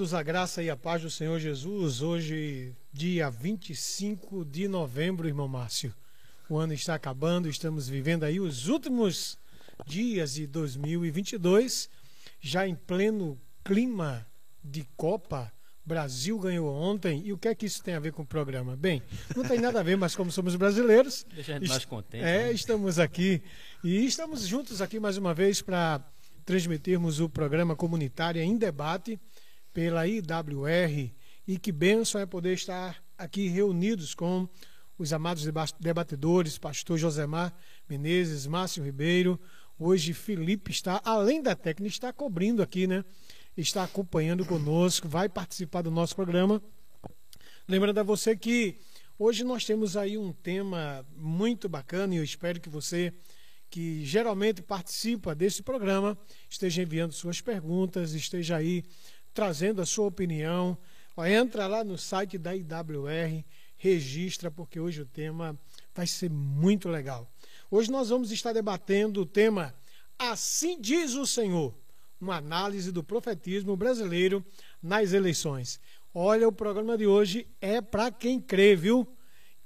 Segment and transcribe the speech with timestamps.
[0.00, 2.00] Amados, a graça e a paz do Senhor Jesus.
[2.00, 5.94] Hoje, dia 25 de novembro, irmão Márcio.
[6.48, 9.38] O ano está acabando, estamos vivendo aí os últimos
[9.86, 11.90] dias de 2022,
[12.40, 14.26] já em pleno clima
[14.64, 15.52] de Copa.
[15.84, 17.20] Brasil ganhou ontem.
[17.26, 18.74] E o que é que isso tem a ver com o programa?
[18.76, 19.02] Bem,
[19.36, 21.26] não tem nada a ver, mas como somos brasileiros.
[21.34, 22.24] Deixa a gente mais contente.
[22.24, 22.52] É, né?
[22.52, 23.42] estamos aqui.
[23.84, 26.02] E estamos juntos aqui mais uma vez para
[26.46, 29.20] transmitirmos o programa Comunitária em Debate
[29.72, 31.12] pela IWR
[31.46, 34.48] e que benção é poder estar aqui reunidos com
[34.98, 35.46] os amados
[35.78, 37.54] debatedores, pastor Josemar
[37.88, 39.40] Menezes, Márcio Ribeiro.
[39.78, 43.04] Hoje Felipe está, além da técnica, está cobrindo aqui, né?
[43.56, 46.62] Está acompanhando conosco, vai participar do nosso programa.
[47.66, 48.78] Lembrando a você que
[49.18, 53.12] hoje nós temos aí um tema muito bacana e eu espero que você
[53.70, 56.18] que geralmente participa desse programa
[56.48, 58.84] esteja enviando suas perguntas, esteja aí
[59.32, 60.76] trazendo a sua opinião.
[61.18, 63.44] Entra lá no site da IWR,
[63.76, 65.58] registra, porque hoje o tema
[65.94, 67.30] vai ser muito legal.
[67.70, 69.74] Hoje nós vamos estar debatendo o tema
[70.22, 71.74] Assim diz o Senhor,
[72.20, 74.44] uma análise do profetismo brasileiro
[74.82, 75.80] nas eleições.
[76.12, 79.08] Olha, o programa de hoje é para quem crê, viu?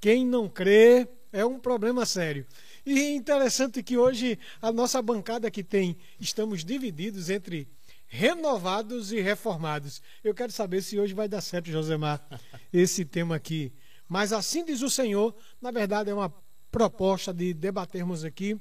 [0.00, 2.46] Quem não crê é um problema sério.
[2.86, 7.66] E interessante que hoje a nossa bancada que tem, estamos divididos entre
[8.14, 10.00] renovados e reformados.
[10.22, 12.24] Eu quero saber se hoje vai dar certo, Josemar,
[12.72, 13.72] esse tema aqui.
[14.08, 16.32] Mas assim diz o Senhor, na verdade é uma
[16.70, 18.60] proposta de debatermos aqui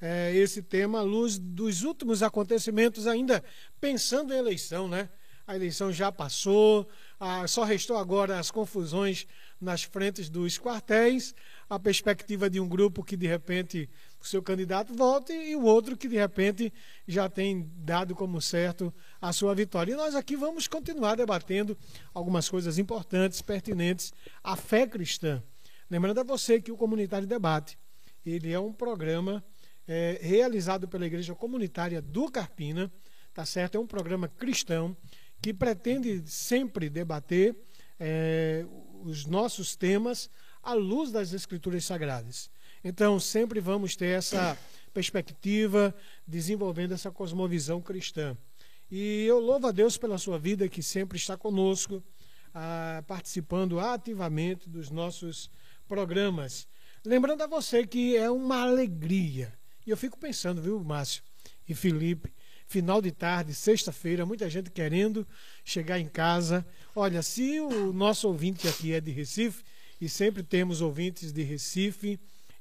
[0.00, 3.42] é, esse tema à luz dos últimos acontecimentos, ainda
[3.80, 5.08] pensando em eleição, né?
[5.46, 6.88] A eleição já passou,
[7.48, 9.26] só restou agora as confusões
[9.60, 11.34] nas frentes dos quartéis,
[11.68, 15.96] a perspectiva de um grupo que de repente o seu candidato volte e o outro
[15.96, 16.72] que de repente
[17.06, 19.92] já tem dado como certo a sua vitória.
[19.92, 21.76] E nós aqui vamos continuar debatendo
[22.12, 24.12] algumas coisas importantes, pertinentes
[24.44, 25.42] à fé cristã.
[25.90, 27.78] Lembrando a você que o Comunitário Debate,
[28.24, 29.42] ele é um programa
[29.88, 32.92] é, realizado pela Igreja Comunitária do Carpina,
[33.34, 33.76] tá certo?
[33.76, 34.96] É um programa cristão
[35.40, 37.56] que pretende sempre debater
[37.98, 38.64] é,
[39.02, 40.30] os nossos temas
[40.62, 42.50] à luz das Escrituras Sagradas.
[42.82, 44.56] Então, sempre vamos ter essa
[44.92, 45.94] perspectiva,
[46.26, 48.36] desenvolvendo essa cosmovisão cristã.
[48.90, 52.02] E eu louvo a Deus pela sua vida, que sempre está conosco,
[52.54, 55.50] ah, participando ativamente dos nossos
[55.86, 56.66] programas.
[57.04, 59.52] Lembrando a você que é uma alegria.
[59.86, 61.22] E eu fico pensando, viu, Márcio
[61.68, 62.32] e Felipe,
[62.66, 65.26] final de tarde, sexta-feira, muita gente querendo
[65.64, 66.66] chegar em casa.
[66.94, 69.62] Olha, se o nosso ouvinte aqui é de Recife,
[70.00, 72.18] e sempre temos ouvintes de Recife,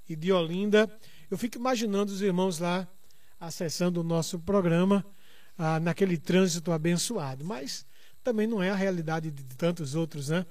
[0.09, 0.91] e de Olinda.
[1.29, 2.87] Eu fico imaginando os irmãos lá
[3.39, 5.05] acessando o nosso programa
[5.57, 7.85] ah, naquele trânsito abençoado, mas
[8.23, 10.45] também não é a realidade de tantos outros, né?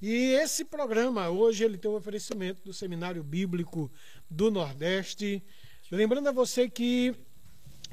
[0.00, 3.90] E esse programa hoje ele tem um oferecimento do Seminário Bíblico
[4.28, 5.42] do Nordeste.
[5.90, 7.14] Lembrando a você que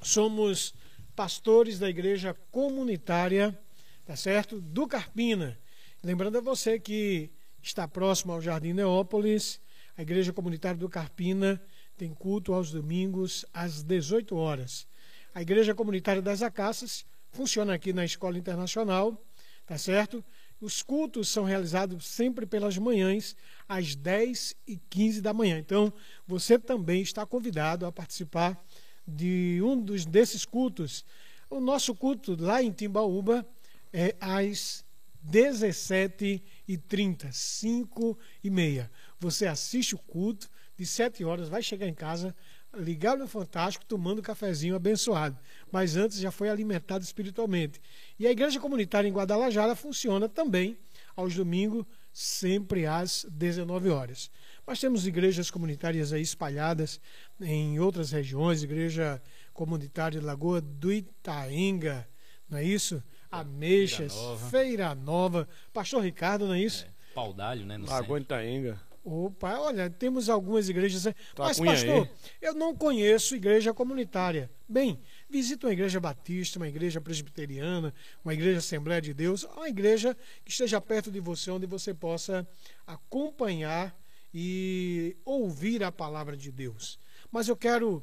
[0.02, 0.74] somos
[1.16, 3.58] pastores da igreja comunitária,
[4.06, 4.59] tá certo?
[4.59, 5.58] Do Carpina.
[6.03, 7.31] Lembrando a você que
[7.62, 9.62] está próximo ao Jardim Neópolis,
[9.98, 11.62] a Igreja Comunitária do Carpina
[11.98, 14.88] tem culto aos domingos às 18 horas.
[15.34, 19.22] A Igreja Comunitária das Acácias funciona aqui na Escola Internacional,
[19.66, 20.24] tá certo?
[20.59, 23.36] Os cultos são realizados sempre pelas manhãs,
[23.68, 25.59] às 10 e 15 da manhã.
[25.59, 25.92] Então,
[26.25, 28.58] você também está convidado a participar
[29.06, 31.06] de um dos, desses cultos.
[31.50, 33.46] O nosso culto lá em Timbaúba
[33.92, 34.86] é às
[35.30, 38.90] 17h30, 5 e meia.
[39.24, 42.36] Você assiste o culto de sete horas, vai chegar em casa,
[42.75, 45.38] ligar no Fantástico, tomando um cafezinho abençoado.
[45.72, 47.81] Mas antes já foi alimentado espiritualmente.
[48.20, 50.78] E a igreja comunitária em Guadalajara funciona também
[51.16, 54.30] aos domingos, sempre às 19 horas.
[54.68, 57.00] Mas temos igrejas comunitárias aí espalhadas
[57.40, 59.22] em outras regiões, igreja
[59.54, 62.06] comunitária de Lagoa do Itaenga,
[62.50, 63.02] não é isso?
[63.31, 64.50] Ameixas, Feira Nova.
[64.50, 65.50] Feira Nova.
[65.72, 66.86] Pastor Ricardo, não é isso?
[66.86, 67.78] É, Paudalho, né?
[67.78, 68.93] No Lagoa do Itaenga.
[69.04, 71.04] Opa, olha, temos algumas igrejas.
[71.04, 72.10] Tá mas, pastor, aí.
[72.42, 74.50] eu não conheço igreja comunitária.
[74.68, 74.98] Bem,
[75.30, 80.16] visita uma igreja batista, uma igreja presbiteriana, uma igreja Assembleia de Deus, uma igreja
[80.46, 82.48] que esteja perto de você, onde você possa
[82.88, 83.94] acompanhar
[84.34, 86.98] e ouvir a palavra de Deus.
[87.30, 88.02] Mas eu quero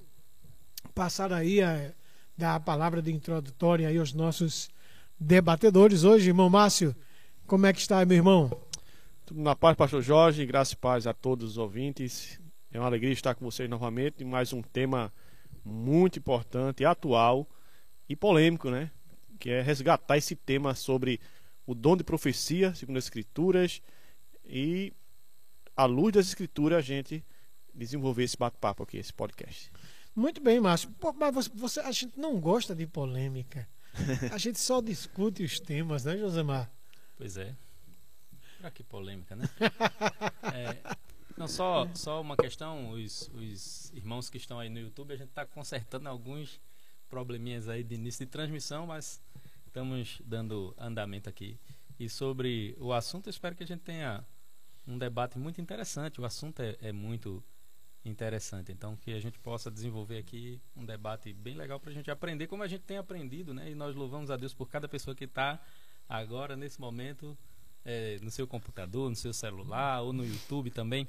[0.95, 1.95] passar aí a
[2.37, 4.69] dar a palavra de introdutória aí aos nossos
[5.19, 6.95] debatedores hoje, irmão Márcio.
[7.47, 8.70] Como é que está, meu irmão?
[9.31, 12.41] Tudo na paz, pastor Jorge, graça e paz a todos os ouvintes.
[12.73, 15.13] É uma alegria estar com vocês novamente em mais um tema
[15.65, 17.49] muito importante, atual
[18.09, 18.91] e polêmico, né?
[19.39, 21.21] que é resgatar esse tema sobre
[21.65, 23.81] o dom de profecia, segundo as Escrituras,
[24.45, 24.93] e
[25.77, 27.25] à luz das Escrituras a gente
[27.73, 29.71] desenvolver esse bate-papo aqui, esse podcast.
[30.13, 30.91] Muito bem, Márcio.
[30.99, 33.69] Pô, mas você, você, a gente não gosta de polêmica.
[34.33, 36.69] A gente só discute os temas, né, Josemar?
[37.17, 37.55] Pois é.
[38.61, 39.45] Pra que polêmica, né?
[40.53, 40.77] É,
[41.37, 45.29] não, só, só uma questão, os, os irmãos que estão aí no YouTube, a gente
[45.29, 46.61] está consertando alguns
[47.09, 49.23] probleminhas aí de início de transmissão, mas
[49.67, 51.59] estamos dando andamento aqui.
[51.99, 54.25] E sobre o assunto, espero que a gente tenha
[54.87, 56.21] um debate muito interessante.
[56.21, 57.43] O assunto é, é muito
[58.05, 58.73] interessante.
[58.73, 62.49] Então, que a gente possa desenvolver aqui um debate bem legal para a gente aprender
[62.49, 63.71] como a gente tem aprendido, né?
[63.71, 65.59] E nós louvamos a Deus por cada pessoa que está
[66.09, 67.39] agora, nesse momento,
[67.85, 71.09] é, no seu computador, no seu celular ou no YouTube também,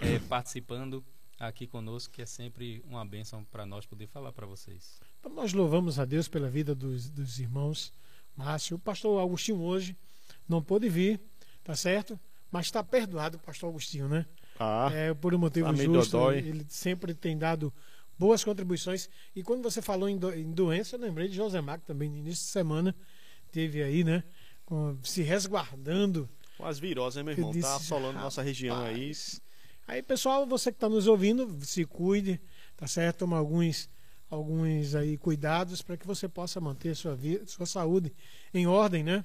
[0.00, 1.04] é, participando
[1.38, 5.00] aqui conosco, que é sempre uma bênção para nós poder falar para vocês.
[5.20, 7.92] Então, nós louvamos a Deus pela vida dos, dos irmãos
[8.36, 8.76] Márcio.
[8.76, 9.96] O pastor Agostinho hoje
[10.48, 11.20] não pôde vir,
[11.64, 12.18] tá certo?
[12.50, 14.26] Mas está perdoado o pastor Agostinho, né?
[14.58, 16.12] Ah, é, por um motivo justo.
[16.12, 16.38] dodói.
[16.38, 17.72] Ele sempre tem dado
[18.18, 19.08] boas contribuições.
[19.34, 22.16] E quando você falou em, do, em doença, eu lembrei de Josemar, que também no
[22.16, 22.94] início de semana
[23.50, 24.22] teve aí, né?
[25.02, 26.28] Se resguardando.
[26.56, 27.50] com as viroses, meu irmão?
[27.50, 28.92] Tá disse, assolando nossa região aí.
[28.92, 29.40] rapaz.
[29.86, 32.40] Aí, pessoal, você que está nos ouvindo, se cuide,
[32.76, 33.18] tá certo?
[33.18, 33.88] Toma alguns,
[34.28, 38.12] alguns aí cuidados para que você possa manter sua, vida, sua saúde
[38.52, 39.24] em ordem, né?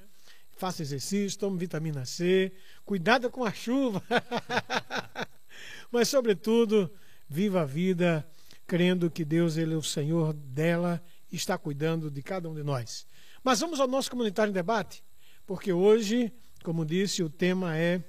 [0.57, 2.53] Faça exercício, tome vitamina C,
[2.85, 4.03] cuidado com a chuva.
[5.91, 6.91] Mas, sobretudo,
[7.27, 8.27] viva a vida
[8.67, 12.63] crendo que Deus ele é o Senhor dela e está cuidando de cada um de
[12.63, 13.05] nós.
[13.43, 15.03] Mas vamos ao nosso comunitário em debate,
[15.45, 16.31] porque hoje,
[16.63, 18.03] como disse, o tema é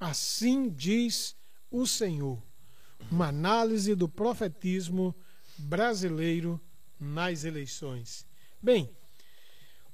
[0.00, 1.36] Assim diz
[1.70, 2.42] o Senhor.
[3.10, 5.14] Uma análise do profetismo
[5.58, 6.58] brasileiro
[6.98, 8.26] nas eleições.
[8.62, 8.88] Bem,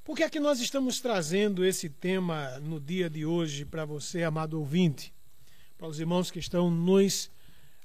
[0.04, 4.22] por que é que nós estamos trazendo esse tema no dia de hoje para você,
[4.22, 5.12] amado ouvinte?
[5.76, 7.28] Para os irmãos que estão nos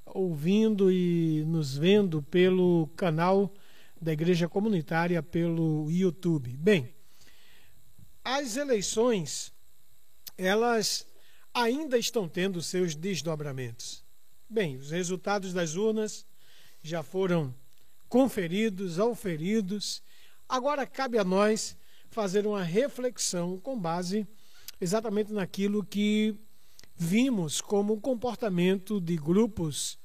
[0.05, 3.51] ouvindo e nos vendo pelo canal
[3.99, 6.55] da Igreja Comunitária pelo YouTube.
[6.57, 6.93] Bem,
[8.23, 9.51] as eleições
[10.37, 11.05] elas
[11.53, 14.03] ainda estão tendo seus desdobramentos.
[14.49, 16.25] Bem, os resultados das urnas
[16.81, 17.53] já foram
[18.09, 20.01] conferidos, auferidos.
[20.47, 21.77] Agora cabe a nós
[22.09, 24.27] fazer uma reflexão com base
[24.79, 26.35] exatamente naquilo que
[26.95, 29.97] vimos como comportamento de grupos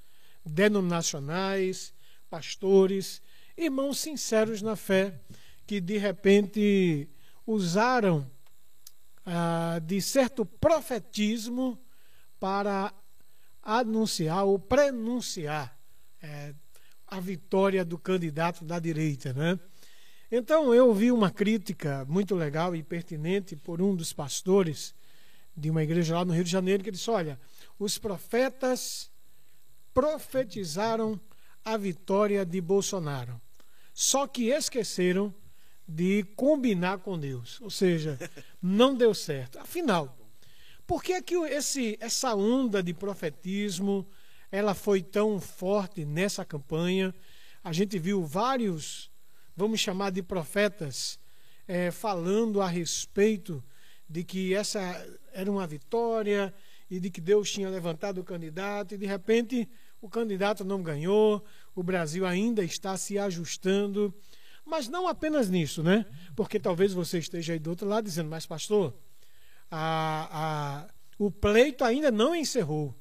[0.44, 1.92] denominacionais,
[2.30, 3.20] pastores,
[3.56, 5.20] irmãos sinceros na fé,
[5.66, 7.08] que de repente
[7.46, 8.28] usaram
[9.24, 11.78] ah, de certo profetismo
[12.40, 12.92] para
[13.62, 15.76] anunciar ou prenunciar
[16.22, 16.54] eh,
[17.06, 19.58] a vitória do candidato da direita, né?
[20.30, 24.94] Então eu ouvi uma crítica muito legal e pertinente por um dos pastores
[25.56, 27.40] de uma igreja lá no Rio de Janeiro que disse: olha,
[27.78, 29.10] os profetas
[29.94, 31.18] profetizaram
[31.64, 33.40] a vitória de Bolsonaro,
[33.94, 35.34] só que esqueceram
[35.88, 38.18] de combinar com Deus, ou seja,
[38.60, 39.58] não deu certo.
[39.58, 40.16] Afinal,
[40.86, 44.06] por que, que esse, essa onda de profetismo
[44.50, 47.14] ela foi tão forte nessa campanha?
[47.62, 49.10] A gente viu vários,
[49.56, 51.18] vamos chamar de profetas,
[51.66, 53.62] eh, falando a respeito
[54.08, 54.80] de que essa
[55.32, 56.54] era uma vitória
[56.88, 59.68] e de que Deus tinha levantado o candidato e de repente
[60.00, 64.14] o candidato não ganhou, o Brasil ainda está se ajustando.
[64.66, 66.04] Mas não apenas nisso, né?
[66.34, 68.92] Porque talvez você esteja aí do outro lado dizendo, mas pastor,
[69.70, 72.92] a, a, o pleito ainda não encerrou.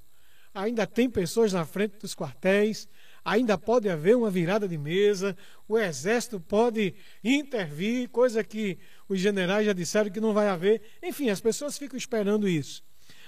[0.54, 2.88] Ainda tem pessoas na frente dos quartéis,
[3.26, 5.36] ainda pode haver uma virada de mesa,
[5.68, 6.94] o exército pode
[7.24, 8.78] intervir, coisa que
[9.10, 10.82] os generais já disseram que não vai haver.
[11.02, 12.84] Enfim, as pessoas ficam esperando isso.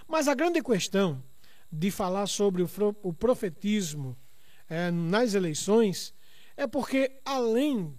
[0.07, 1.21] Mas a grande questão
[1.71, 4.15] de falar sobre o, profetismo
[4.69, 6.13] é, nas eleições
[6.55, 7.93] é porque, além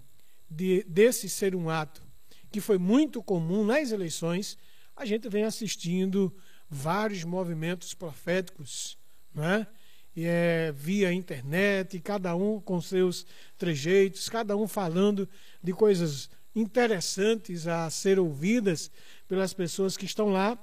[0.49, 2.09] de, desse ser um ato
[2.51, 4.57] que foi muito comum nas eleições,
[4.95, 6.35] a gente vem assistindo
[6.69, 8.97] vários movimentos proféticos,
[9.33, 9.67] não é?
[10.15, 13.25] E é via internet, cada um com seus
[13.57, 15.29] trejeitos, cada um falando
[15.63, 18.91] de coisas interessantes a ser ouvidas
[19.27, 20.57] pelas pessoas que estão lá,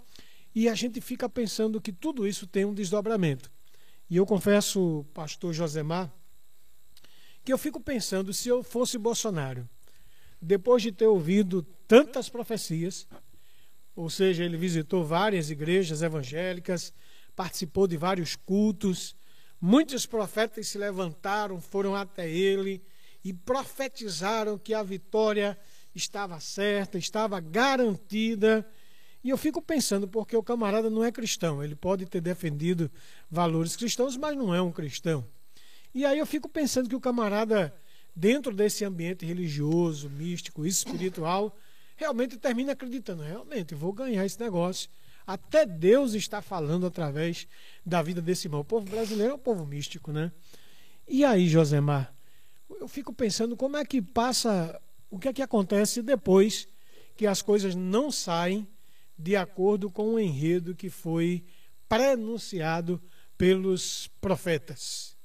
[0.54, 3.50] e a gente fica pensando que tudo isso tem um desdobramento.
[4.10, 6.12] E eu confesso, pastor Josemar,
[7.44, 9.68] que eu fico pensando se eu fosse Bolsonaro,
[10.40, 13.06] depois de ter ouvido tantas profecias,
[13.94, 16.92] ou seja, ele visitou várias igrejas evangélicas,
[17.34, 19.16] participou de vários cultos,
[19.60, 22.82] muitos profetas se levantaram, foram até ele
[23.24, 25.58] e profetizaram que a vitória
[25.94, 28.66] estava certa, estava garantida.
[29.24, 32.90] E eu fico pensando, porque o camarada não é cristão, ele pode ter defendido
[33.30, 35.26] valores cristãos, mas não é um cristão.
[35.94, 37.74] E aí eu fico pensando que o camarada,
[38.16, 41.54] dentro desse ambiente religioso, místico, espiritual,
[41.96, 44.88] realmente termina acreditando, realmente, vou ganhar esse negócio.
[45.26, 47.46] Até Deus está falando através
[47.84, 48.60] da vida desse irmão.
[48.60, 50.32] O povo brasileiro é um povo místico, né?
[51.06, 52.14] E aí, Josemar,
[52.70, 54.80] eu fico pensando como é que passa,
[55.10, 56.66] o que é que acontece depois
[57.16, 58.66] que as coisas não saem
[59.18, 61.44] de acordo com o enredo que foi
[61.88, 63.02] prenunciado
[63.36, 65.15] pelos profetas.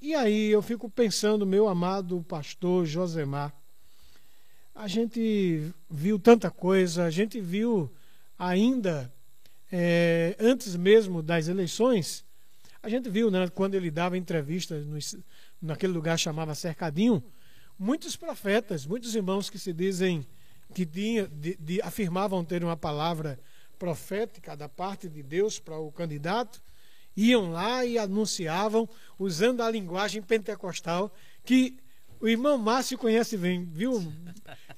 [0.00, 3.52] E aí eu fico pensando, meu amado pastor Josemar,
[4.72, 7.90] a gente viu tanta coisa, a gente viu
[8.38, 9.12] ainda
[9.72, 12.24] é, antes mesmo das eleições,
[12.80, 15.16] a gente viu, né, quando ele dava entrevistas
[15.60, 17.20] naquele lugar chamava Cercadinho,
[17.76, 20.24] muitos profetas, muitos irmãos que se dizem
[20.72, 23.36] que tinha, de, de, afirmavam ter uma palavra
[23.80, 26.62] profética da parte de Deus para o candidato,
[27.18, 31.12] iam lá e anunciavam, usando a linguagem pentecostal,
[31.44, 31.76] que
[32.20, 34.12] o irmão Márcio conhece bem, viu?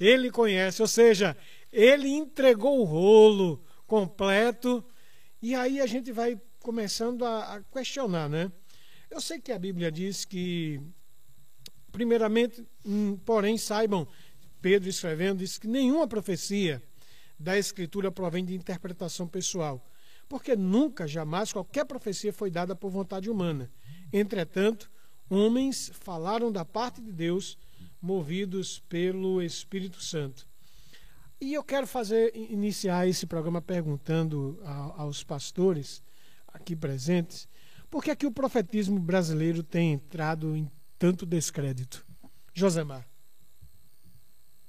[0.01, 1.37] Ele conhece, ou seja,
[1.71, 4.83] ele entregou o rolo completo,
[5.43, 8.51] e aí a gente vai começando a, a questionar, né?
[9.11, 10.81] Eu sei que a Bíblia diz que,
[11.93, 14.09] primeiramente, hum, porém, saibam,
[14.63, 16.83] Pedro escrevendo, diz que nenhuma profecia
[17.39, 19.90] da Escritura provém de interpretação pessoal,
[20.31, 23.69] porque nunca, jamais, qualquer profecia foi dada por vontade humana.
[24.13, 24.89] Entretanto,
[25.29, 27.59] homens falaram da parte de Deus,
[28.01, 30.47] movidos pelo Espírito Santo.
[31.41, 36.01] E eu quero fazer iniciar esse programa perguntando a, aos pastores
[36.47, 37.49] aqui presentes
[37.91, 42.07] por que, é que o profetismo brasileiro tem entrado em tanto descrédito.
[42.55, 43.05] Josemar.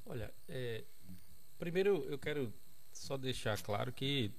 [0.08, 0.84] Olha, é,
[1.60, 2.52] primeiro eu quero
[2.92, 4.32] só deixar claro que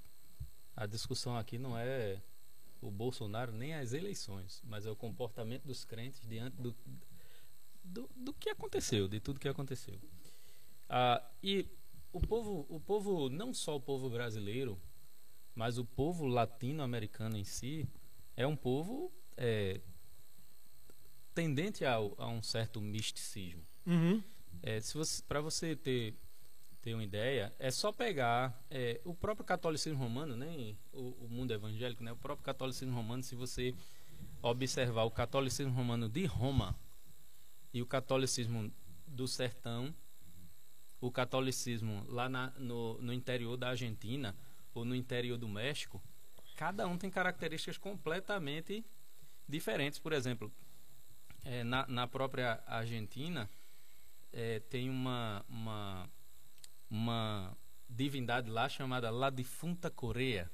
[0.77, 2.21] a discussão aqui não é
[2.81, 6.75] o Bolsonaro nem as eleições, mas é o comportamento dos crentes diante do,
[7.85, 9.99] do, do que aconteceu, de tudo que aconteceu.
[10.89, 11.67] Ah, e
[12.13, 14.81] o povo, o povo, não só o povo brasileiro,
[15.55, 17.89] mas o povo latino-americano em si,
[18.37, 19.81] é um povo é,
[21.35, 23.65] tendente a, a, um certo misticismo.
[23.87, 24.23] Uhum.
[24.63, 24.79] É,
[25.27, 26.17] para você ter
[26.83, 31.53] ter uma ideia, é só pegar é, o próprio catolicismo romano, nem o, o, mundo
[31.53, 32.11] evangélico, né?
[32.11, 33.73] O próprio catolicismo romano, se você
[34.43, 36.77] observar o catolicismo romano de Roma
[37.73, 38.73] e o catolicismo
[39.07, 39.95] do sertão,
[41.01, 44.35] o catolicismo lá na, no, no interior da Argentina
[44.75, 46.03] ou no interior do México,
[46.57, 48.85] cada um tem características completamente
[49.49, 50.01] diferentes.
[50.01, 50.53] Por exemplo,
[51.45, 53.49] é, na, na própria Argentina
[54.33, 56.11] é, tem uma, uma
[56.93, 57.57] uma
[57.89, 60.51] divindade lá chamada La Difunta Coreia,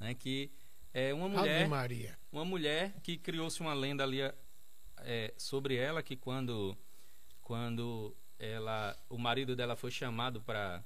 [0.00, 0.50] né, que
[0.92, 1.62] é uma mulher,
[2.32, 4.18] uma mulher que criou-se uma lenda ali
[4.98, 6.76] é, sobre ela que quando
[7.40, 10.84] quando ela o marido dela foi chamado para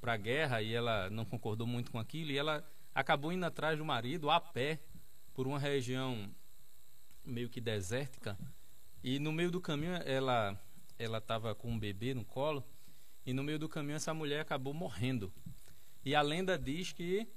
[0.00, 3.84] para guerra e ela não concordou muito com aquilo e ela acabou indo atrás do
[3.84, 4.80] marido a pé
[5.32, 6.34] por uma região
[7.24, 8.36] meio que desértica
[9.04, 10.60] e no meio do caminho ela
[10.98, 12.64] ela estava com um bebê no colo
[13.30, 15.32] e no meio do caminho essa mulher acabou morrendo.
[16.04, 17.28] E a lenda diz que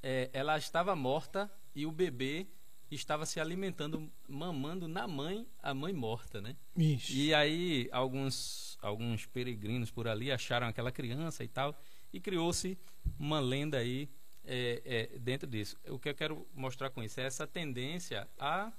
[0.00, 2.46] é, ela estava morta e o bebê
[2.90, 6.54] estava se alimentando, mamando na mãe, a mãe morta, né?
[6.76, 7.12] Isso.
[7.12, 11.76] E aí alguns alguns peregrinos por ali acharam aquela criança e tal
[12.12, 12.78] e criou-se
[13.18, 14.08] uma lenda aí
[14.44, 15.76] é, é, dentro disso.
[15.88, 18.72] O que eu quero mostrar com isso é essa tendência a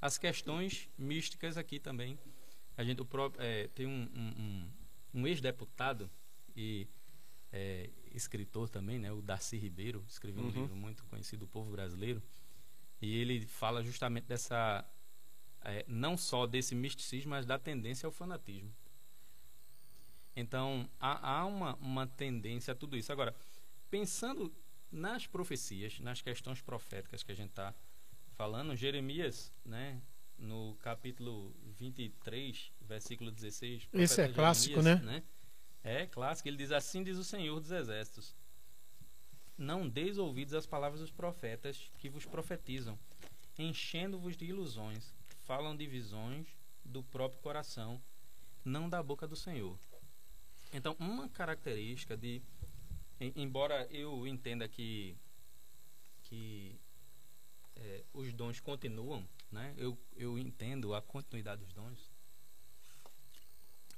[0.00, 2.18] as questões místicas aqui também.
[2.76, 4.70] A gente o próprio, é, tem um, um,
[5.18, 6.10] um ex-deputado
[6.56, 6.86] e
[7.52, 10.52] é, escritor também, né, o Darcy Ribeiro, escreveu um uhum.
[10.52, 12.22] livro muito conhecido, O Povo Brasileiro,
[13.00, 14.84] e ele fala justamente dessa,
[15.62, 18.72] é, não só desse misticismo, mas da tendência ao fanatismo.
[20.34, 23.10] Então, há, há uma, uma tendência a tudo isso.
[23.10, 23.34] Agora,
[23.90, 24.54] pensando
[24.90, 27.74] nas profecias, nas questões proféticas que a gente está
[28.32, 30.00] falando, Jeremias, né,
[30.38, 33.88] no capítulo 23, versículo 16.
[33.92, 34.96] Esse é clássico, né?
[34.96, 35.22] né?
[35.84, 36.48] É clássico.
[36.48, 38.34] Ele diz: Assim diz o Senhor dos Exércitos:
[39.56, 42.98] Não deis ouvidos às palavras dos profetas que vos profetizam,
[43.58, 46.46] enchendo-vos de ilusões, falam de visões
[46.84, 48.02] do próprio coração,
[48.64, 49.78] não da boca do Senhor.
[50.72, 52.42] Então, uma característica de.
[53.34, 55.16] Embora eu entenda que,
[56.22, 56.78] que
[57.74, 59.74] é, os dons continuam, né?
[59.76, 62.07] Eu, eu entendo a continuidade dos dons.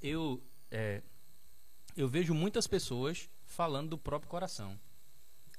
[0.01, 1.03] Eu é,
[1.97, 4.79] eu vejo muitas pessoas falando do próprio coração.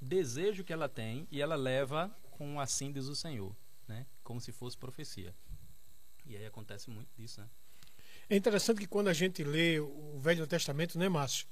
[0.02, 3.56] Desejo que ela tem e ela leva com assim diz o Senhor,
[3.88, 4.06] né?
[4.24, 5.36] Como se fosse profecia.
[6.26, 7.50] E aí acontece muito disso, né?
[8.30, 11.46] É interessante que quando a gente lê o Velho Testamento, né, Márcio?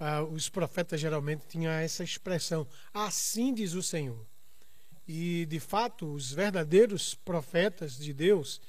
[0.00, 4.26] Ah, os profetas geralmente tinham essa expressão, assim diz o Senhor.
[5.06, 8.60] E, de fato, os verdadeiros profetas de Deus,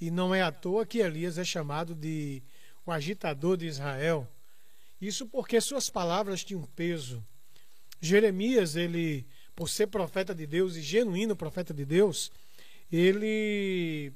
[0.00, 2.42] e não é à toa que Elias é chamado de
[2.88, 4.26] o agitador de Israel.
[5.00, 7.24] Isso porque suas palavras tinham peso.
[8.00, 12.30] Jeremias, ele, por ser profeta de Deus e genuíno profeta de Deus,
[12.90, 14.12] ele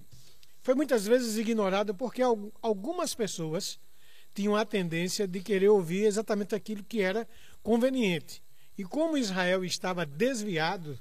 [0.62, 2.22] foi muitas vezes ignorado porque
[2.62, 3.78] algumas pessoas
[4.34, 7.28] tinham a tendência de querer ouvir exatamente aquilo que era
[7.62, 8.42] conveniente.
[8.78, 10.98] E como Israel estava desviado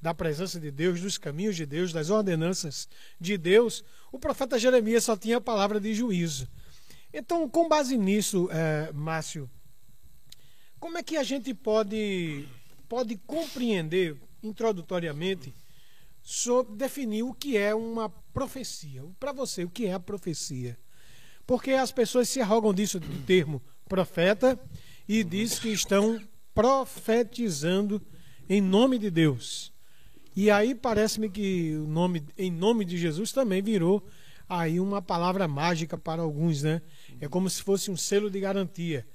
[0.00, 2.88] da presença de Deus, dos caminhos de Deus, das ordenanças
[3.20, 6.48] de Deus, o profeta Jeremias só tinha a palavra de juízo.
[7.12, 9.50] Então, com base nisso, é, Márcio,
[10.80, 12.48] como é que a gente pode,
[12.88, 15.54] pode compreender introdutoriamente
[16.22, 19.04] sobre definir o que é uma profecia?
[19.20, 20.78] Para você, o que é a profecia?
[21.46, 24.58] Porque as pessoas se arrogam disso do termo profeta
[25.06, 26.20] e diz que estão
[26.54, 28.00] profetizando
[28.48, 29.72] em nome de Deus.
[30.34, 34.02] E aí parece-me que o nome em nome de Jesus também virou
[34.48, 36.82] aí uma palavra mágica para alguns, né?
[37.22, 39.06] É como se fosse um selo de garantia.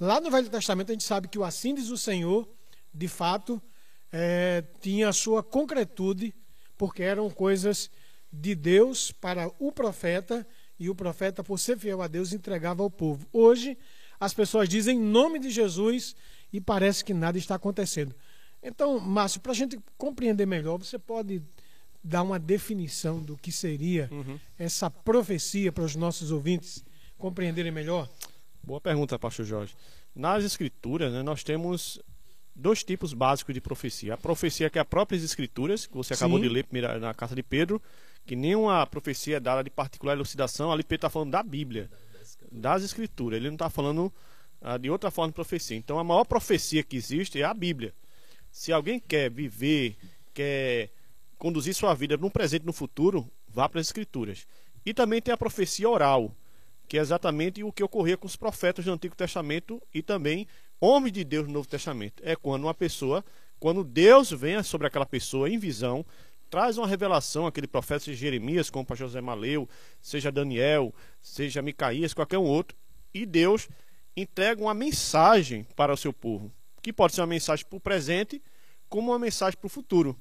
[0.00, 2.48] Lá no Velho Testamento a gente sabe que o assim diz o Senhor,
[2.92, 3.62] de fato,
[4.10, 6.34] é, tinha a sua concretude,
[6.76, 7.88] porque eram coisas
[8.32, 10.44] de Deus para o profeta
[10.76, 13.28] e o profeta, por ser fiel a Deus, entregava ao povo.
[13.32, 13.78] Hoje,
[14.18, 16.16] as pessoas dizem em nome de Jesus
[16.52, 18.12] e parece que nada está acontecendo.
[18.60, 21.40] Então, Márcio, para a gente compreender melhor, você pode
[22.02, 24.36] dar uma definição do que seria uhum.
[24.58, 26.84] essa profecia para os nossos ouvintes
[27.22, 28.08] compreenderem melhor?
[28.64, 29.76] Boa pergunta, pastor Jorge.
[30.12, 32.02] Nas escrituras, né, nós temos
[32.54, 34.14] dois tipos básicos de profecia.
[34.14, 36.48] A profecia que é a próprias escrituras, que você acabou Sim.
[36.48, 36.66] de ler
[37.00, 37.80] na carta de Pedro,
[38.26, 41.88] que nenhuma profecia é dada de particular elucidação, ali Pedro está falando da Bíblia,
[42.50, 43.36] das Escrituras.
[43.36, 44.12] Ele não está falando
[44.60, 45.76] ah, de outra forma de profecia.
[45.76, 47.94] Então, a maior profecia que existe é a Bíblia.
[48.50, 49.96] Se alguém quer viver,
[50.34, 50.90] quer
[51.38, 54.44] conduzir sua vida no presente e no futuro, vá para as Escrituras.
[54.84, 56.36] E também tem a profecia oral,
[56.92, 60.46] que é exatamente o que ocorria com os profetas do Antigo Testamento e também
[60.78, 62.22] homens de Deus no Novo Testamento.
[62.22, 63.24] É quando uma pessoa,
[63.58, 66.04] quando Deus vem sobre aquela pessoa em visão,
[66.50, 69.66] traz uma revelação, aquele profeta, seja Jeremias, como para José Maleu,
[70.02, 72.76] seja Daniel, seja Micaías, qualquer um outro,
[73.14, 73.70] e Deus
[74.14, 76.52] entrega uma mensagem para o seu povo,
[76.82, 78.42] que pode ser uma mensagem para o presente,
[78.90, 80.14] como uma mensagem para o futuro,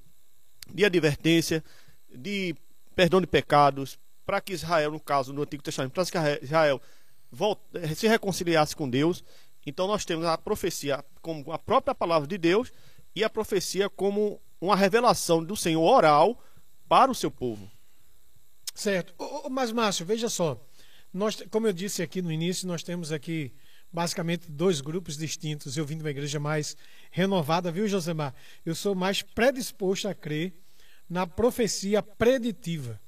[0.74, 1.62] de advertência,
[2.10, 2.56] de
[2.96, 6.82] perdão de pecados, para que Israel, no caso do Antigo Testamento, para que Israel
[7.32, 7.62] volte,
[7.96, 9.24] se reconciliasse com Deus.
[9.66, 12.72] Então nós temos a profecia como a própria palavra de Deus
[13.16, 16.42] e a profecia como uma revelação do Senhor oral
[16.88, 17.70] para o seu povo.
[18.74, 19.14] Certo.
[19.50, 20.60] Mas, Márcio, veja só.
[21.14, 23.54] Nós, como eu disse aqui no início, nós temos aqui
[23.92, 25.76] basicamente dois grupos distintos.
[25.76, 26.78] Eu vim de uma igreja mais
[27.10, 28.34] renovada, viu, Josemar?
[28.66, 30.54] Eu sou mais predisposto a crer
[31.10, 33.00] na profecia preditiva.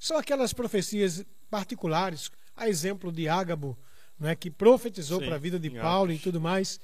[0.00, 3.78] São aquelas profecias particulares, a exemplo de Ágabo,
[4.22, 6.80] é que profetizou para a vida de Paulo e tudo mais.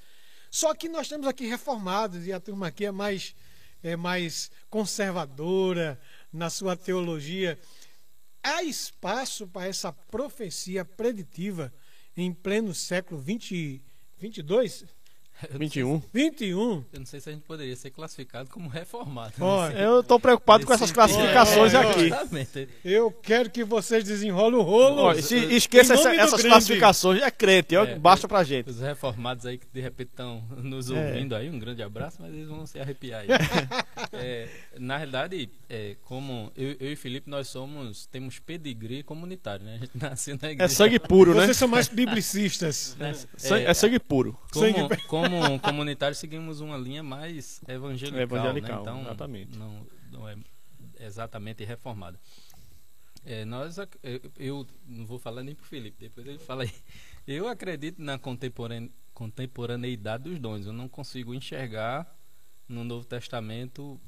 [0.51, 3.35] Só que nós temos aqui reformados, e a turma aqui é mais
[3.83, 6.01] é mais conservadora
[6.33, 7.59] na sua teologia.
[8.43, 11.73] Há espaço para essa profecia preditiva
[12.17, 13.83] em pleno século 20,
[14.19, 14.85] 22?
[15.51, 16.03] 21.
[16.13, 16.85] 21.
[16.93, 19.33] Eu não sei se a gente poderia ser classificado como reformado.
[19.41, 22.07] Olha, eu estou preocupado com essas classificações olha, aqui.
[22.07, 22.69] Exatamente.
[22.85, 25.03] Eu quero que vocês desenrolem o rolo.
[25.03, 28.71] Olha, se, esqueça essa, essas classificações, é crente, é, é basta pra gente.
[28.71, 30.95] Os reformados aí que de repente estão nos é.
[30.95, 31.39] ouvindo é.
[31.39, 33.29] aí, um grande abraço, mas eles vão se arrepiar aí.
[34.15, 39.75] é, na realidade, é, como eu, eu, e Felipe, nós somos, temos pedigree comunitário, né?
[39.75, 40.73] A gente nasceu na igreja.
[40.73, 41.45] É sangue puro, né?
[41.45, 42.97] Vocês são mais biblicistas.
[42.99, 44.39] É, é, sangue puro.
[44.51, 45.03] Como, sangue...
[45.07, 45.26] como
[45.63, 48.21] comunitário, seguimos uma linha mais evangelical.
[48.21, 48.83] evangelical, né?
[48.83, 49.59] então, exatamente.
[49.59, 50.37] Não, não é
[51.01, 52.19] exatamente reformada.
[53.25, 56.73] É, nós, eu, eu, não vou falar nem pro Felipe, depois ele fala aí.
[57.27, 60.65] Eu acredito na contemporane, contemporaneidade dos dons.
[60.65, 62.17] Eu não consigo enxergar
[62.69, 64.01] no Novo Testamento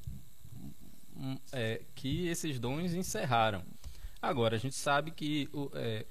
[1.52, 3.64] é, que esses dons encerraram.
[4.22, 6.06] Agora, a gente sabe que o, é,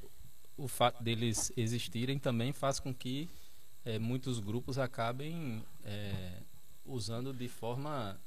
[0.58, 3.30] o fato deles existirem também faz com que
[3.88, 6.42] é, muitos grupos acabem é,
[6.86, 8.20] usando de forma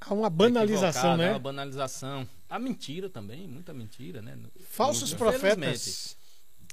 [0.00, 1.30] Há uma banalização, né?
[1.30, 2.28] Uma banalização.
[2.50, 4.36] A mentira também, muita mentira, né?
[4.68, 6.16] Falsos profetas.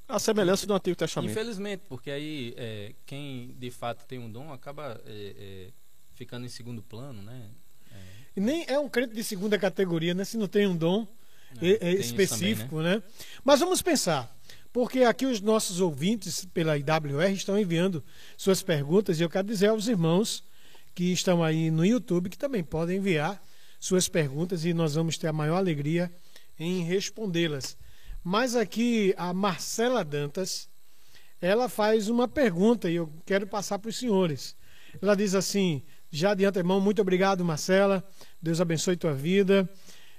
[0.08, 1.32] A semelhança do Antigo Testamento.
[1.32, 5.68] Infelizmente, porque aí é, quem de fato tem um dom acaba é, é,
[6.14, 7.50] ficando em segundo plano, né?
[8.36, 10.26] E nem é um crente de segunda categoria, né?
[10.26, 11.08] Se não tem um dom
[11.62, 12.96] é, é específico, também, né?
[12.96, 13.04] né?
[13.44, 14.36] Mas vamos pensar,
[14.74, 18.04] porque aqui os nossos ouvintes pela IWR estão enviando
[18.38, 20.44] suas perguntas e eu quero dizer aos irmãos
[20.96, 23.42] que estão aí no YouTube que também podem enviar
[23.80, 26.12] suas perguntas e nós vamos ter a maior alegria
[26.60, 27.78] em respondê-las.
[28.24, 30.70] Mas aqui a Marcela Dantas,
[31.42, 34.56] ela faz uma pergunta e eu quero passar para os senhores.
[35.02, 35.82] Ela diz assim:
[36.12, 38.04] já de antemão, muito obrigado, Marcela.
[38.40, 39.68] Deus abençoe tua vida.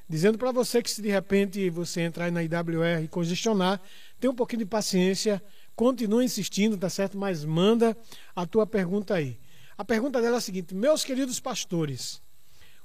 [0.08, 3.80] Dizendo para você que se de repente você entrar na IWR e congestionar,
[4.22, 5.42] tenha um pouquinho de paciência,
[5.74, 7.18] continue insistindo, tá certo?
[7.18, 7.96] Mas manda
[8.36, 9.36] a tua pergunta aí.
[9.76, 12.22] A pergunta dela é a seguinte: Meus queridos pastores,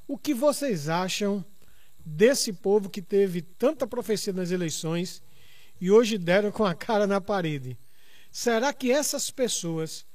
[0.08, 1.46] o que vocês acham
[2.04, 5.22] desse povo que teve tanta profecia nas eleições
[5.80, 7.78] e hoje deram com a cara na parede?
[8.32, 10.08] Será que essas pessoas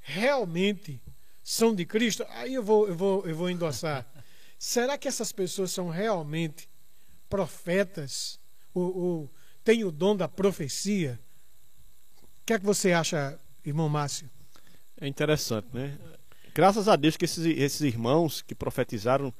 [0.00, 0.98] realmente
[1.42, 2.24] são de Cristo?
[2.30, 4.10] Aí eu vou, eu vou, eu vou endossar.
[4.58, 6.70] Será que essas pessoas são realmente
[7.28, 8.40] profetas?
[8.72, 9.30] Ou, ou
[9.64, 11.20] têm o dom da profecia?
[12.22, 14.28] O que é que você acha, irmão Márcio?
[15.00, 15.98] É interessante, né?
[16.54, 19.32] Graças a Deus que esses, esses irmãos que profetizaram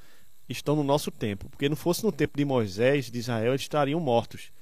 [0.48, 1.48] estão no nosso tempo.
[1.48, 4.52] Porque não fosse no tempo de Moisés, de Israel, eles estariam mortos.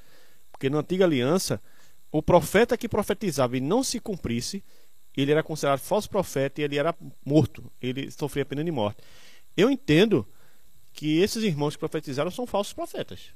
[0.50, 1.60] Porque na antiga aliança,
[2.10, 4.64] o profeta que profetizava e não se cumprisse,
[5.16, 6.94] ele era considerado falso profeta e ele era
[7.24, 9.02] morto, ele sofria pena de morte.
[9.56, 10.26] Eu entendo
[10.92, 13.32] que esses irmãos que profetizaram são falsos profetas.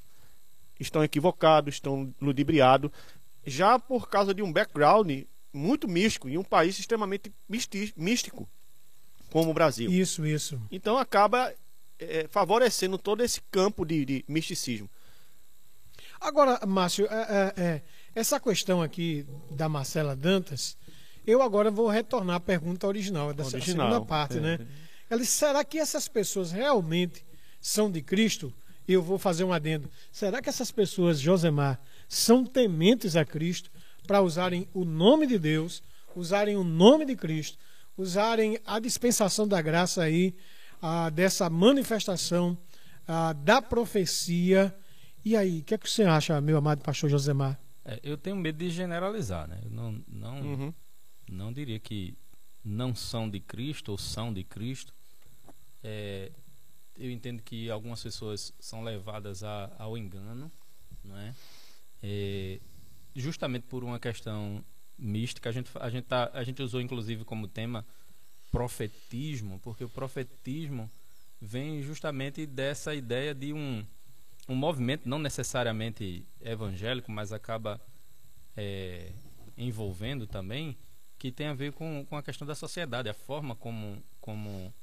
[0.78, 2.90] Estão equivocados, estão ludibriados,
[3.46, 5.10] já por causa de um background
[5.52, 7.32] muito místico em um país extremamente
[7.96, 8.48] místico
[9.30, 9.90] como o Brasil.
[9.90, 10.60] Isso, isso.
[10.70, 11.52] Então acaba
[11.98, 14.88] é, favorecendo todo esse campo de, de misticismo.
[16.20, 17.82] Agora, Márcio, é, é, é
[18.14, 20.76] essa questão aqui da Marcela Dantas,
[21.26, 24.58] eu agora vou retornar à pergunta original, dessa original, segunda parte, né?
[25.08, 27.24] Ela disse, será que essas pessoas realmente
[27.60, 28.52] são de Cristo?
[28.86, 29.90] Eu vou fazer um adendo.
[30.10, 33.70] Será que essas pessoas, Josemar, são tementes a Cristo
[34.06, 35.82] para usarem o nome de Deus,
[36.14, 37.58] usarem o nome de Cristo,
[37.96, 40.34] usarem a dispensação da graça aí,
[40.80, 42.58] ah, dessa manifestação
[43.06, 44.74] ah, da profecia?
[45.24, 47.58] E aí, o que é que você acha, meu amado pastor Josemar?
[47.84, 49.60] É, eu tenho medo de generalizar, né?
[49.64, 50.74] Eu não, não, uhum
[51.32, 52.16] não diria que
[52.64, 54.94] não são de Cristo ou são de Cristo.
[55.82, 56.30] É,
[56.96, 60.50] eu entendo que algumas pessoas são levadas a, ao engano,
[61.04, 61.34] não é?
[62.02, 62.60] é?
[63.14, 64.64] Justamente por uma questão
[64.98, 67.84] mística, a gente, a, gente tá, a gente usou inclusive como tema
[68.50, 70.90] profetismo, porque o profetismo
[71.40, 73.84] vem justamente dessa ideia de um,
[74.48, 77.80] um movimento não necessariamente evangélico, mas acaba
[78.56, 79.12] é,
[79.56, 80.76] envolvendo também
[81.18, 84.74] que tem a ver com, com a questão da sociedade, a forma como, como,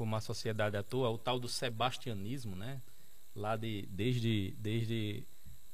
[0.00, 2.80] como a sociedade atua, o tal do sebastianismo, né?
[3.34, 5.26] Lá de, desde, desde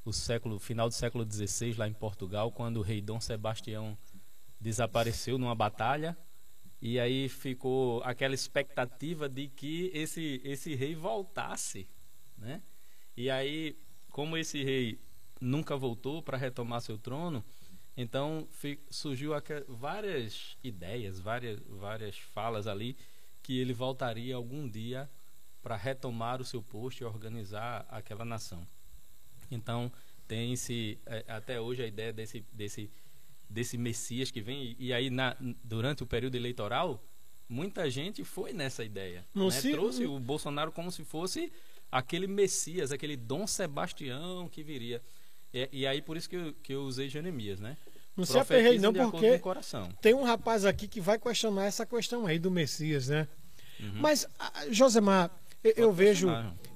[0.03, 3.97] o século final do século XVI, lá em Portugal, quando o rei Dom Sebastião
[4.59, 6.17] desapareceu numa batalha,
[6.81, 11.87] e aí ficou aquela expectativa de que esse, esse rei voltasse,
[12.37, 12.61] né?
[13.15, 14.99] E aí, como esse rei
[15.39, 17.41] nunca voltou para retomar seu trono,
[17.95, 18.45] então
[18.89, 19.31] surgiu
[19.69, 22.97] várias ideias, várias, várias falas ali
[23.47, 25.09] que ele voltaria algum dia
[25.63, 28.67] para retomar o seu posto e organizar aquela nação.
[29.49, 29.89] Então
[30.27, 32.91] tem-se é, até hoje a ideia desse, desse,
[33.49, 35.33] desse Messias que vem e aí na,
[35.63, 37.01] durante o período eleitoral
[37.47, 39.25] muita gente foi nessa ideia.
[39.33, 39.61] Né?
[39.61, 39.71] Se...
[39.71, 41.49] Trouxe o Bolsonaro como se fosse
[41.89, 45.01] aquele Messias, aquele Dom Sebastião que viria.
[45.53, 47.77] E, e aí por isso que eu, que eu usei Jeremias, né?
[48.17, 49.39] Não se aperrei não, porque
[50.01, 53.27] tem um rapaz aqui que vai questionar essa questão aí do Messias, né?
[53.79, 53.91] Uhum.
[54.01, 54.27] Mas,
[54.71, 55.31] Josemar,
[55.63, 56.27] eu, eu vejo,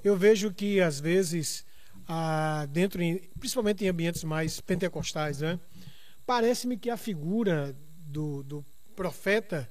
[0.04, 1.65] eu vejo que às vezes,
[2.08, 2.99] ah, dentro,
[3.39, 5.60] principalmente em ambientes mais pentecostais, né?
[6.27, 7.75] Parece-me que a figura
[8.06, 9.67] do, do profeta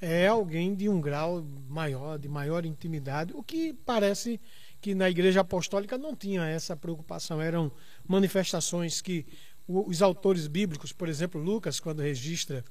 [0.00, 4.40] é alguém de um grau maior, de maior intimidade, o que parece
[4.80, 7.40] que na igreja apostólica não tinha essa preocupação.
[7.40, 7.70] Eram
[8.06, 9.26] manifestações que
[9.68, 12.64] os autores bíblicos, por exemplo, Lucas, quando registra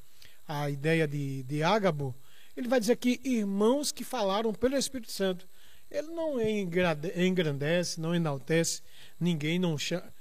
[0.48, 2.16] a ideia de, de Ágabo,
[2.56, 5.48] ele vai dizer que irmãos que falaram pelo Espírito Santo.
[5.92, 8.82] Ele não engrandece, não enaltece
[9.20, 10.12] ninguém, não chama,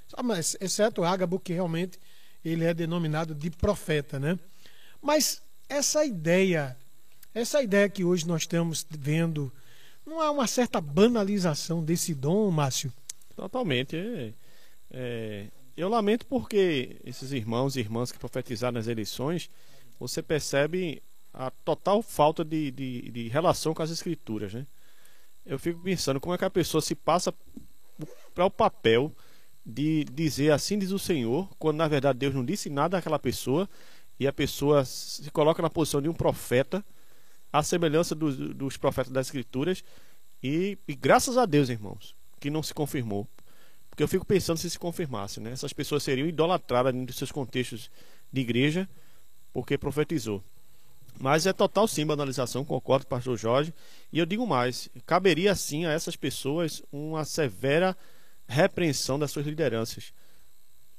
[0.61, 1.99] exceto Ágabo, que realmente
[2.45, 4.37] ele é denominado de profeta, né?
[5.01, 6.77] Mas essa ideia,
[7.33, 9.51] essa ideia que hoje nós estamos vendo,
[10.05, 12.93] não há uma certa banalização desse dom, Márcio?
[13.35, 13.97] Totalmente.
[13.97, 14.33] É,
[14.91, 19.47] é, Eu lamento porque esses irmãos e irmãs que profetizaram nas eleições,
[19.99, 24.65] você percebe a total falta de, de, de relação com as escrituras, né?
[25.45, 27.31] Eu fico pensando como é que a pessoa se passa
[28.33, 29.15] para o papel
[29.63, 33.69] de dizer assim diz o Senhor, quando na verdade Deus não disse nada àquela pessoa
[34.19, 36.83] e a pessoa se coloca na posição de um profeta,
[37.53, 39.83] à semelhança dos, dos profetas das Escrituras,
[40.41, 43.27] e, e, graças a Deus, irmãos, que não se confirmou.
[43.97, 45.49] Porque eu fico pensando se se confirmasse, né?
[45.49, 47.89] Essas pessoas seriam idolatradas nos seus contextos
[48.31, 48.87] de igreja,
[49.51, 50.43] porque profetizou.
[51.19, 53.73] Mas é total sim banalização, concordo com o pastor Jorge.
[54.13, 57.97] E eu digo mais: caberia sim a essas pessoas uma severa
[58.47, 60.13] repreensão das suas lideranças.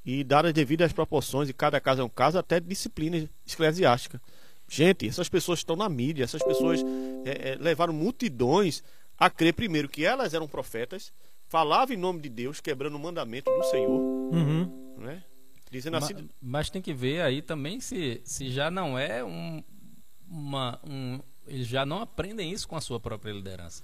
[0.04, 4.20] E dar as devidas proporções, e cada caso é um caso, até disciplina eclesiástica.
[4.68, 6.80] Gente, essas pessoas estão na mídia, essas pessoas
[7.24, 8.82] é, é, levaram multidões
[9.16, 11.12] a crer, primeiro, que elas eram profetas,
[11.48, 14.00] falavam em nome de Deus, quebrando o mandamento do Senhor.
[14.00, 14.94] Uhum.
[14.98, 15.24] Né?
[15.70, 16.14] Dizendo assim.
[16.14, 19.62] Mas, mas, tem que ver aí também se, se já não é um,
[20.28, 20.80] uma.
[20.88, 23.82] Um, eles já não aprendem isso com a sua própria liderança.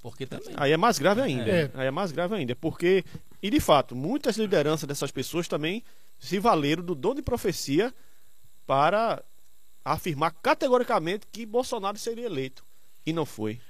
[0.00, 0.54] Porque também.
[0.56, 1.50] Aí é mais grave ainda.
[1.50, 1.70] É.
[1.74, 2.54] Aí é mais grave ainda.
[2.54, 3.04] Porque,
[3.42, 5.82] e de fato, muitas lideranças dessas pessoas também
[6.18, 7.92] se valeram do dom de profecia
[8.66, 9.24] para
[9.84, 12.64] afirmar categoricamente que Bolsonaro seria eleito.
[13.06, 13.60] E não foi.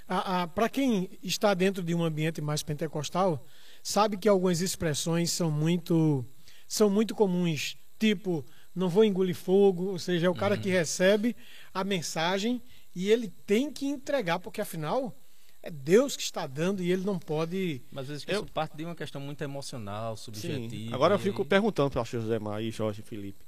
[0.55, 3.45] Para quem está dentro de um ambiente mais pentecostal,
[3.83, 6.25] sabe que algumas expressões são muito,
[6.69, 7.77] são muito comuns.
[7.99, 8.45] Tipo,
[8.75, 10.61] não vou engolir fogo, ou seja, é o cara uhum.
[10.61, 11.35] que recebe
[11.73, 12.63] a mensagem
[12.95, 15.17] e ele tem que entregar, porque afinal
[15.63, 17.83] é Deus que está dando e ele não pode.
[17.91, 18.43] Mas às vezes eu...
[18.43, 20.71] isso parte de uma questão muito emocional, subjetiva.
[20.71, 20.93] Sim.
[20.93, 21.49] Agora eu fico aí...
[21.49, 23.45] perguntando para o José Mar e Jorge e Felipe.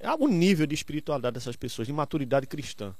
[0.00, 2.94] É o nível de espiritualidade dessas pessoas, de maturidade cristã.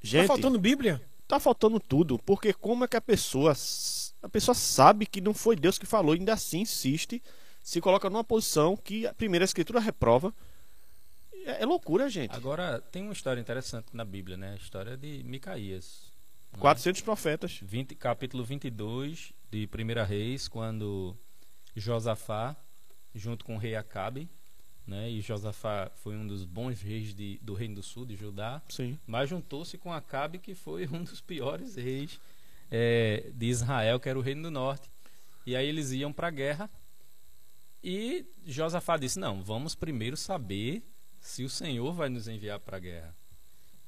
[0.00, 1.02] Gente, tá faltando Bíblia?
[1.26, 3.54] Tá faltando tudo, porque como é que a pessoa
[4.22, 7.22] a pessoa sabe que não foi Deus que falou, e ainda assim insiste,
[7.62, 10.34] se coloca numa posição que a primeira escritura reprova.
[11.44, 12.34] É, é loucura, gente.
[12.34, 14.52] Agora, tem uma história interessante na Bíblia, né?
[14.52, 16.12] A história de Micaías.
[16.58, 17.04] 400 né?
[17.04, 17.60] profetas.
[17.62, 21.16] 20, capítulo 22 de 1 Reis, quando
[21.74, 22.56] Josafá,
[23.14, 24.28] junto com o rei Acabe,
[24.86, 25.10] né?
[25.10, 28.62] E Josafá foi um dos bons reis de, do reino do sul, de Judá.
[28.68, 28.98] Sim.
[29.06, 32.20] Mas juntou-se com Acabe, que foi um dos piores reis
[32.70, 34.90] é, de Israel, que era o reino do norte.
[35.44, 36.70] E aí eles iam para a guerra.
[37.82, 40.82] E Josafá disse: Não, vamos primeiro saber
[41.20, 43.16] se o Senhor vai nos enviar para a guerra.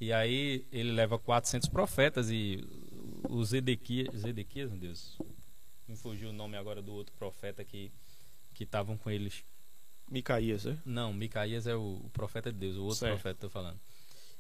[0.01, 2.65] E aí ele leva 400 profetas e
[3.29, 5.19] os Zedequias, Zedequias, meu Deus,
[5.89, 7.91] me fugiu o nome agora do outro profeta que
[8.59, 9.45] que estavam com eles
[10.11, 10.79] Micaías, né?
[10.85, 13.13] Não, Micaías é o, o profeta de Deus, o outro certo.
[13.15, 13.79] profeta que eu tô falando.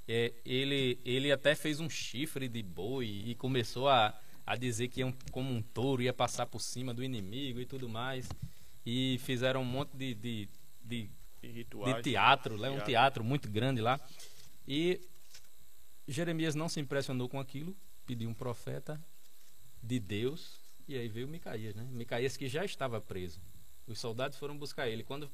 [0.06, 5.00] É, ele, ele até fez um chifre de boi e começou a, a dizer que
[5.00, 8.28] ia um, como um touro ia passar por cima do inimigo e tudo mais.
[8.86, 10.48] E fizeram um monte de, de,
[10.82, 11.10] de,
[11.42, 14.00] de, teatro, lá, um teatro muito grande lá.
[14.66, 14.98] E
[16.06, 17.76] Jeremias não se impressionou com aquilo,
[18.06, 18.98] pediu um profeta
[19.82, 21.86] de Deus, e aí veio Micaías, né?
[21.90, 23.42] Micaías que já estava preso.
[23.86, 25.04] Os soldados foram buscar ele.
[25.04, 25.30] Quando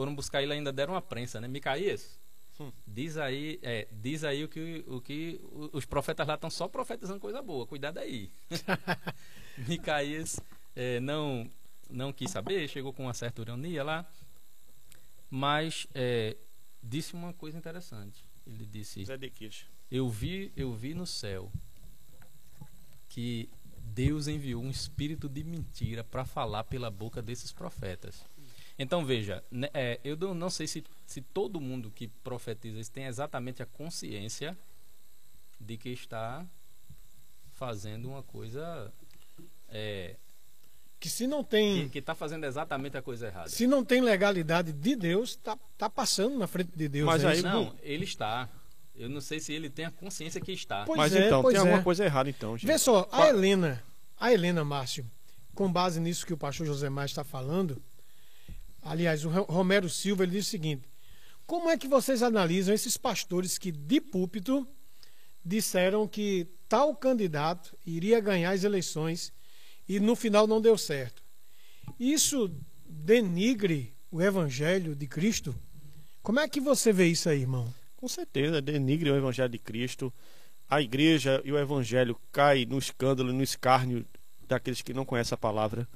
[0.00, 1.46] foram buscar ele ainda deram uma prensa, né?
[1.46, 2.18] Micaías,
[2.58, 2.72] hum.
[2.86, 5.38] diz aí, é, diz aí o que, o que
[5.74, 8.30] os profetas lá estão só profetizando coisa boa, cuidado aí.
[9.68, 10.40] Micaías
[10.74, 11.50] é, não,
[11.90, 14.10] não quis saber, chegou com uma certa ironia lá,
[15.28, 16.34] mas é,
[16.82, 18.24] disse uma coisa interessante.
[18.46, 19.02] Ele disse:
[19.90, 21.52] Eu vi, eu vi no céu
[23.06, 28.24] que Deus enviou um espírito de mentira para falar pela boca desses profetas.
[28.82, 33.04] Então veja, né, é, eu não sei se, se todo mundo que profetiza isso tem
[33.04, 34.56] exatamente a consciência
[35.60, 36.46] de que está
[37.52, 38.90] fazendo uma coisa
[39.68, 40.16] é,
[40.98, 43.50] que se não tem que está fazendo exatamente a coisa errada.
[43.50, 47.04] Se não tem legalidade de Deus, está tá passando na frente de Deus.
[47.04, 48.48] Mas é aí não, ele está.
[48.94, 50.86] Eu não sei se ele tem a consciência que está.
[50.86, 51.58] Pois Mas é, então tem é.
[51.58, 52.56] alguma coisa errada então.
[52.56, 52.66] Gente.
[52.66, 53.82] Vê só, a Helena,
[54.18, 55.04] a Helena Márcio,
[55.54, 57.82] com base nisso que o pastor José Mais está falando,
[58.82, 60.88] Aliás, o Romero Silva ele diz o seguinte:
[61.50, 64.64] como é que vocês analisam esses pastores que de púlpito
[65.44, 69.32] disseram que tal candidato iria ganhar as eleições
[69.88, 71.24] e no final não deu certo?
[71.98, 72.54] Isso
[72.88, 75.52] denigre o evangelho de Cristo?
[76.22, 77.74] Como é que você vê isso aí, irmão?
[77.96, 80.12] Com certeza, denigre o evangelho de Cristo.
[80.68, 84.06] A igreja e o evangelho caem no escândalo, no escárnio
[84.46, 85.88] daqueles que não conhecem a palavra.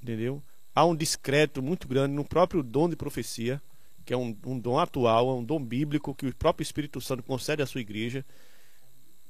[0.00, 0.40] Entendeu?
[0.74, 3.60] Há um discreto muito grande no próprio dom de profecia,
[4.04, 7.22] que é um, um dom atual, é um dom bíblico que o próprio Espírito Santo
[7.22, 8.24] concede à sua igreja.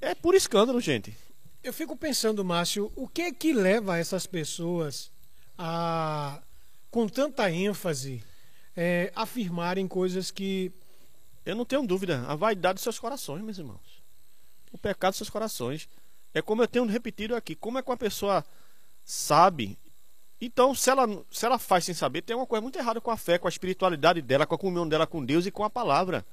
[0.00, 1.16] É por escândalo, gente.
[1.62, 5.10] Eu fico pensando, Márcio, o que é que leva essas pessoas
[5.58, 6.40] a
[6.90, 8.22] com tanta ênfase,
[8.76, 10.72] é, afirmarem coisas que.
[11.46, 12.24] Eu não tenho dúvida.
[12.26, 14.02] A vaidade dos seus corações, meus irmãos.
[14.72, 15.88] O pecado dos seus corações.
[16.34, 17.54] É como eu tenho repetido aqui.
[17.54, 18.44] Como é que uma pessoa
[19.04, 19.78] sabe?
[20.40, 23.16] Então, se ela, se ela faz sem saber, tem uma coisa muito errada com a
[23.16, 26.24] fé, com a espiritualidade dela, com a comunhão dela com Deus e com a palavra.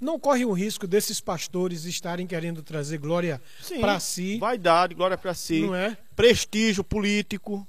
[0.00, 3.40] Não corre o risco desses pastores estarem querendo trazer glória
[3.80, 4.38] para si.
[4.38, 5.60] Vaidade, glória para si.
[5.60, 5.96] Não é?
[6.16, 7.66] Prestígio político.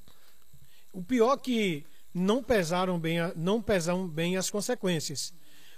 [0.93, 5.33] O pior é que não pesaram bem, não pesam bem as consequências.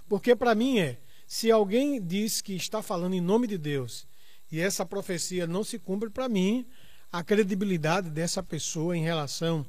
[0.08, 4.06] Porque para mim é, se alguém diz que está falando em nome de Deus
[4.50, 6.66] e essa profecia não se cumpre, para mim,
[7.12, 9.66] a credibilidade dessa pessoa em relação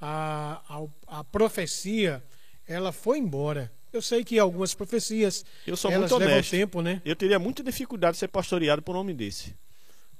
[0.00, 2.22] à, à, à profecia,
[2.66, 3.72] ela foi embora.
[3.92, 7.00] Eu sei que algumas profecias eu sou elas muito levam tempo, né?
[7.04, 9.54] Eu teria muita dificuldade de ser pastoreado por um homem desse.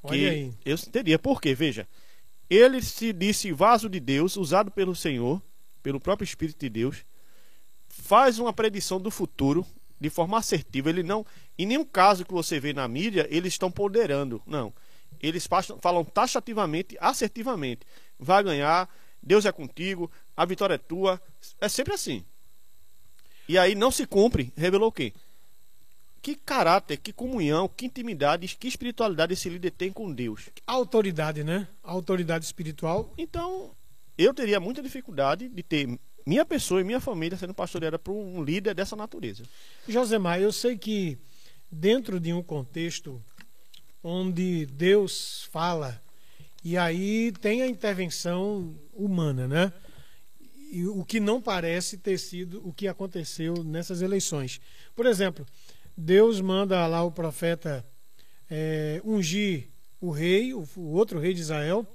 [0.02, 0.54] Olha que aí.
[0.64, 1.18] Eu teria.
[1.18, 1.54] Por quê?
[1.54, 1.86] Veja.
[2.48, 5.42] Ele se disse vaso de Deus, usado pelo Senhor,
[5.82, 7.04] pelo próprio Espírito de Deus,
[7.88, 9.66] faz uma predição do futuro
[10.00, 10.88] de forma assertiva.
[10.90, 11.26] Ele não,
[11.58, 14.40] em nenhum caso que você vê na mídia, eles estão ponderando.
[14.46, 14.72] Não.
[15.20, 15.48] Eles
[15.80, 17.80] falam taxativamente, assertivamente.
[18.18, 18.88] Vai ganhar,
[19.26, 21.20] Deus é contigo, a vitória é tua.
[21.60, 22.24] É sempre assim.
[23.48, 24.52] E aí não se cumpre.
[24.56, 25.12] Revelou o quê?
[26.22, 30.48] Que caráter, que comunhão, que intimidade, que espiritualidade esse líder tem com Deus.
[30.64, 31.66] Autoridade, né?
[31.82, 33.12] Autoridade espiritual.
[33.18, 33.72] Então,
[34.16, 38.42] eu teria muita dificuldade de ter minha pessoa e minha família sendo pastoreada por um
[38.42, 39.44] líder dessa natureza.
[39.88, 41.18] Josemar, eu sei que
[41.70, 43.22] dentro de um contexto
[44.02, 46.00] onde Deus fala
[46.68, 49.72] e aí tem a intervenção humana, né?
[50.72, 54.60] E o que não parece ter sido o que aconteceu nessas eleições.
[54.92, 55.46] Por exemplo,
[55.96, 57.86] Deus manda lá o profeta
[58.50, 59.68] é, ungir
[60.00, 61.86] o rei, o, outro rei de Israel,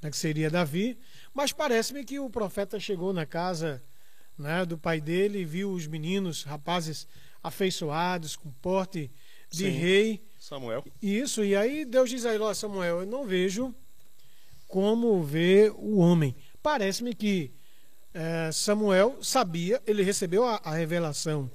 [0.00, 0.96] né, que seria Davi,
[1.34, 3.82] mas parece-me que o profeta chegou na casa
[4.38, 7.04] né, do pai dele, viu os meninos, rapazes
[7.42, 9.10] afeiçoados, com porte
[9.50, 9.70] de Sim.
[9.70, 10.24] rei.
[10.38, 10.84] Samuel.
[11.02, 13.74] Isso, e aí Deus diz a ele, ó Samuel, eu não vejo
[14.70, 16.34] como vê o homem.
[16.62, 17.52] Parece-me que
[18.14, 21.50] eh, Samuel sabia, ele recebeu a, a revelação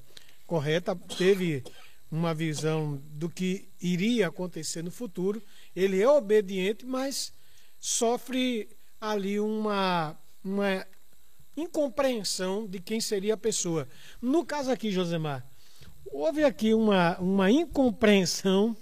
[0.45, 1.63] correta, teve
[2.11, 5.41] uma visão do que iria acontecer no futuro.
[5.73, 7.33] Ele é obediente, mas
[7.79, 10.85] sofre ali uma, uma
[11.55, 13.87] incompreensão de quem seria a pessoa.
[14.21, 15.45] No caso aqui, Josemar,
[16.05, 18.75] houve aqui uma, uma incompreensão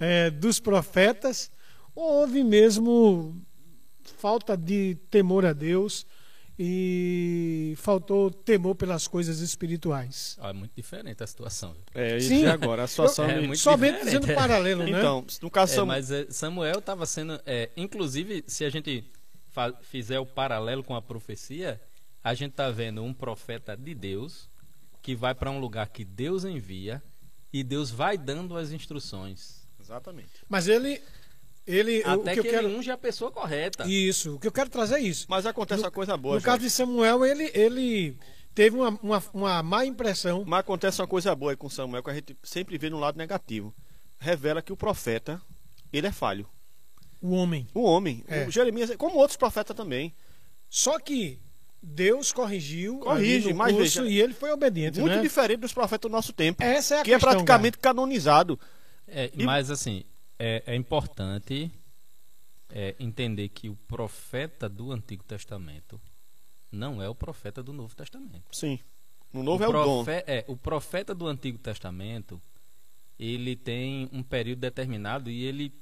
[0.00, 1.50] eh, dos profetas,
[1.94, 3.34] ou houve mesmo
[4.10, 6.06] falta de temor a Deus
[6.58, 10.36] e faltou temor pelas coisas espirituais.
[10.40, 11.76] Ó, é muito diferente a situação.
[11.94, 12.42] É, Sim.
[12.44, 13.26] e agora a situação.
[13.26, 14.34] É de- muito Somente é.
[14.34, 14.90] paralelo, né?
[14.90, 17.40] Então, no caso É, mas é, Samuel estava sendo.
[17.44, 19.04] é, inclusive, se a gente
[19.82, 21.80] fizer o paralelo com a profecia,
[22.22, 24.48] a gente está vendo um profeta de Deus
[25.02, 27.02] que vai para um lugar que Deus envia
[27.52, 29.66] e Deus vai dando as instruções.
[29.80, 30.30] Exatamente.
[30.48, 31.00] Mas ele,
[31.66, 33.84] ele o Até que que, eu quero ele unge a pessoa correta.
[33.86, 35.26] isso, o que eu quero trazer é isso.
[35.28, 36.66] Mas acontece uma coisa boa, no caso Jorge.
[36.66, 38.16] de Samuel, ele, ele
[38.54, 40.44] teve uma, uma, uma má impressão.
[40.46, 43.16] Mas acontece uma coisa boa aí com Samuel que a gente sempre vê no lado
[43.18, 43.74] negativo.
[44.18, 45.40] Revela que o profeta,
[45.92, 46.48] ele é falho.
[47.20, 47.66] O homem.
[47.74, 48.46] O homem, É.
[48.46, 50.14] o Jeremias, como outros profetas também.
[50.68, 51.38] Só que
[51.82, 55.22] Deus corrigiu Corrige, no mas curso veja, e ele foi obediente, Muito né?
[55.22, 56.62] diferente dos profetas do nosso tempo.
[56.62, 58.58] Essa é a que é questão, praticamente canonizado.
[59.06, 60.02] É, E- Mas assim,
[60.38, 61.70] é, é importante
[62.68, 66.00] é, entender que o profeta do Antigo Testamento
[66.70, 68.44] não é o profeta do Novo Testamento.
[68.52, 68.78] Sim.
[69.32, 70.04] No novo é o dom.
[70.08, 72.40] é, o profeta do Antigo Testamento,
[73.18, 75.72] ele tem um período determinado e ele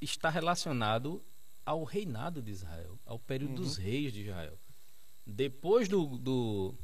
[0.00, 1.22] está relacionado
[1.64, 3.56] ao reinado de Israel, ao período Uhum.
[3.56, 4.58] dos reis de Israel.
[5.26, 6.74] Depois do, do,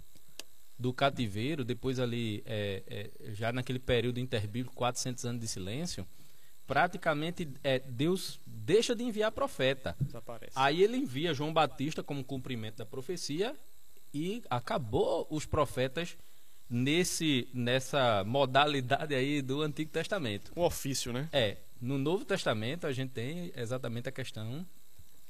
[0.79, 2.83] do cativeiro, depois ali, é,
[3.25, 6.07] é, já naquele período interbíblico, 400 anos de silêncio,
[6.67, 9.97] praticamente é, Deus deixa de enviar profeta.
[10.01, 10.53] Desaparece.
[10.55, 13.55] Aí ele envia João Batista como cumprimento da profecia
[14.15, 16.17] e acabou os profetas
[16.69, 20.53] nesse nessa modalidade aí do Antigo Testamento.
[20.57, 21.29] Um ofício, né?
[21.33, 24.65] É, no Novo Testamento a gente tem exatamente a questão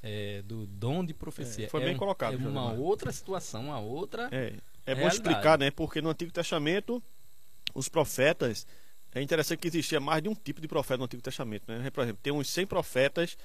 [0.03, 1.67] é, do dom de profecia.
[1.67, 4.29] É, foi bem um- colocado, É uma outra situação, uma outra.
[4.31, 4.55] É,
[4.85, 5.71] é bom explicar, né?
[5.71, 7.03] Porque no Antigo Testamento,
[7.75, 8.67] os profetas.
[9.15, 11.91] É interessante que existia mais de um tipo de profeta no Antigo Testamento, né?
[11.91, 13.37] Por exemplo, tem uns 100 profetas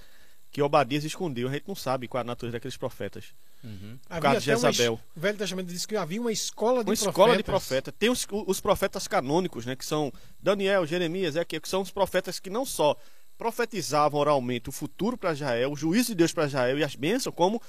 [0.49, 1.49] que Obadias escondeu.
[1.49, 3.25] A gente não sabe qual é a natureza daqueles profetas.
[3.63, 3.97] Uhum.
[4.07, 4.99] Por causa de uma Jezabel.
[5.15, 7.07] o Velho Testamento diz que havia uma escola de Uma profetas.
[7.07, 7.91] escola de profeta.
[7.91, 9.75] Tem os, os profetas canônicos, né?
[9.75, 12.95] Que são Daniel, Jeremias, é que são os profetas que não só
[13.37, 17.35] profetizavam oralmente o futuro para Israel, o juízo de Deus para Israel e as bênçãos,
[17.35, 17.61] como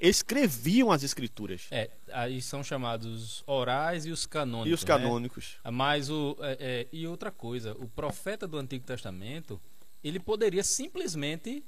[0.00, 1.66] escreviam as escrituras.
[1.70, 4.70] É, aí são chamados orais e os canônicos.
[4.70, 4.86] E os né?
[4.86, 5.58] canônicos.
[5.70, 9.60] Mas o é, é, e outra coisa, o profeta do Antigo Testamento,
[10.02, 11.64] ele poderia simplesmente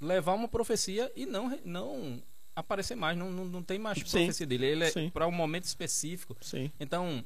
[0.00, 2.22] levar uma profecia e não não
[2.54, 4.04] aparecer mais, não, não, não tem mais Sim.
[4.04, 4.66] profecia dele.
[4.66, 6.36] Ele é para um momento específico.
[6.40, 6.70] Sim.
[6.78, 7.24] Então,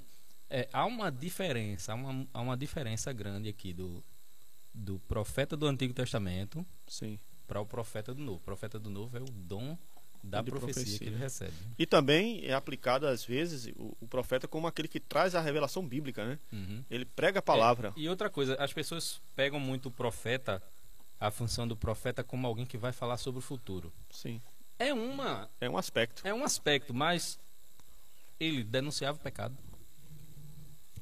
[0.48, 4.04] é, há uma diferença, há uma, há uma diferença grande aqui do,
[4.72, 7.18] do profeta do Antigo Testamento Sim.
[7.46, 8.38] Para o profeta do Novo.
[8.38, 9.76] O profeta do Novo é o dom
[10.22, 10.98] da profecia, profecia.
[10.98, 11.52] que ele recebe.
[11.78, 15.86] E também é aplicado às vezes o, o profeta como aquele que traz a revelação
[15.86, 16.38] bíblica, né?
[16.52, 16.84] Uhum.
[16.90, 17.92] Ele prega a palavra.
[17.96, 20.60] É, e outra coisa, as pessoas pegam muito o profeta,
[21.20, 23.92] a função do profeta, como alguém que vai falar sobre o futuro.
[24.10, 24.40] Sim.
[24.78, 26.26] É uma, É um aspecto.
[26.26, 27.38] é um aspecto, mas
[28.38, 29.56] ele denunciava o pecado.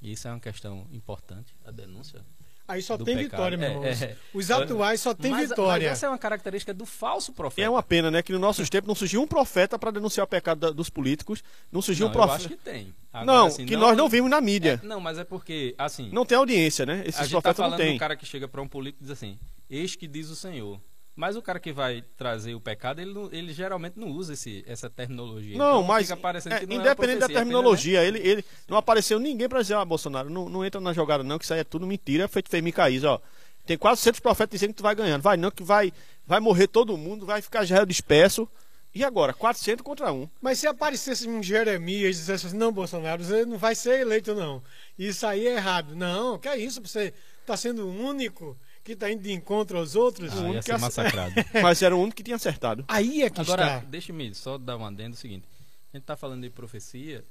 [0.02, 2.24] E isso é uma questão importante, a denúncia.
[2.66, 3.30] Aí só tem pecado.
[3.30, 3.84] vitória, meu É, irmão.
[3.84, 4.16] é.
[4.32, 5.88] Os atuais só tem mas, vitória.
[5.88, 7.66] Mas essa é uma característica do falso E profeta.
[7.66, 8.22] é uma pena, né?
[8.22, 11.42] Que nos nossos tempos não surgiu um profeta para denunciar o pecado da- dos políticos.
[11.70, 12.36] Não surgiu não, um eu profeta.
[12.36, 12.94] acho que tem.
[13.12, 14.80] Agora, Não, assim, que nós não vimos na mídia.
[14.82, 17.02] É, não, mas é porque, assim, Não tem audiência, né?
[17.04, 17.98] a Esses gente tá profetas falando não do têm.
[17.98, 19.38] cara que chega para um político e diz assim,
[19.68, 20.80] eis que diz o Senhor.
[21.16, 24.64] Mas o cara que vai trazer o pecado, ele, não- ele geralmente não usa esse,
[24.66, 25.56] essa terminologia.
[25.56, 26.22] Não, Então, mas é, que
[26.66, 30.28] não é independente da apenas, terminologia, ele, ele não apareceu ninguém para dizer, ah, Bolsonaro,
[30.28, 33.04] não, não entra na jogada não, que isso aí é tudo mentira, feito fez Micaís,
[33.04, 33.20] ó.
[33.64, 35.22] Tem quase 100 profetas dizendo que tu vai ganhando.
[35.22, 35.92] Vai não, que vai,
[36.26, 38.46] vai morrer todo mundo, vai ficar Israel disperso.
[38.94, 39.32] E agora?
[39.32, 40.28] 400 contra 1.
[40.40, 44.34] Mas se aparecesse um Jeremias e dissesse assim, não, Bolsonaro, você não vai ser eleito,
[44.34, 44.62] não.
[44.98, 45.96] Isso aí é errado.
[45.96, 46.80] Não, que é isso?
[46.82, 50.32] Você está sendo o único que está indo de encontro aos outros?
[50.32, 51.34] Ah, O ia único ser que ace- massacrado.
[51.62, 52.84] Mas era o único que tinha acertado.
[52.86, 53.78] Aí é que Agora, está.
[53.88, 55.48] deixa-me só dar um adendo o seguinte.
[55.92, 57.24] A gente está falando de profecia,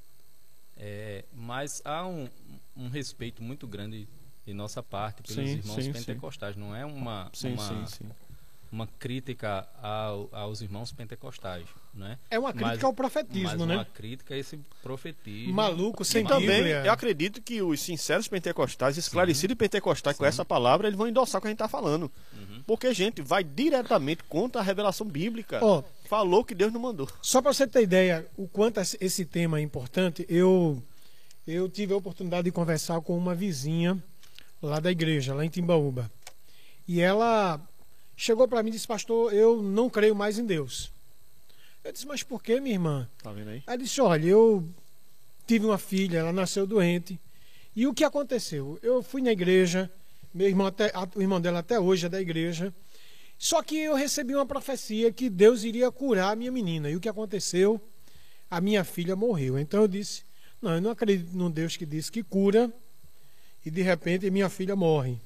[0.78, 2.28] é, mas há um,
[2.76, 4.08] um respeito muito grande
[4.46, 6.56] de nossa parte pelos Sim, irmãos sim, pentecostais.
[6.56, 8.10] Não é uma, Sim, uma, sim, sim.
[8.74, 11.64] Uma crítica ao- aos irmãos pentecostais,
[11.94, 12.18] não é?
[12.32, 13.88] É uma crítica Mas- ao mas profetismo, uma né?
[13.94, 15.54] crítica a esse profetismo.
[15.54, 16.84] Maluco, sem também, Bíblia.
[16.86, 21.42] eu acredito que os sinceros pentecostais, esclarecidos pentecostais com essa palavra, eles vão endossar o
[21.42, 22.12] que a gente está falando.
[22.34, 22.64] Uhum.
[22.66, 25.60] Porque, gente, vai diretamente contra a revelação bíblica.
[25.64, 27.08] Ó, Falou que Deus não mandou.
[27.22, 30.82] Só para você ter ideia o quanto esse- esse tema é importante, eu
[31.46, 34.02] eu tive a oportunidade de conversar com uma vizinha
[34.62, 36.10] lá da igreja, lá em Timbaúba.
[36.88, 37.60] E ela
[38.16, 40.92] chegou para mim e disse: "Pastor, eu não creio mais em Deus".
[41.84, 43.64] Eu disse: "Mas por que, minha irmã?" Tá vendo aí?
[43.68, 44.68] Ela disse: Olha, eu
[45.46, 47.20] tive uma filha, ela nasceu doente.
[47.76, 48.78] E o que aconteceu?
[48.82, 49.92] Eu fui na igreja,
[50.34, 52.74] meu irmão até, a- o irmão dela até hoje é da igreja.
[53.38, 56.90] Só que eu recebi uma profecia que Deus iria curar a minha menina.
[56.90, 57.82] E o que aconteceu?
[58.50, 59.58] A minha filha morreu.
[59.60, 60.24] Então eu disse:
[60.62, 62.72] Não, eu não acredito num Deus que diz que cura
[63.66, 65.18] e de repente minha filha morre.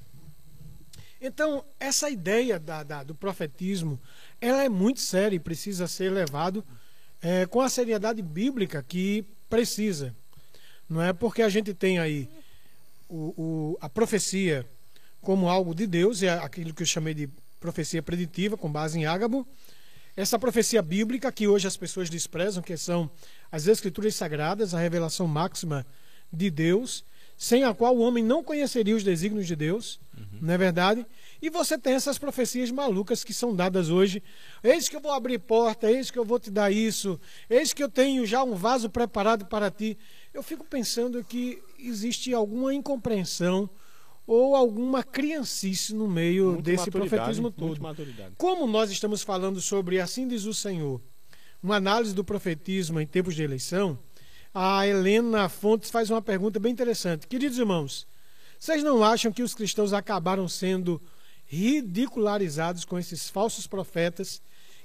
[1.22, 3.99] Então, essa ideia da- da- do profetismo,
[4.39, 6.63] ela é muito séria e precisa ser levado
[7.20, 10.15] é, com a seriedade bíblica que precisa.
[10.88, 12.30] Não é porque a gente tem aí
[13.09, 14.63] o, o- a profecia
[15.20, 17.28] como algo de Deus, é aquilo que eu chamei de
[17.59, 19.47] profecia preditiva, com base em Ágabo.
[20.15, 23.09] Essa profecia bíblica que hoje as pessoas desprezam, que são
[23.51, 25.86] as Escrituras Sagradas, a revelação máxima
[26.32, 27.03] de Deus,
[27.38, 29.99] sem a qual o homem não conheceria os desígnios de Deus,
[30.41, 31.05] não é verdade?
[31.39, 34.23] E você tem essas profecias malucas que são dadas hoje.
[34.63, 37.83] Eis que eu vou abrir porta, eis que eu vou te dar isso, eis que
[37.83, 39.95] eu tenho já um vaso preparado para ti.
[40.33, 43.69] Eu fico pensando que existe alguma incompreensão
[44.25, 47.79] ou alguma criancice no meio Muita desse profetismo todo.
[48.35, 50.99] Como nós estamos falando sobre assim diz o Senhor,
[51.61, 53.97] uma análise do profetismo em tempos de eleição,
[54.59, 57.27] a Helena Fontes faz uma pergunta bem interessante.
[57.27, 58.07] Queridos irmãos,
[58.57, 60.99] vocês não acham que os cristãos acabaram sendo
[61.45, 64.41] ridicularizados com esses falsos profetas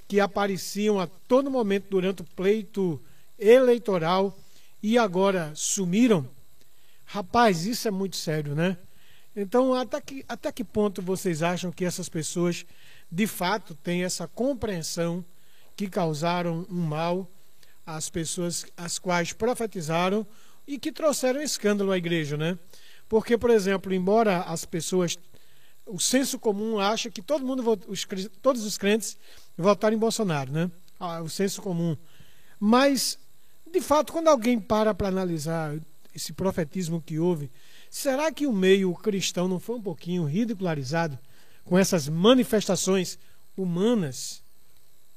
[0.07, 3.01] que apareciam a todo momento durante o pleito
[3.39, 4.37] eleitoral
[4.81, 6.29] e agora sumiram?
[7.03, 8.77] Rapaz, isso é muito sério, né?
[9.35, 12.63] Então, até que, até que ponto vocês acham que essas pessoas
[13.11, 15.25] de fato têm essa compreensão
[15.75, 17.27] que causaram um mal
[17.85, 20.25] às pessoas às quais profetizaram
[20.67, 22.57] e que trouxeram escândalo à igreja, né?
[23.07, 25.17] Porque, por exemplo, embora as pessoas,
[25.85, 28.07] o senso comum acha que todo mundo, os,
[28.41, 29.17] todos os crentes
[29.57, 30.71] votaram em Bolsonaro, né?
[30.99, 31.97] Ah, o senso comum.
[32.59, 33.19] Mas,
[33.69, 35.75] de fato, quando alguém para para analisar
[36.15, 37.51] esse profetismo que houve,
[37.89, 41.19] será que o meio cristão não foi um pouquinho ridicularizado
[41.65, 43.17] com essas manifestações
[43.57, 44.42] humanas?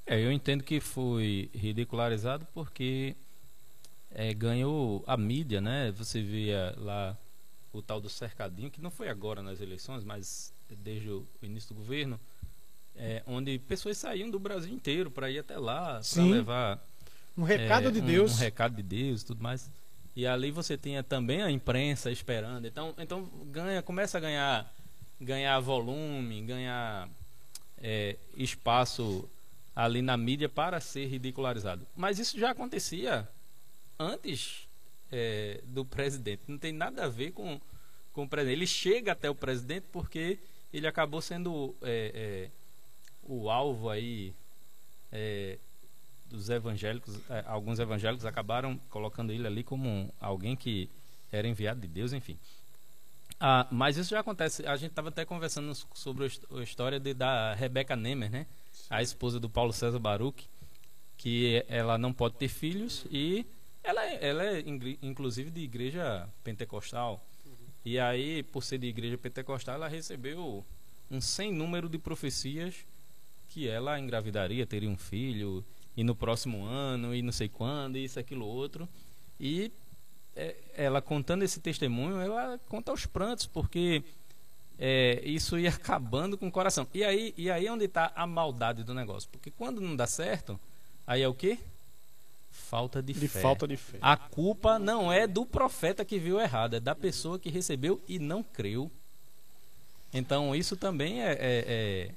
[0.06, 3.16] É, eu entendo que foi ridicularizado porque
[4.14, 5.90] é, ganhou a mídia, né?
[5.92, 7.16] Você via lá
[7.72, 10.52] o tal do cercadinho, que não foi agora nas eleições, mas
[10.82, 12.18] desde o início do governo,
[12.94, 16.86] é, onde pessoas saíam do Brasil inteiro para ir até lá, para levar
[17.36, 18.32] Um recado é, de um- Deus.
[18.32, 19.70] um recado de Deus, e tudo mais.
[20.14, 22.66] E ali você tinha também a imprensa esperando.
[22.66, 24.74] Então, então ganha, começa a ganhar,
[25.20, 27.06] ganhar volume, ganhar
[27.76, 29.28] é, espaço
[29.76, 31.86] ali na mídia para ser ridicularizado.
[31.94, 33.28] Mas isso já acontecia
[33.98, 34.66] antes
[35.12, 36.42] é, do presidente.
[36.48, 37.60] Não tem nada a ver com,
[38.14, 38.56] com o presidente.
[38.56, 40.38] Ele chega até o presidente porque
[40.72, 42.50] ele acabou sendo é, é,
[43.22, 44.34] o alvo aí
[45.12, 45.58] é,
[46.24, 47.20] dos evangélicos.
[47.28, 50.88] é, alguns evangélicos acabaram colocando ele ali como alguém que
[51.30, 52.38] era enviado de Deus, enfim.
[53.38, 54.66] Ah, mas isso já acontece.
[54.66, 58.46] A gente estava até conversando sobre a história de, da Rebecca Nemer, né?
[58.90, 60.48] A esposa do Paulo César Baruch,
[61.16, 63.46] que ela não pode ter filhos e
[63.82, 64.64] ela, é- ela é
[65.02, 67.24] inclusive de igreja pentecostal.
[67.84, 70.64] E aí, por ser de igreja pentecostal, ela recebeu
[71.10, 72.74] um sem número de profecias
[73.48, 75.64] que ela engravidaria, teria um filho,
[75.96, 78.88] e no próximo ano, e não sei quando, e isso, aquilo, outro.
[79.38, 79.70] E
[80.34, 84.02] é, ela contando esse testemunho, ela conta aos prantos, porque
[84.78, 86.86] é, isso ia acabando com o coração.
[86.92, 89.28] E aí, e aí é onde está a maldade do negócio.
[89.30, 90.58] Porque quando não dá certo,
[91.06, 91.58] aí é o quê?
[92.50, 93.40] Falta de, De fé.
[93.40, 93.98] falta de fé.
[94.00, 98.18] A culpa não é do profeta que viu errado, é da pessoa que recebeu e
[98.18, 98.90] não creu.
[100.12, 102.12] Então isso também é, é,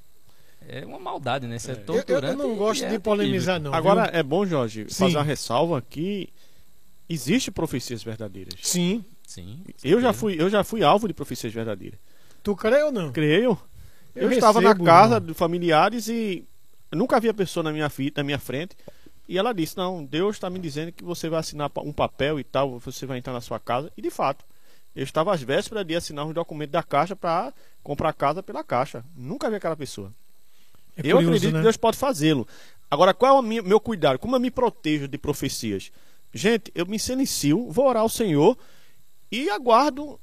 [0.68, 1.58] é, é uma maldade, né?
[1.58, 2.38] Isso é, Eu, eu torturante.
[2.38, 3.74] não gosto é de polemizar, não.
[3.74, 4.20] Agora, viu?
[4.20, 4.96] é bom, Jorge, Sim.
[5.06, 6.30] fazer uma ressalva que
[7.10, 8.54] existe profecias verdadeiras.
[8.62, 9.04] Sim.
[9.28, 9.62] Sim.
[9.84, 12.00] Eu já fui, eu já fui alvo de profecias verdadeiras.
[12.44, 13.12] Tu crê ou não?
[13.12, 13.58] Creio.
[14.16, 16.46] Eu, Eu estava recebo, na casa de familiares e
[16.92, 18.76] nunca havia pessoa na minha, na minha frente.
[19.28, 22.44] E ela disse: Não, Deus está me dizendo que você vai assinar um papel e
[22.44, 23.92] tal, você vai entrar na sua casa.
[23.96, 24.44] E de fato,
[24.96, 29.06] eu estava às vésperas de assinar um documento da Caixa para comprar casa pela Caixa.
[29.16, 30.12] Nunca vi aquela pessoa.
[30.98, 31.60] É eu curioso, acredito né?
[31.60, 32.48] que Deus pode fazê-lo.
[32.90, 34.18] Agora, qual é o meu cuidado?
[34.18, 35.92] Como eu me protejo de profecias?
[36.34, 38.58] Gente, eu me silencio, vou orar ao Senhor
[39.32, 40.20] e aguardo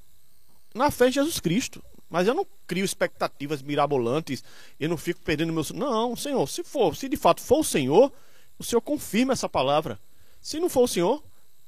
[0.74, 1.82] na fé em Jesus Cristo.
[2.09, 4.44] Mas eu não crio expectativas mirabolantes,
[4.78, 5.64] eu não fico perdendo meu.
[5.74, 8.12] Não, Senhor, se for, se de fato for o Senhor,
[8.59, 9.98] o Senhor confirma essa palavra.
[10.40, 11.22] Se não for o Senhor,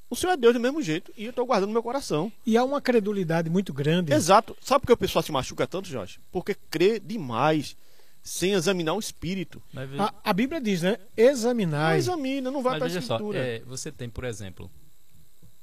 [0.08, 2.32] o Senhor é Deus do mesmo jeito e eu estou guardando meu coração.
[2.46, 4.12] E há uma credulidade muito grande.
[4.12, 4.56] Exato.
[4.60, 6.20] Sabe por que o pessoal se machuca tanto, Jorge?
[6.30, 7.76] Porque crê demais,
[8.22, 9.60] sem examinar o espírito.
[9.72, 10.98] Mas, A, a Bíblia diz, né?
[10.98, 11.98] Não Examinai.
[11.98, 13.38] examina, não vai para a veja só, escritura.
[13.38, 14.70] é, você tem, por exemplo,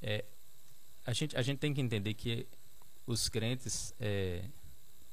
[0.02, 0.26] é,
[1.06, 2.46] a, gente, a gente tem que entender que
[3.08, 4.44] os crentes é,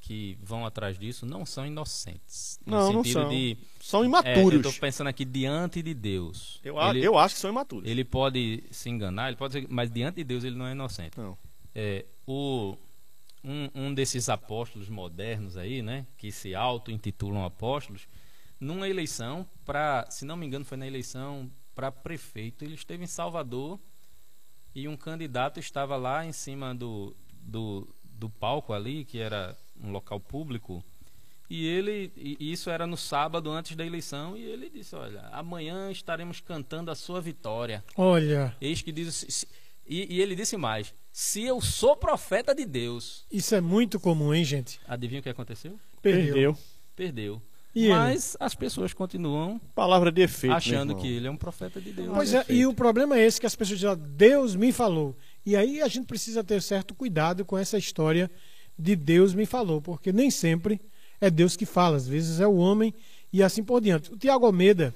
[0.02, 2.58] que vão atrás disso não são inocentes.
[2.66, 3.28] No Não, não são.
[3.30, 3.56] de.
[3.80, 4.54] São É, eu imaturos.
[4.66, 6.60] estou pensando aqui diante de Deus.
[6.64, 7.88] eu, a- ele, eu acho que são imaturos.
[7.88, 11.16] ele pode se enganar, ele pode ser- mas diante de Deus ele não é inocente.
[11.16, 11.38] Não.
[11.74, 12.76] É, o,
[13.44, 18.06] um, um desses apóstolos modernos aí, né, que se auto-intitulam apóstolos,
[18.60, 23.06] numa eleição para, se não me engano, foi na eleição para prefeito, ele esteve em
[23.06, 23.78] Salvador
[24.74, 29.90] e um candidato estava lá em cima do, do, do palco ali, que era um
[29.90, 30.84] local público,
[31.50, 35.90] e ele, e isso era no sábado antes da eleição, e ele disse: Olha, amanhã
[35.90, 37.84] estaremos cantando a sua vitória.
[37.96, 39.26] Olha, Eis que diz.
[39.28, 39.46] se-
[39.86, 43.26] E, e ele disse mais: Se eu sou profeta de Deus.
[43.30, 44.80] isso é muito comum, hein, gente?
[44.88, 45.78] Adivinha o que aconteceu?
[46.00, 46.56] Perdeu.
[46.96, 47.42] Perdeu.
[47.74, 47.94] E ele?
[47.94, 50.54] Mas as pessoas continuam Palavra de efeito.
[50.54, 52.10] achando que ele é um profeta de Deus.
[52.14, 55.16] Pois é, e o problema é esse que as pessoas dizem, Deus me falou.
[55.44, 58.30] E aí a gente precisa ter certo cuidado com essa história
[58.82, 60.80] de Deus me falou, porque nem sempre
[61.20, 62.92] é Deus que fala, às vezes é o homem
[63.32, 64.12] e assim por diante.
[64.12, 64.94] O Tiago Almeida,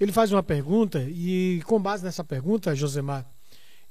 [0.00, 3.28] ele faz uma pergunta e com base nessa pergunta, Josemar,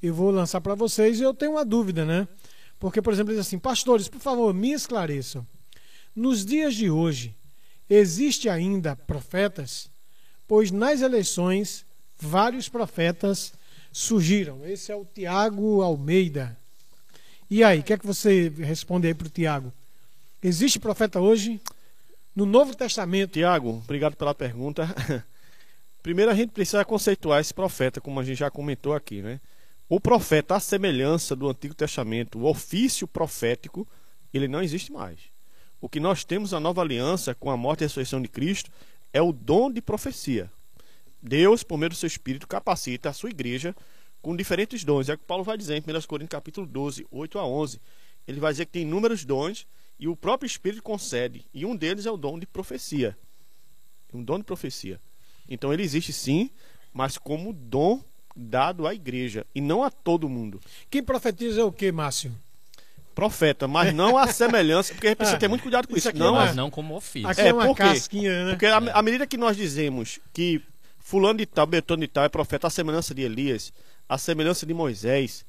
[0.01, 2.27] eu vou lançar para vocês e eu tenho uma dúvida, né?
[2.79, 5.45] Porque, por exemplo, ele diz assim, pastores, por favor, me esclareçam.
[6.15, 7.35] Nos dias de hoje,
[7.89, 9.89] existe ainda profetas?
[10.47, 11.85] Pois nas eleições,
[12.17, 13.53] vários profetas
[13.91, 14.65] surgiram.
[14.65, 16.57] Esse é o Tiago Almeida.
[17.53, 19.71] E aí, o que é que você responde aí para o Tiago?
[20.41, 21.61] Existe profeta hoje?
[22.35, 24.87] No Novo Testamento, Tiago, obrigado pela pergunta.
[26.01, 29.39] Primeiro a gente precisa conceituar esse profeta, como a gente já comentou aqui, né?
[29.87, 33.87] O profeta, a semelhança do Antigo Testamento, o ofício profético,
[34.33, 35.19] ele não existe mais.
[35.79, 38.71] O que nós temos na nova aliança, com a morte e a ressurreição de Cristo,
[39.13, 40.49] é o dom de profecia.
[41.21, 43.75] Deus, por meio do seu Espírito, capacita a sua igreja
[44.23, 45.09] com diferentes dons.
[45.09, 47.79] É o que Paulo vai dizer em 1 Coríntios capítulo 12, 8 a 11.
[48.27, 49.67] Ele vai dizer que tem inúmeros dons
[49.99, 51.45] e o próprio Espírito concede.
[51.53, 53.15] E um deles é o dom de profecia.
[54.13, 54.99] Um dom de profecia.
[55.47, 56.49] Então ele existe sim,
[56.93, 58.01] mas como dom
[58.35, 60.59] dado à igreja e não a todo mundo.
[60.89, 62.31] quem profetiza é o que, Márcio?
[63.13, 66.09] Profeta, mas não a semelhança, porque a gente precisa ter muito cuidado com Isso isso.
[66.09, 67.27] aqui Não, é Mas não como ofício.
[67.27, 67.83] Aqui É, é, uma por quê?
[67.83, 68.51] casquinha, né?
[68.51, 70.61] Porque à à medida que nós dizemos que
[70.97, 73.71] fulano de tal, Betano de tal é profeta, a semelhança de Elias,
[74.07, 75.45] a semelhança de Moisés,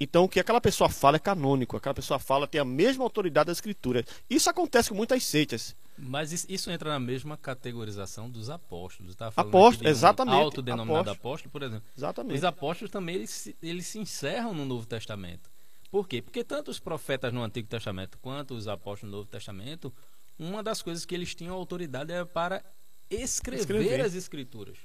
[0.00, 3.46] então o que aquela pessoa fala é canônico, aquela pessoa fala tem a mesma autoridade
[3.46, 4.04] da escritura.
[4.30, 5.74] Isso acontece com muitas seitas.
[6.00, 9.16] Mas isso, entra na mesma categorização dos apóstolos.
[9.16, 11.16] Tá Apóstolo, um exatamente, Autodenominado apóstolo.
[11.16, 11.88] apóstolo, por exemplo.
[11.96, 12.36] Exatamente.
[12.38, 15.50] Os apóstolos também eles, se- eles se encerram no Novo Testamento.
[15.90, 16.22] Por quê?
[16.22, 19.92] Porque tanto os profetas no Antigo Testamento quanto os apóstolos no Novo Testamento,
[20.38, 22.62] uma das coisas que eles tinham autoridade era para
[23.10, 24.00] escrever, Escrever.
[24.02, 24.76] as escrituras,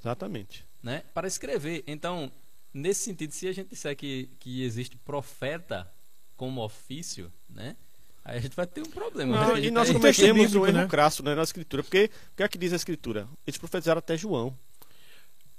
[0.00, 0.64] Exatamente.
[0.82, 1.04] né?
[1.14, 1.84] Para escrever.
[1.86, 2.32] Então,
[2.76, 5.90] nesse sentido, se a gente disser que, que existe profeta
[6.36, 7.76] como ofício, né?
[8.24, 9.46] Aí a gente vai ter um problema.
[9.48, 10.86] Não, e nós cometemos um erro né?
[10.88, 13.28] crasso né, na escritura, porque o que é que diz a escritura?
[13.46, 14.56] Eles profetizaram até João.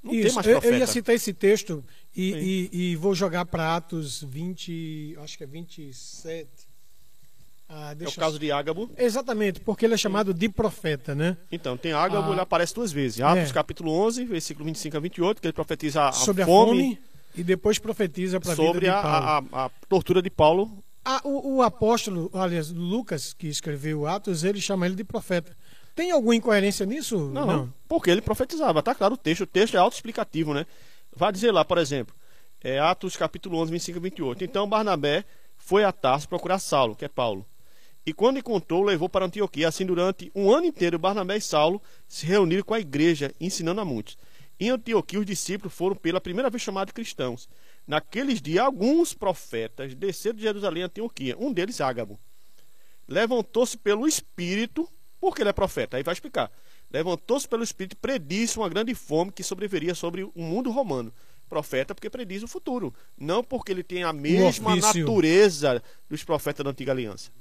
[0.04, 0.76] Não tem Isso, mais eu, profeta.
[0.76, 1.84] eu ia citar esse texto
[2.16, 6.48] e, e- e vou jogar para Atos 20, acho que é 27.
[7.70, 8.90] Ah, É o caso de Ágabo.
[8.98, 11.36] Exatamente, porque ele é chamado de profeta, né?
[11.52, 12.32] Então, tem Ágabo, Ah.
[12.32, 13.20] ele aparece duas vezes.
[13.22, 13.54] Atos É.
[13.54, 17.02] capítulo 11, versículo 25 a 28, que ele profetiza a, sobre fome, a fome
[17.36, 20.82] e depois profetiza sobre a, a- a tortura de Paulo.
[21.04, 25.56] Ah, o, o apóstolo, aliás, Lucas, que escreveu Atos, ele chama ele de profeta.
[25.96, 27.18] Tem alguma incoerência nisso?
[27.34, 27.74] Não, não.
[27.88, 28.84] Porque ele profetizava.
[28.84, 29.42] Tá claro o texto.
[29.42, 30.66] O texto é autoexplicativo, né?
[31.16, 32.14] Vai dizer lá, por exemplo,
[32.64, 34.44] é, Atos capítulo 11, 25 a 28.
[34.44, 35.26] Então Barnabé
[35.58, 37.46] foi a Tarso procurar Saulo, que é Paulo.
[38.08, 39.68] E quando encontrou, levou para Antioquia.
[39.68, 43.86] Assim, durante um ano inteiro, Barnabé e Saulo se reuniram com a igreja, ensinando a
[43.86, 44.18] muitos.
[44.58, 47.50] Em Antioquia, os discípulos foram pela primeira vez chamados cristãos.
[47.86, 51.36] Naqueles dias, alguns profetas desceram de Jerusalém a Antioquia.
[51.38, 52.18] Um deles, Ágabo.
[53.10, 54.88] Levantou-se pelo Espírito,
[55.20, 56.50] porque ele é profeta, aí vai explicar.
[56.90, 61.14] Levantou-se pelo Espírito e predisse uma grande fome que sobreviria sobre o mundo romano.
[61.50, 66.72] Profeta porque prediz o futuro, não porque ele tem a mesma natureza dos profetas da
[66.72, 67.32] antiga aliança.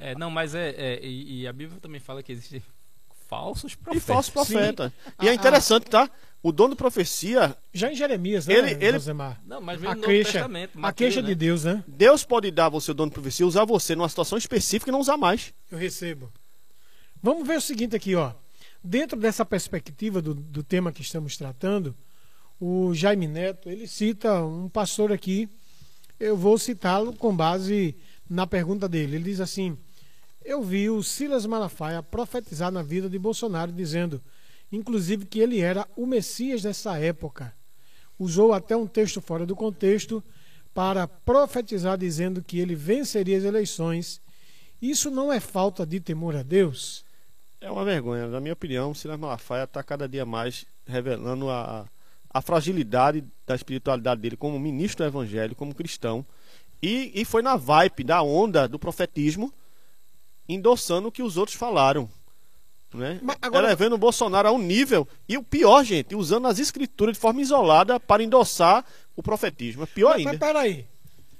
[0.00, 2.62] É, não, mas é, é, e, e a Bíblia também fala que existem
[3.28, 4.04] falsos E profetas.
[4.06, 4.92] falso profeta.
[5.22, 6.10] E Ah, é interessante, tá?
[6.42, 9.40] O dono de profecia, Já em Jeremias, né, Ele- ele- Rosemar?
[9.46, 10.76] Não, mas vem A no Novo queixa, Testamento.
[10.76, 11.28] a Mateus, queixa né?
[11.28, 11.84] de Deus, né?
[11.86, 15.00] Deus pode dar você o dono de profecia, usar você numa situação específica e não
[15.00, 15.52] usar mais.
[15.70, 16.32] Eu recebo.
[17.22, 18.32] Vamos ver o seguinte aqui, ó.
[18.82, 21.94] Dentro dessa perspectiva do, do tema que estamos tratando,
[22.58, 25.46] o Jaime Neto, ele cita um pastor aqui,
[26.18, 27.94] eu vou citá-lo com base
[28.28, 29.16] na pergunta dele.
[29.16, 29.76] Ele diz assim:
[30.44, 34.22] Eu vi o Silas Malafaia profetizar na vida de Bolsonaro, dizendo,
[34.72, 37.54] inclusive, que ele era o Messias dessa época.
[38.18, 40.22] Usou até um texto fora do contexto
[40.72, 44.20] para profetizar, dizendo que ele venceria as eleições.
[44.80, 47.04] Isso não é falta de temor a Deus?
[47.60, 48.26] É uma vergonha.
[48.28, 51.86] Na minha opinião, Silas Malafaia está cada dia mais revelando a,
[52.30, 56.24] a fragilidade da espiritualidade dele como ministro do evangelho, como cristão.
[56.82, 59.52] E, e foi na vibe da onda do profetismo,
[60.54, 62.08] endossando o que os outros falaram.
[62.92, 63.20] Né?
[63.22, 65.06] Mas agora- Elevando o Bolsonaro a um nível.
[65.28, 68.84] E o pior, gente, usando as escrituras de forma isolada para endossar
[69.16, 69.84] o profetismo.
[69.84, 70.46] É pior Mas, mas ainda.
[70.46, 70.86] peraí.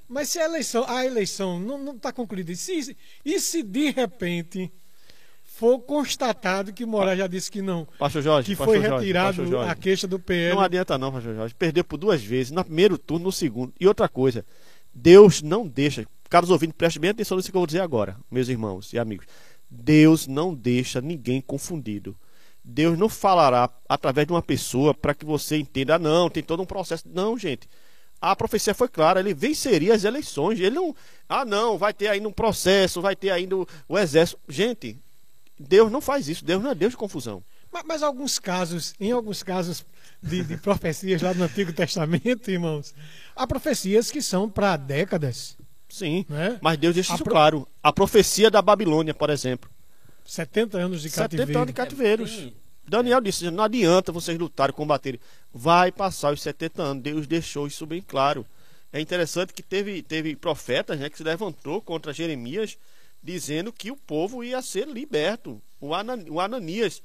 [0.07, 4.69] Mas se a eleição, a eleição não está concluída, e se, e se de repente
[5.43, 9.69] for constatado que Moraes já disse que não, Pastor Jorge, que foi Jorge, retirado Jorge.
[9.71, 11.53] a queixa do PL, Não adianta não, Pastor Jorge.
[11.55, 13.73] Perdeu por duas vezes, no primeiro turno, no segundo.
[13.79, 14.45] E outra coisa,
[14.93, 16.05] Deus não deixa.
[16.31, 19.25] Caros ouvintes, preste bem atenção nisso que eu vou dizer agora, meus irmãos e amigos.
[19.69, 22.15] Deus não deixa ninguém confundido.
[22.63, 26.63] Deus não falará através de uma pessoa para que você entenda, ah, não, tem todo
[26.63, 27.03] um processo.
[27.05, 27.67] Não, gente.
[28.21, 30.57] A profecia foi clara, ele venceria as eleições.
[30.57, 30.95] Ele não.
[31.27, 34.39] Ah, não, vai ter ainda um processo, vai ter ainda o, o exército.
[34.47, 34.97] Gente,
[35.59, 36.45] Deus não faz isso.
[36.45, 37.43] Deus não é Deus de confusão.
[37.69, 39.85] Mas, mas alguns casos, em alguns casos
[40.23, 42.95] de, de profecias lá no Antigo Testamento, irmãos,
[43.35, 45.57] há profecias que são para décadas,
[45.91, 46.25] Sim.
[46.29, 46.57] né?
[46.61, 47.67] Mas Deus deixa A isso pro- claro.
[47.83, 49.69] A profecia da Babilônia, por exemplo.
[50.25, 51.59] 70 anos de 70 cativeiro.
[51.59, 52.35] anos de cativeiros.
[52.35, 52.53] Tem-
[52.87, 55.19] Daniel disse: não adianta vocês lutarem, combaterem.
[55.53, 57.03] Vai passar os 70 anos.
[57.03, 58.45] Deus deixou isso bem claro.
[58.93, 62.77] É interessante que teve, teve profetas né, que se levantou contra Jeremias,
[63.23, 65.61] dizendo que o povo ia ser liberto.
[65.79, 67.01] O, Anan- o Ananias,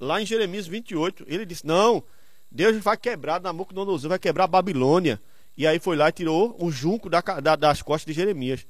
[0.00, 2.02] lá em Jeremias 28, ele disse: Não,
[2.50, 5.20] Deus vai quebrar Nabucodonosor, vai quebrar a Babilônia.
[5.58, 8.64] E aí foi lá e tirou o junco da da- das costas de Jeremias.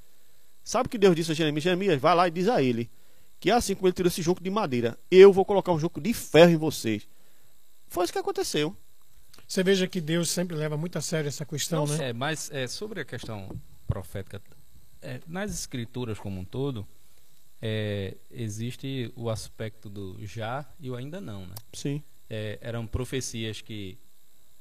[0.64, 1.62] Sabe o que Deus disse a Jeremias?
[1.62, 2.90] Jeremias, vai lá e diz a ele
[3.38, 6.12] que assim como ele tirou esse junco de madeira, eu vou colocar um junco de
[6.12, 7.06] ferro em vocês.
[7.86, 8.76] Foi isso que aconteceu.
[9.46, 12.08] Você veja que Deus sempre leva muito a sério essa questão, Não, né?
[12.08, 13.48] é, mas é, sobre a questão
[13.86, 14.42] profética,
[15.00, 16.86] é, nas escrituras como um todo,
[17.62, 21.54] é, existe o aspecto do já e o ainda não, né?
[21.72, 22.02] Sim.
[22.28, 23.96] É, eram profecias que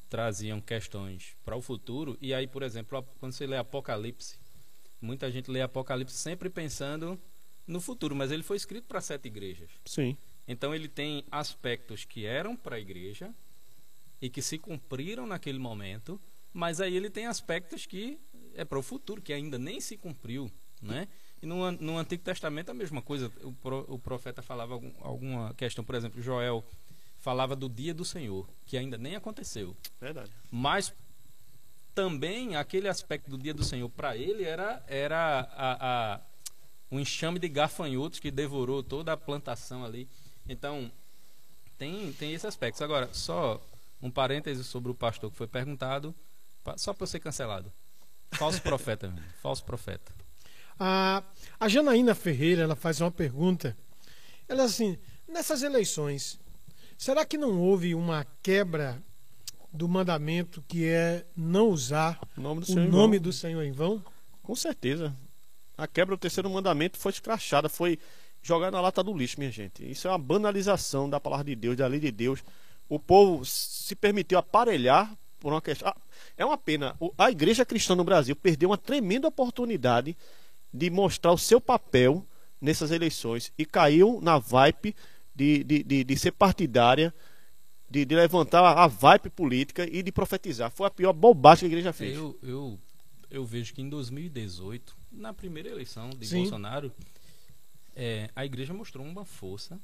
[0.07, 4.37] traziam questões para o futuro, e aí, por exemplo, quando você lê Apocalipse,
[5.01, 7.19] muita gente lê Apocalipse sempre pensando
[7.65, 9.69] no futuro, mas ele foi escrito para sete igrejas.
[9.85, 10.17] Sim.
[10.47, 13.33] Então ele tem aspectos que eram para a igreja
[14.21, 16.19] e que se cumpriram naquele momento,
[16.53, 18.17] mas aí ele tem aspectos que
[18.55, 20.49] é para o futuro, que ainda nem se cumpriu,
[20.81, 21.07] né?
[21.41, 23.31] E no, no Antigo Testamento a mesma coisa.
[23.43, 26.65] O, pro, o profeta falava algum, alguma questão, por exemplo, Joel
[27.19, 29.75] falava do dia do Senhor, que ainda nem aconteceu.
[29.99, 30.31] Verdade.
[30.51, 30.93] Mas
[31.93, 36.21] também aquele aspecto do dia do Senhor para ele era era a, a,
[36.91, 40.07] um enxame de gafanhotos que devorou toda a plantação ali.
[40.47, 40.91] Então
[41.77, 42.83] tem tem esse aspecto.
[42.83, 43.61] Agora só
[44.01, 46.13] um parêntese sobre o pastor que foi perguntado,
[46.75, 47.71] só para eu ser cancelado.
[48.31, 49.25] Falso profeta, mesmo.
[49.41, 50.13] falso profeta.
[50.79, 51.23] A,
[51.59, 53.75] a Janaína Ferreira ela faz uma pergunta.
[54.47, 54.97] Ela assim,
[55.27, 56.39] nessas eleições,
[56.97, 59.01] será que não houve uma quebra
[59.71, 62.85] do mandamento que é não usar O nome do o Senhor.
[62.85, 63.23] em nome vão.
[63.23, 64.03] do Senhor em vão?
[64.41, 65.15] Com certeza.
[65.77, 67.99] A quebra do terceiro mandamento foi escrachada, foi
[68.41, 69.89] jogada na lata do lixo, minha gente.
[69.89, 72.43] Isso é uma banalização da palavra de Deus, da lei de Deus.
[72.89, 75.89] O povo se permitiu aparelhar por uma questão.
[75.89, 75.95] Ah,
[76.35, 76.95] É uma pena.
[77.17, 80.17] A igreja cristã no Brasil perdeu uma tremenda oportunidade
[80.73, 82.25] de mostrar o seu papel
[82.59, 84.95] nessas eleições e caiu na vibe
[85.37, 87.13] de, de, de, de ser partidária,
[87.89, 90.71] de, de levantar a vibe política e de profetizar.
[90.71, 92.15] Foi a pior bobagem que a igreja fez.
[92.17, 92.79] Eu, eu,
[93.29, 96.37] eu vejo que em 2018, na primeira eleição de Sim.
[96.41, 96.91] Bolsonaro,
[97.95, 99.79] é, a igreja mostrou uma força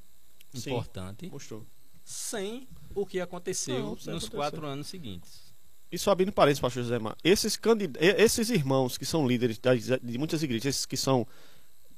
[0.54, 0.72] Sim.
[0.72, 1.66] importante Mostrou.
[2.04, 4.30] sem o que aconteceu Não, nos acontecer.
[4.32, 5.54] quatro anos seguintes.
[5.92, 7.96] E só abrindo parênteses, pastor José Mar, esses, candid...
[8.00, 11.28] esses irmãos que são líderes das- de muitas igrejas, esses que são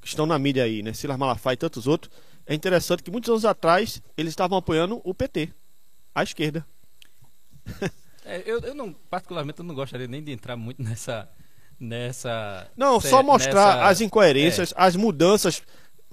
[0.00, 2.12] que estão na mídia aí, né, Silas Malafaia e tantos outros,
[2.46, 5.50] é interessante que muitos anos atrás eles estavam apoiando o PT,
[6.14, 6.66] a esquerda.
[8.28, 11.28] É, eu, eu não, particularmente, eu não gostaria nem de entrar muito nessa.
[11.78, 15.62] nessa Não, só mostrar nessa- as incoerências, as mudanças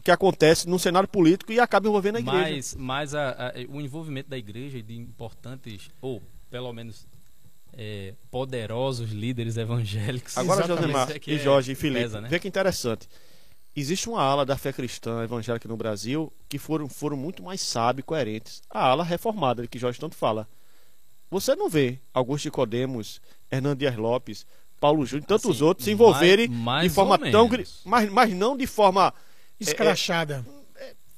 [0.03, 2.39] que acontecem no cenário político e acaba envolvendo a igreja.
[2.51, 6.21] Mas, mas a- a- o envolvimento da igreja e de importantes, ou
[6.51, 7.07] pelo menos
[7.75, 10.37] é, poderosos líderes evangélicos.
[10.37, 10.67] Agora.
[10.67, 12.27] Josemar é e é- Jorge e Felipe, pesa, né?
[12.29, 13.07] vê que interessante.
[13.75, 18.03] Existe uma ala da fé cristã evangélica no Brasil que foram, foram muito mais sábios
[18.03, 18.61] e coerentes.
[18.69, 20.47] A ala reformada, que Jorge tanto fala.
[21.31, 23.19] Você não vê Augusto Nicodemos,
[23.51, 24.45] Hernando Dias Lopes,
[24.79, 27.49] Paulo Júnior e tantos Assim, outros se envolverem mais- mais de forma tão.
[27.85, 29.11] Mas, mas não de forma
[29.59, 30.45] Escrachada.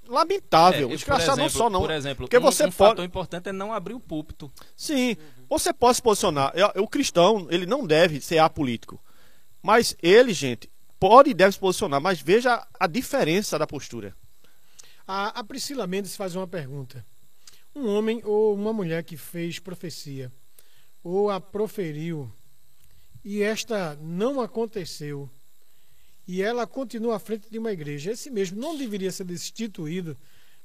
[0.07, 0.89] lamentável.
[0.89, 1.81] É, e, Escrachar não só não.
[1.81, 4.49] Por exemplo, Porque um, você um pode- fator importante é não abrir o púlpito.
[4.77, 5.17] Sim,
[5.49, 6.53] você pode se posicionar.
[6.55, 9.01] É, O cristão, ele não deve ser apolítico.
[9.61, 12.01] Mas ele, gente, pode e deve se posicionar.
[12.01, 14.15] Mas veja a diferença da postura.
[15.07, 17.05] A, a Priscila Mendes faz uma pergunta.
[17.75, 20.31] Um homem ou uma mulher que fez profecia
[21.03, 22.33] ou a proferiu
[23.23, 25.29] e esta não aconteceu
[26.27, 30.17] e ela continua à frente de uma igreja, esse mesmo não deveria ser destituído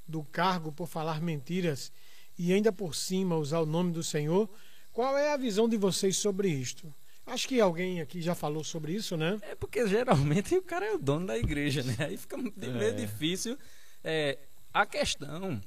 [0.06, 1.92] do cargo por falar mentiras
[2.38, 4.48] e ainda por cima usar o nome do Senhor?
[4.92, 6.92] Qual é a visão de vocês sobre isto?
[7.30, 9.38] Acho que alguém aqui já falou sobre isso, né?
[9.42, 11.96] É porque geralmente o cara é o dono da igreja, né?
[12.00, 12.52] Aí fica meio
[12.82, 12.90] É.
[12.92, 13.56] difícil.
[14.02, 14.38] É,
[14.74, 15.60] a questão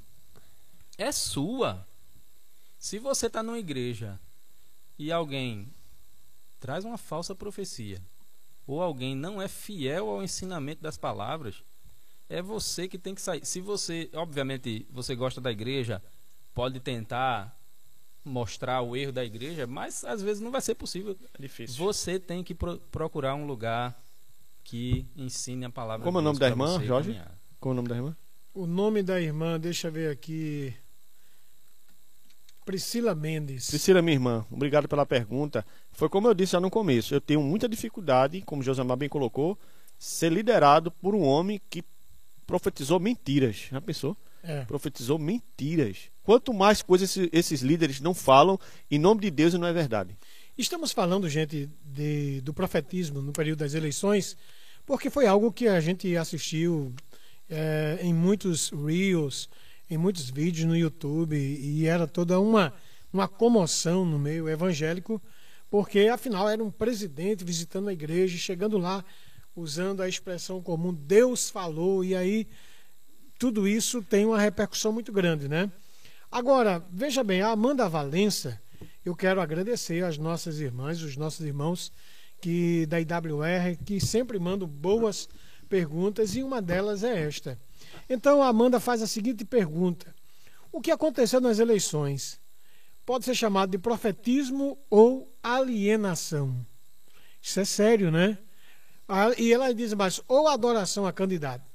[0.97, 1.88] é sua.
[2.78, 4.20] Se você está numa igreja
[4.99, 5.74] e alguém
[6.59, 8.01] traz uma falsa profecia,
[8.68, 11.64] ou alguém não é fiel ao ensinamento das palavras,
[12.30, 13.45] é você que tem que sair.
[13.45, 16.01] Se você, obviamente, você gosta da igreja,
[16.53, 17.57] pode tentar
[18.26, 21.18] mostrar o erro da igreja, mas às vezes não vai ser possível.
[21.38, 21.76] É difícil.
[21.78, 23.98] Você tem que pro- procurar um lugar
[24.64, 27.10] que ensine a palavra Como é o nome da irmã, Jorge?
[27.10, 27.38] caminhar.
[27.60, 28.18] Qual é o nome da irmã?
[28.54, 30.74] O nome da irmã, deixa eu ver aqui.
[32.66, 33.68] Priscila Mendes.
[33.70, 35.66] Priscila, minha irmã, obrigado pela pergunta.
[35.92, 37.14] Foi como eu disse já no começo.
[37.14, 39.58] Eu tenho muita dificuldade, como Josamar bem colocou,
[40.00, 41.84] ser liderado por um homem que
[42.48, 43.68] profetizou mentiras.
[43.70, 44.16] Já pensou?
[44.44, 44.66] É.
[44.66, 46.12] Profetizou mentiras.
[46.22, 48.60] Quanto mais coisas esses, líderes não falam
[48.91, 50.18] em nome de Deus não é verdade.
[50.58, 54.38] Estamos falando, gente, de, do profetismo no período das eleições,
[54.86, 56.94] porque foi algo que a gente assistiu
[57.50, 59.50] é, em muitos reels,
[59.89, 62.74] em muitos vídeos no YouTube, e era toda uma,
[63.12, 65.22] uma comoção no meio evangélico,
[65.70, 69.04] porque afinal era um presidente visitando a igreja, chegando lá,
[69.56, 72.48] usando a expressão comum Deus falou, e aí
[73.38, 75.72] tudo isso tem uma repercussão muito grande, né?
[76.32, 78.60] Agora, veja bem, a Amanda Valença,
[79.06, 81.92] eu quero agradecer às nossas irmãs, os nossos irmãos
[82.42, 85.30] que da IWR, que sempre mandam boas
[85.70, 87.60] perguntas, e uma delas é esta.
[88.10, 90.14] Então a Amanda faz a seguinte pergunta:
[90.72, 92.40] O que aconteceu nas eleições
[93.06, 96.66] pode ser chamado de profetismo ou alienação?
[97.42, 98.38] Isso é sério, né?
[99.08, 101.73] Ah, e ela diz mais, ou adoração a candidato.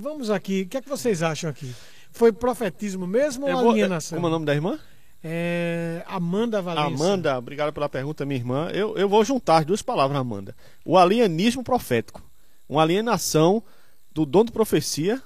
[0.00, 1.74] Vamos aqui, o que é que vocês acham aqui?
[2.10, 4.16] Foi profetismo mesmo ou vou, alienação?
[4.16, 4.78] Como é o nome da irmã?
[5.22, 6.86] É, Amanda Valença.
[6.86, 8.70] Amanda, obrigado pela pergunta, minha irmã.
[8.72, 10.56] Eu, eu vou juntar as duas palavras, Amanda.
[10.86, 12.22] O alienismo profético.
[12.66, 13.62] Uma alienação
[14.10, 15.22] do dom de profecia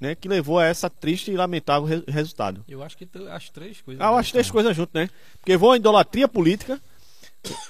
[0.00, 2.64] né, que levou a essa triste e lamentável re resultado.
[2.66, 4.00] Eu acho que as três coisas.
[4.00, 5.10] Ah, eu acho três coisas juntas, né?
[5.38, 6.80] Porque vou a idolatria política,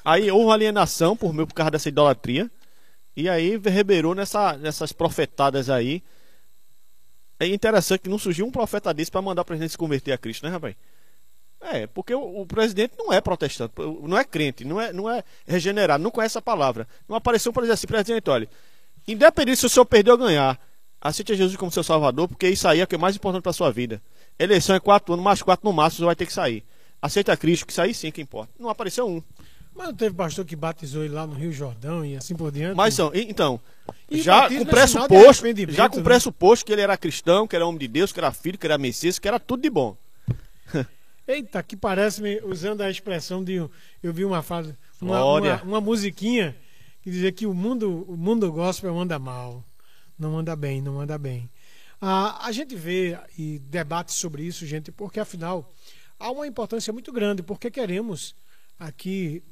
[0.05, 2.49] aí houve alienação por, meu, por causa dessa idolatria,
[3.17, 6.03] e aí reverberou nessa, nessas profetadas aí.
[7.41, 10.19] É interessante que não surgiu um profeta desse para mandar o presidente se converter a
[10.19, 10.75] Cristo, né, rapaz?
[11.61, 15.25] É, porque o, o, presidente não é protestante, não é crente, não é, não é
[15.47, 16.87] regenerado, não conhece a palavra.
[17.09, 18.49] Não apareceu para dizer assim, presidente, olha,
[19.09, 20.61] independente se o senhor perdeu ou ganhar,
[21.01, 23.53] aceite Jesus como seu salvador, porque isso aí é o que é mais importante para
[23.53, 24.03] sua vida.
[24.39, 26.62] Eleição é quatro anos, mais quatro no máximo, você vai ter que sair.
[27.01, 28.53] Aceita Cristo, que isso aí sim que importa.
[28.59, 29.23] Não apareceu um.
[29.77, 32.74] Mas não teve pastor que batizou ele lá no Rio Jordão e assim por diante?
[32.74, 33.61] Mas são, então,
[34.11, 36.03] e já com pressuposto, já com né?
[36.03, 38.79] pressuposto que ele era cristão, que era homem de Deus, que era filho, que era
[38.79, 39.95] Messias, que era tudo de bom.
[41.29, 43.57] Eita, que parece-me, usando a expressão de.
[44.03, 46.57] Eu vi uma frase, uma, uma, uma, musiquinha
[47.03, 49.62] que dizia que o mundo, o mundo gospel anda mal.
[50.18, 51.51] Não anda bem, não anda bem.
[52.01, 55.70] Ah, a gente vê e debate sobre isso, gente, porque afinal
[56.18, 58.35] há uma importância muito grande, porque queremos
[58.79, 59.43] aqui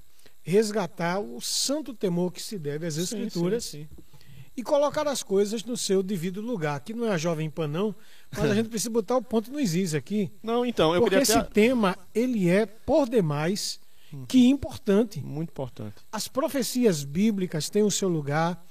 [0.45, 4.23] resgatar o santo temor que se deve às Escrituras sim, sim, sim.
[4.55, 6.77] e colocar as coisas no seu devido lugar.
[6.77, 7.95] Aqui não é a Jovem Pan, não,
[8.31, 10.31] mas a gente precisa botar o ponto no is aqui.
[10.43, 11.63] Não, então, eu Porque esse até...
[11.63, 13.81] tema, ele é, por demais,
[14.29, 15.21] que importante.
[15.21, 15.97] Muito importante.
[16.13, 18.65] As profecias bíblicas têm o seu lugar.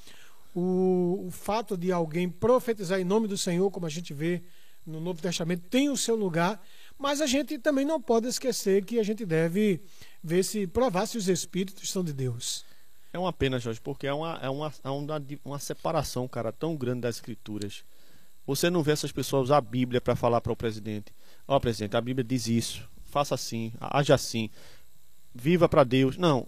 [0.56, 4.44] O, o fato de alguém profetizar em nome do Senhor, como a gente vê
[4.86, 6.64] no Novo Testamento, tem o seu lugar.
[6.98, 9.82] Mas a gente também não pode esquecer que a gente deve
[10.24, 12.66] ver se provar se os espíritos são de Deus.
[13.12, 16.76] É uma pena, Jorge, porque é uma, é uma, é uma, uma separação, cara, tão
[16.76, 17.84] grande das escrituras.
[18.46, 21.14] Você não vê essas pessoas usar a Bíblia para falar para o presidente:
[21.48, 24.50] Ó, oh, presidente, a Bíblia diz isso, faça assim, haja assim,
[25.34, 26.18] viva para Deus.
[26.18, 26.48] Não.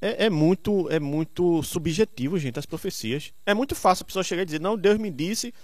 [0.00, 3.32] É, é, muito é muito subjetivo, gente, as profecias.
[3.46, 5.54] É muito fácil a pessoa chegar e dizer: Não, Deus me disse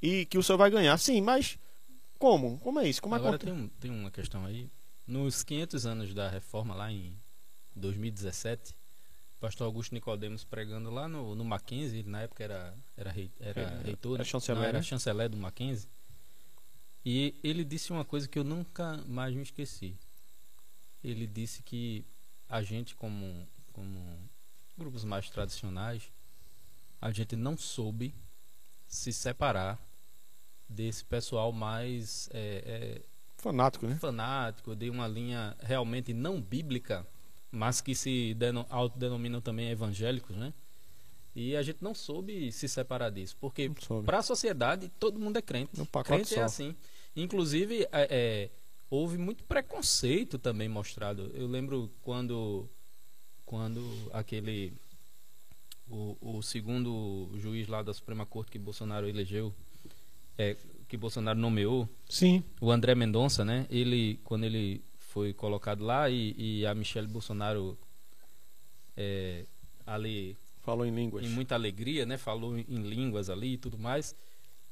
[0.00, 0.96] e que o senhor vai ganhar.
[0.98, 1.58] Sim, mas
[2.18, 2.58] como?
[2.58, 3.02] Como é isso?
[3.02, 4.70] Como Agora tem, um, tem uma questão aí.
[5.08, 7.18] Nos 500 anos da reforma, lá em
[7.74, 8.72] 2017,
[9.38, 13.80] o pastor Augusto Nicodemos pregando lá no, no Mackenzie, na época era, era, rei, era
[13.80, 14.84] reitor, era chanceler, não, era né?
[14.84, 15.88] chanceler do Mackenzie.
[17.02, 19.96] E ele disse uma coisa que eu nunca mais me esqueci.
[21.02, 22.04] Ele disse que
[22.46, 24.28] a gente, como, como
[24.76, 26.12] grupos mais tradicionais,
[27.00, 28.14] a gente não soube
[28.86, 29.80] se separar
[30.68, 33.96] desse pessoal mais é, é, fanático, né?
[33.96, 37.06] Fanático, de uma linha realmente não bíblica,
[37.50, 38.36] mas que se
[38.68, 40.52] autodenominam também evangélicos, né?
[41.34, 43.70] E a gente não soube se separar disso, porque
[44.04, 45.70] para a sociedade todo mundo é crente.
[46.04, 46.40] crente é só.
[46.40, 46.76] é assim.
[47.14, 48.50] Inclusive, é, é,
[48.90, 51.30] houve muito preconceito também mostrado.
[51.34, 52.68] Eu lembro quando,
[53.46, 53.80] quando
[54.12, 54.72] aquele
[55.88, 59.54] o, o segundo juiz lá da Suprema Corte que Bolsonaro elegeu,
[60.36, 60.56] é,
[60.88, 62.42] que Bolsonaro nomeou, Sim.
[62.60, 63.66] o André Mendonça, né?
[63.70, 67.78] Ele, quando ele foi colocado lá e, e a Michelle Bolsonaro
[68.96, 69.44] é,
[69.86, 72.16] ali falou em línguas, em muita alegria, né?
[72.16, 74.14] Falou em línguas ali e tudo mais.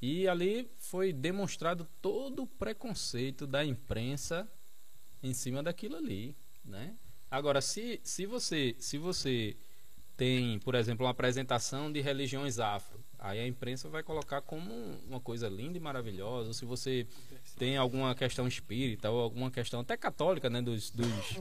[0.01, 4.51] E ali foi demonstrado todo o preconceito da imprensa
[5.23, 6.95] em cima daquilo ali, né?
[7.31, 9.57] Agora, se, se você se você
[10.17, 14.73] tem, por exemplo, uma apresentação de religiões afro, Aí a imprensa vai colocar como
[15.09, 16.53] uma coisa linda e maravilhosa.
[16.53, 17.07] Se você
[17.59, 21.41] tem alguma questão espírita ou alguma questão até católica, né, dos, dos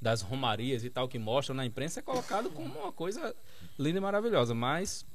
[0.00, 3.34] das romarias e tal que mostram na imprensa é colocado como uma coisa
[3.78, 4.52] linda e maravilhosa.
[4.52, 5.06] Mas,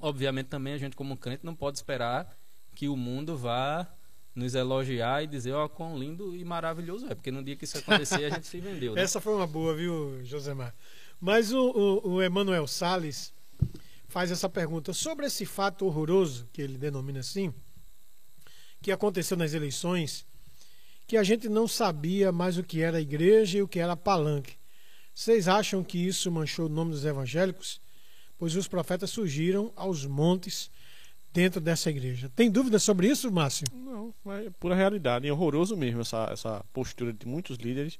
[0.00, 2.34] obviamente, também a gente como crente não pode esperar
[2.76, 3.86] que o mundo vá
[4.34, 7.64] nos elogiar e dizer, ó, oh, quão lindo e maravilhoso é, porque no dia que
[7.64, 8.94] isso acontecer a gente se vendeu.
[8.94, 9.02] Né?
[9.02, 10.74] Essa foi uma boa, viu, Josemar?
[11.24, 13.32] Mas o, o, o Emanuel Salles
[14.08, 17.50] faz essa pergunta sobre esse fato horroroso, que ele denomina assim,
[18.82, 20.26] que aconteceu nas eleições,
[21.06, 24.58] que a gente não sabia mais o que era igreja e o que era palanque.
[25.14, 27.80] Vocês acham que isso manchou o nome dos evangélicos?
[28.36, 30.70] Pois os profetas surgiram aos montes
[31.32, 32.30] dentro dessa igreja.
[32.36, 33.66] Tem dúvida sobre isso, Márcio?
[33.72, 35.26] Não, é pura realidade.
[35.26, 37.98] É horroroso mesmo essa, essa postura de muitos líderes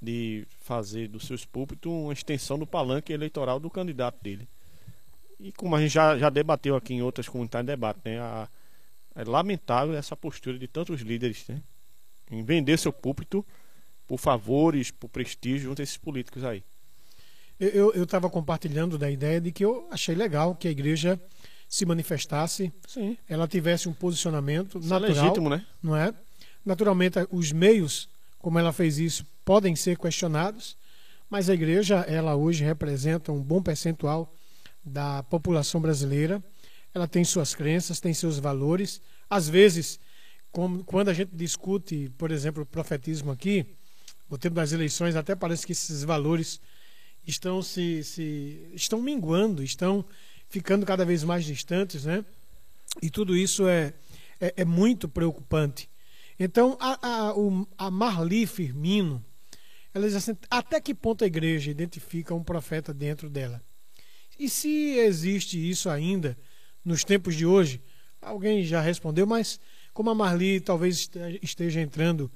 [0.00, 4.48] de fazer dos seus púlpitos uma extensão do palanque eleitoral do candidato dele.
[5.40, 8.18] E como a gente já, já debateu aqui em outras comunidades de debate, né?
[8.20, 8.48] A,
[9.14, 11.60] é lamentável essa postura de tantos líderes, né?
[12.30, 13.44] Em vender seu púlpito
[14.08, 16.64] por favores, por prestígio junto a esses políticos aí.
[17.60, 21.20] Eu estava compartilhando da ideia de que eu achei legal que a igreja
[21.68, 23.18] se manifestasse, Sim.
[23.28, 25.66] ela tivesse um posicionamento Isso é natural, legítimo, né?
[25.82, 26.14] não é?
[26.64, 30.76] Naturalmente, os meios, como ela fez isso, podem ser questionados,
[31.30, 34.30] mas a igreja, ela hoje representa um bom percentual
[34.84, 36.44] da população brasileira.
[36.92, 39.00] Ela tem suas crenças, tem seus valores.
[39.30, 39.98] Às vezes,
[40.52, 43.64] como, quando a gente discute, por exemplo, o profetismo aqui,
[44.28, 46.60] o tempo das eleições, até parece que esses valores
[47.26, 50.04] estão se, se estão minguando, estão
[50.50, 52.22] ficando cada vez mais distantes, né?
[53.00, 53.94] E tudo isso é,
[54.38, 55.88] é, é muito preocupante.
[56.38, 59.24] Então, a, a, o, a Marli Firmino,
[59.98, 63.62] ela diz assim, até que ponto a igreja identifica um profeta dentro dela?
[64.38, 66.38] E se existe isso ainda
[66.84, 67.82] nos tempos de hoje?
[68.20, 69.60] Alguém já respondeu, mas
[69.92, 71.10] como a Marli talvez
[71.42, 72.30] esteja entrando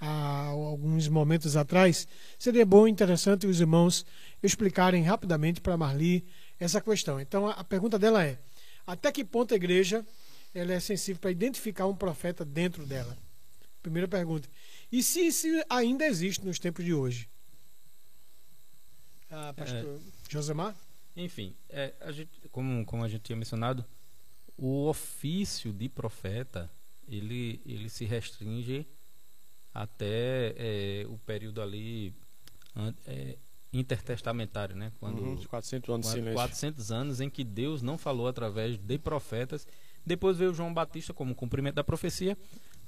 [0.00, 4.04] há alguns momentos atrás, seria bom e interessante os irmãos
[4.42, 6.24] explicarem rapidamente para Marli
[6.58, 7.20] essa questão.
[7.20, 8.38] Então a pergunta dela é:
[8.84, 10.04] até que ponto a igreja
[10.52, 13.16] ela é sensível para identificar um profeta dentro dela?
[13.80, 14.48] Primeira pergunta.
[14.94, 17.28] E se isso ainda existe nos tempos de hoje?
[19.28, 20.72] Ah, pastor é, Josemar?
[21.16, 23.84] Enfim, é, a gente, como, como a gente tinha mencionado,
[24.56, 26.70] o ofício de profeta
[27.08, 28.86] ele, ele se restringe
[29.74, 32.14] até é, o período ali
[33.08, 33.36] é,
[33.72, 34.92] intertestamentário, né?
[35.00, 39.66] Quando uhum, 400 anos, quando, 400 anos em que Deus não falou através de profetas.
[40.06, 42.36] Depois veio João Batista como cumprimento da profecia.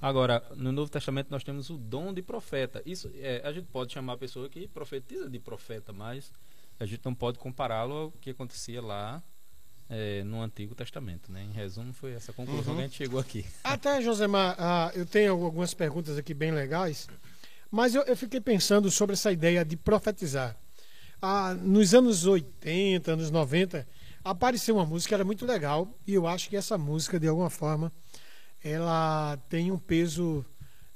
[0.01, 2.83] Agora, no Novo Testamento nós temos o dom de profeta.
[2.85, 6.31] Isso é, a gente pode chamar a pessoa que profetiza de profeta, mas
[6.79, 9.23] a gente não pode compará-lo ao que acontecia lá
[9.89, 11.33] é, no Antigo Testamento.
[11.33, 11.45] Né?
[11.45, 12.79] Em resumo, foi essa conclusão uhum.
[12.79, 13.45] que a gente chegou aqui.
[13.65, 17.09] Até, Josemar, ah, eu tenho algumas perguntas aqui bem legais,
[17.71, 20.57] mas eu, eu fiquei pensando sobre essa ideia de profetizar.
[21.21, 23.87] Ah, nos anos 80, anos 90,
[24.27, 27.93] apareceu uma música era muito legal e eu acho que essa música, de alguma forma,
[28.63, 30.45] ela tem um peso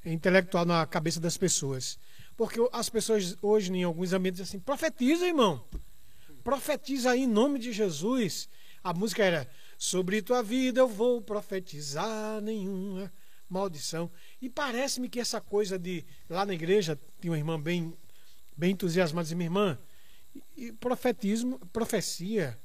[0.05, 1.97] intelectual na cabeça das pessoas.
[2.37, 5.65] Porque as pessoas hoje, em alguns ambientes, assim: profetiza, irmão.
[6.43, 8.49] Profetiza aí em nome de Jesus.
[8.83, 13.13] A música era: Sobre tua vida eu vou profetizar nenhuma
[13.49, 14.11] maldição.
[14.43, 16.05] E parece-me que essa coisa de.
[16.29, 17.95] Lá na igreja, tinha uma irmã bem,
[18.57, 19.79] bem entusiasmada, dizia: Minha irmã,
[20.57, 22.59] e profetismo, profecia,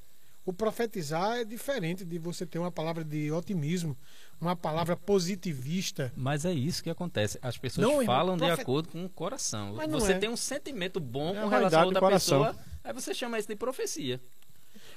[0.46, 3.98] o profetizar é diferente de você ter uma palavra de otimismo,
[4.40, 6.14] uma palavra positivista.
[6.16, 7.40] Mas é isso que acontece.
[7.42, 9.76] As pessoas não, falam de acordo com o coração.
[9.90, 10.18] Você é.
[10.20, 13.56] tem um sentimento bom é com relação à outra pessoa, aí você chama isso de
[13.56, 14.22] profecia.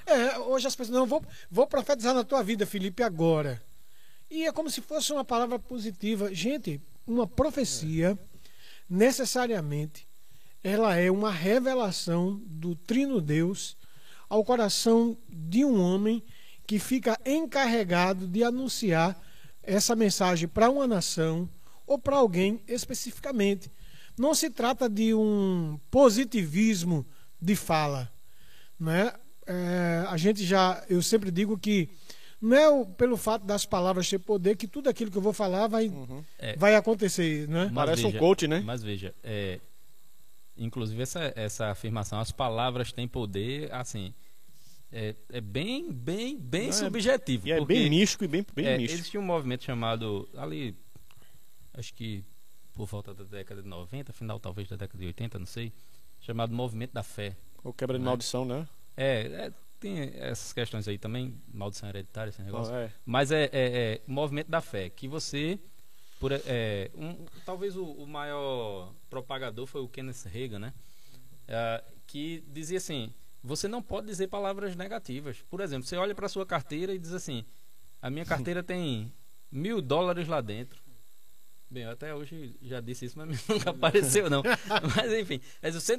[0.05, 3.61] É, hoje as pessoas não vou, vou profetizar na tua vida, Felipe, agora.
[4.29, 6.33] E é como se fosse uma palavra positiva.
[6.33, 8.17] Gente, uma profecia
[8.87, 10.07] necessariamente
[10.63, 13.77] ela é uma revelação do Trino Deus
[14.29, 16.23] ao coração de um homem
[16.67, 19.19] que fica encarregado de anunciar
[19.63, 21.49] essa mensagem para uma nação
[21.85, 23.71] ou para alguém especificamente.
[24.17, 27.05] Não se trata de um positivismo
[27.41, 28.11] de fala,
[28.79, 29.11] né?
[29.47, 31.89] É, a gente já, eu sempre digo que
[32.39, 35.33] não é o, pelo fato das palavras ter poder que tudo aquilo que eu vou
[35.33, 36.23] falar vai, uhum.
[36.37, 37.71] é, vai acontecer, né?
[37.73, 38.61] Parece veja, um coach, né?
[38.63, 39.59] Mas veja, é,
[40.59, 44.13] inclusive essa, essa afirmação, as palavras têm poder, assim,
[44.91, 47.47] é, é bem, bem, bem Não, é subjetivo.
[47.47, 48.99] E é bem místico e bem, bem é, místico.
[48.99, 50.75] Existia um movimento chamado, ali,
[51.73, 52.23] acho que
[52.73, 55.73] por volta da década de 90, final talvez da década de 80, não sei,
[56.21, 57.35] chamado Movimento da Fé.
[57.63, 58.09] Ou quebra de né?
[58.09, 58.67] maldição, né?
[58.95, 62.73] É, é, tem essas questões aí também, maldição hereditária, esse negócio.
[62.73, 62.91] Oh, é.
[63.05, 65.59] Mas é, é, é, movimento da fé, que você.
[66.19, 70.73] Por, é, um, talvez o, o, maior propagador foi o Kenneth Reagan, né?
[71.47, 75.41] É, que dizia assim: você não pode dizer palavras negativas.
[75.49, 77.45] Por exemplo, você olha para sua carteira e diz assim:
[78.01, 79.13] a minha carteira tem
[79.49, 80.81] mil dólares lá dentro.
[81.71, 84.41] Bem, eu até hoje já disse isso, mas nunca apareceu não.
[84.95, 85.39] mas enfim,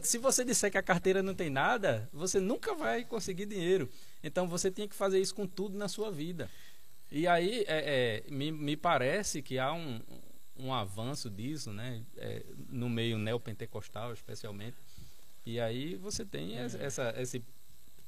[0.03, 3.89] se você disser que a carteira não tem nada, você nunca vai conseguir dinheiro.
[4.23, 6.51] Então você tem que fazer isso com tudo na sua vida.
[7.11, 10.01] E aí é, é, me, me parece que há um,
[10.57, 12.03] um avanço disso, né?
[12.17, 14.77] É, no meio neopentecostal, especialmente
[15.45, 16.69] e aí você tem é.
[16.81, 17.43] essa, esse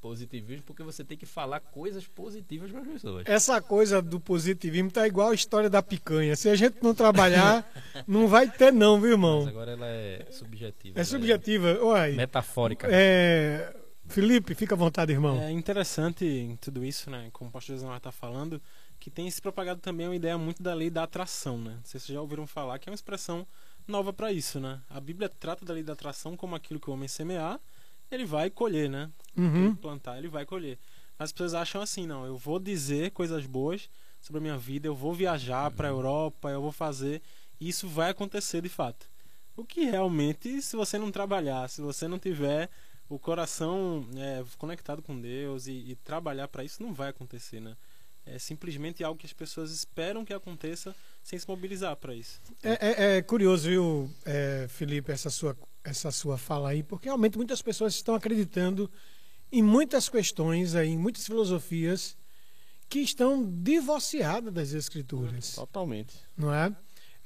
[0.01, 3.25] positivismo porque você tem que falar coisas positivas para as pessoas.
[3.27, 6.37] Essa coisa do positivismo tá igual a história da picanha.
[6.37, 7.69] Se a gente não trabalhar,
[8.07, 9.41] não vai ter não, viu, irmão?
[9.41, 11.01] Mas agora ela é subjetiva.
[11.01, 12.89] É subjetiva, é Uai, metafórica.
[12.91, 13.75] É...
[14.07, 15.41] Felipe, fica à vontade, irmão.
[15.41, 17.31] É interessante em tudo isso, né?
[17.33, 18.61] Como o pastor Zé está falando,
[19.03, 21.77] que tem se propagado também uma ideia muito da lei da atração, né?
[21.83, 23.45] Vocês já ouviram falar que é uma expressão
[23.85, 24.81] nova para isso, né?
[24.89, 27.59] A Bíblia trata da lei da atração como aquilo que o homem semear,
[28.13, 29.11] ele vai colher, né?
[29.37, 29.67] Uhum.
[29.67, 30.79] Ele plantar, ele vai colher.
[31.19, 33.91] Mas as pessoas acham assim, não, eu vou dizer coisas boas
[34.21, 37.21] sobre a minha vida, eu vou viajar para a Europa, eu vou fazer,
[37.59, 39.11] e isso vai acontecer de fato.
[39.57, 42.71] O que realmente, se você não trabalhar, se você não tiver
[43.09, 47.77] o coração é, conectado com Deus e, e trabalhar para isso, não vai acontecer, né?
[48.25, 52.41] É simplesmente algo que as pessoas esperam que aconteça sem se mobilizar para isso.
[52.63, 57.37] É, é, é, curioso, viu, é, Felipe, essa sua, essa sua fala aí, porque realmente
[57.37, 58.91] muitas pessoas estão acreditando
[59.51, 62.17] em muitas questões, aí, em muitas filosofias
[62.89, 65.55] que estão divorciadas das escrituras.
[65.55, 66.15] Totalmente.
[66.37, 66.75] Não é?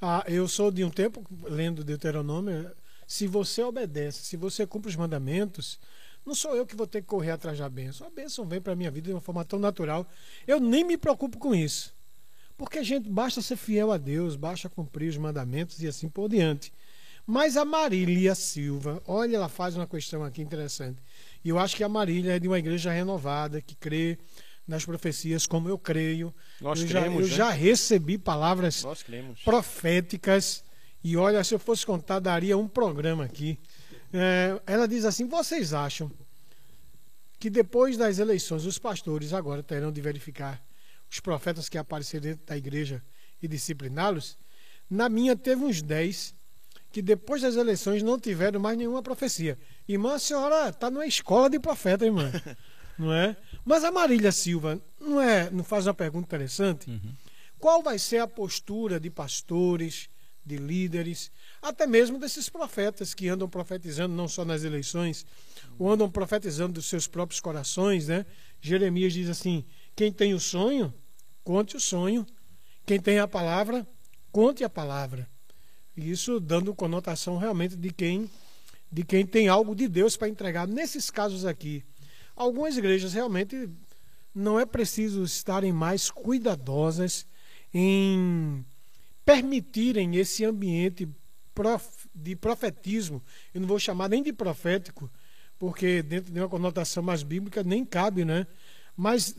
[0.01, 2.71] Ah, eu sou de um tempo lendo Deuteronômio.
[3.05, 5.79] Se você obedece, se você cumpre os mandamentos,
[6.27, 8.05] não sou eu que vou ter que correr atrás da bênção.
[8.05, 10.05] A bênção vem para a minha vida de uma forma tão natural.
[10.45, 11.95] Eu nem me preocupo com isso.
[12.57, 16.27] Porque a gente basta ser fiel a Deus, basta cumprir os mandamentos e assim por
[16.27, 16.73] diante.
[17.25, 21.01] Mas a Marília Silva, olha, ela faz uma questão aqui interessante.
[21.45, 24.17] E eu acho que a Marília é de uma igreja renovada, que crê
[24.67, 26.35] nas profecias como eu creio.
[26.59, 27.35] Nós eu cremos, já, eu né?
[27.37, 28.83] já recebi palavras
[29.45, 30.61] proféticas.
[31.01, 33.57] E olha, se eu fosse contar, daria um programa aqui.
[34.19, 36.11] É, ela diz assim: vocês acham
[37.39, 40.59] que depois das eleições os pastores agora terão de verificar
[41.09, 43.03] os profetas que apareceram dentro da igreja
[43.41, 44.37] e discipliná-los?
[44.89, 46.35] Na minha teve uns 10
[46.91, 49.59] que depois das eleições não tiveram mais nenhuma profecia.
[49.87, 52.31] Irmã, a senhora está numa escola de profeta, irmã.
[52.97, 53.37] não é?
[53.63, 56.89] Mas a Marília Silva não é, não faz uma pergunta interessante?
[56.89, 57.13] Uhum.
[57.59, 60.09] Qual vai ser a postura de pastores,
[60.47, 61.29] de líderes,
[61.61, 65.25] até mesmo desses profetas que andam profetizando não só nas eleições,
[65.77, 68.25] ou andam profetizando dos seus próprios corações, né?
[68.61, 70.93] Jeremias diz assim: quem tem o sonho,
[71.43, 72.25] conte o sonho.
[72.85, 73.85] Quem tem a palavra,
[74.31, 75.29] conte a palavra.
[75.95, 78.29] Isso dando conotação realmente de quem
[78.89, 80.65] de quem tem algo de Deus para entregar.
[80.65, 81.83] Nesses casos aqui,
[82.33, 83.69] algumas igrejas realmente
[84.33, 87.27] não é preciso estarem mais cuidadosas
[87.73, 88.65] em
[89.27, 91.05] permitirem esse ambiente
[92.15, 93.21] de profetismo.
[93.53, 95.11] Eu não vou chamar nem de profético,
[95.59, 98.47] porque dentro de uma conotação mais bíblica nem cabe, né?
[98.95, 99.35] Mas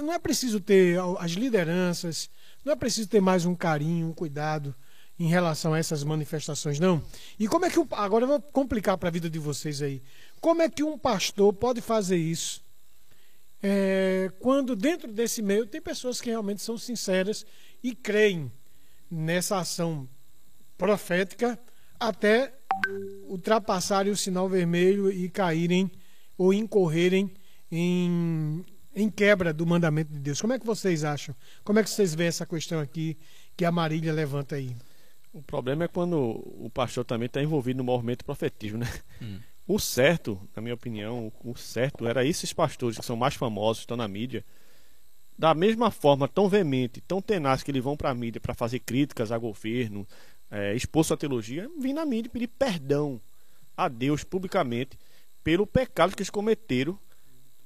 [0.00, 2.30] não é preciso ter as lideranças,
[2.64, 4.72] não é preciso ter mais um carinho, um cuidado
[5.18, 7.02] em relação a essas manifestações, não.
[7.36, 10.00] E como é que um, agora eu vou complicar para a vida de vocês aí.
[10.40, 12.62] Como é que um pastor pode fazer isso?
[13.60, 17.44] É, quando dentro desse meio tem pessoas que realmente são sinceras
[17.82, 18.52] e creem
[19.10, 20.08] nessa ação
[20.76, 21.58] profética
[21.98, 22.52] até
[23.28, 25.90] ultrapassarem o sinal vermelho e caírem
[26.36, 27.30] ou incorrerem
[27.70, 30.40] em, em quebra do mandamento de Deus.
[30.40, 31.34] Como é que vocês acham?
[31.62, 33.16] Como é que vocês veem essa questão aqui
[33.56, 34.74] que a Marília levanta aí?
[35.32, 38.92] O problema é quando o pastor também está envolvido no movimento profetismo, né?
[39.20, 39.40] Hum.
[39.66, 43.96] O certo, na minha opinião, o certo era esses pastores que são mais famosos, estão
[43.96, 44.44] na mídia,
[45.38, 48.78] da mesma forma tão veemente, tão tenaz que eles vão para a mídia para fazer
[48.80, 50.06] críticas a governo,
[50.50, 53.20] é, expor sua teologia, vir na mídia e pedir perdão
[53.76, 54.96] a Deus publicamente
[55.42, 56.98] pelo pecado que eles cometeram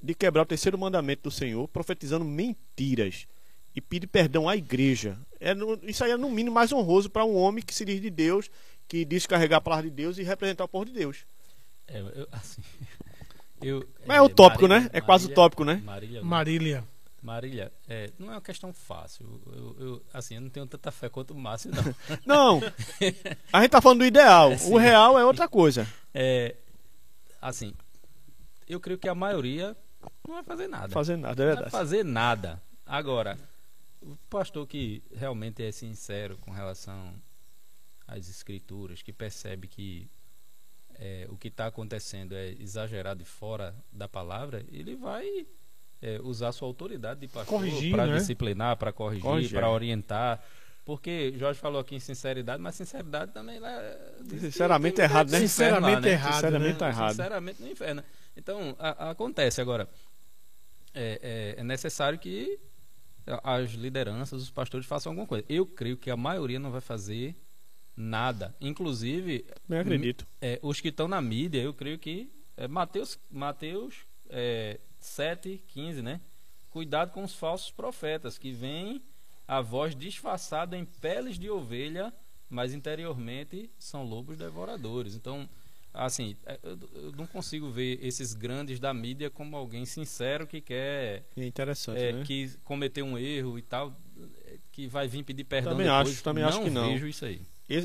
[0.01, 3.27] de quebrar o terceiro mandamento do Senhor, profetizando mentiras
[3.75, 5.17] e pedir perdão à igreja.
[5.39, 8.01] É, no- isso aí é no mínimo mais honroso para um homem que se diz
[8.01, 8.49] de Deus,
[8.87, 11.25] que diz carregar a palavra de Deus e representar o povo de Deus.
[11.87, 12.61] É, eu, assim,
[13.61, 14.89] eu, Mas é utópico, né?
[14.91, 15.81] É quase utópico, né?
[15.85, 16.83] Marília, Marília.
[17.21, 19.41] Marília, é, não é uma questão fácil.
[19.47, 21.95] Eu, eu- assim, eu não tenho tanta fé quanto o Márcio, não.
[22.25, 22.61] Não,
[23.53, 24.51] a gente tá falando do ideal.
[24.51, 25.87] É, o real é outra coisa.
[26.13, 26.55] É,
[27.41, 27.73] assim,
[28.67, 29.75] eu creio que a maioria
[30.27, 30.89] não vai fazer nada.
[30.89, 31.71] Fazer nada, é não vai verdade.
[31.71, 32.61] fazer nada.
[32.85, 33.37] Agora,
[34.01, 37.13] o pastor que realmente é sincero com relação
[38.07, 40.09] às escrituras, que percebe que
[40.95, 45.45] é, o que está acontecendo é exagerado e fora da palavra, ele vai
[46.01, 47.61] é, usar sua autoridade de pastor
[47.91, 48.17] para né?
[48.17, 49.69] disciplinar, para corrigir, Corrigir, para é.
[49.69, 50.43] orientar.
[50.85, 53.77] Porque Jorge falou aqui em sinceridade, mas sinceridade também lá.
[54.21, 55.37] diz que Sinceramente tem errado, né?
[55.37, 56.11] lá, Sinceramente né?
[56.11, 56.87] errado, Sinceramente né?
[56.89, 57.09] errado.
[57.11, 58.03] Sinceramente no inferno.
[58.35, 59.87] Então, a- acontece agora.
[60.93, 62.59] É, é- é necessário que
[63.27, 65.45] a- as lideranças, os pastores façam alguma coisa.
[65.47, 67.35] Eu creio que a maioria não vai fazer
[67.95, 68.55] nada.
[68.59, 70.25] Inclusive, Bem acredito.
[70.41, 73.95] é, os que estão na mídia, eu creio que é, Mateus, Mateus
[74.29, 76.19] é, 7, 15, né?
[76.69, 79.01] Cuidado com os falsos profetas, que vêm
[79.47, 82.13] a voz disfarçada em peles de ovelha,
[82.49, 85.15] mas interiormente são lobos devoradores.
[85.15, 85.49] Então,
[85.93, 91.23] assim, é, eu, não consigo ver esses grandes da mídia como alguém sincero que quer
[91.35, 92.23] é interessante, é, né?
[92.23, 93.95] que cometeu um erro e tal,
[94.45, 96.09] é, que vai vir pedir perdão Também depois.
[96.09, 96.89] acho, também não acho que não.
[96.91, 97.41] vejo isso aí.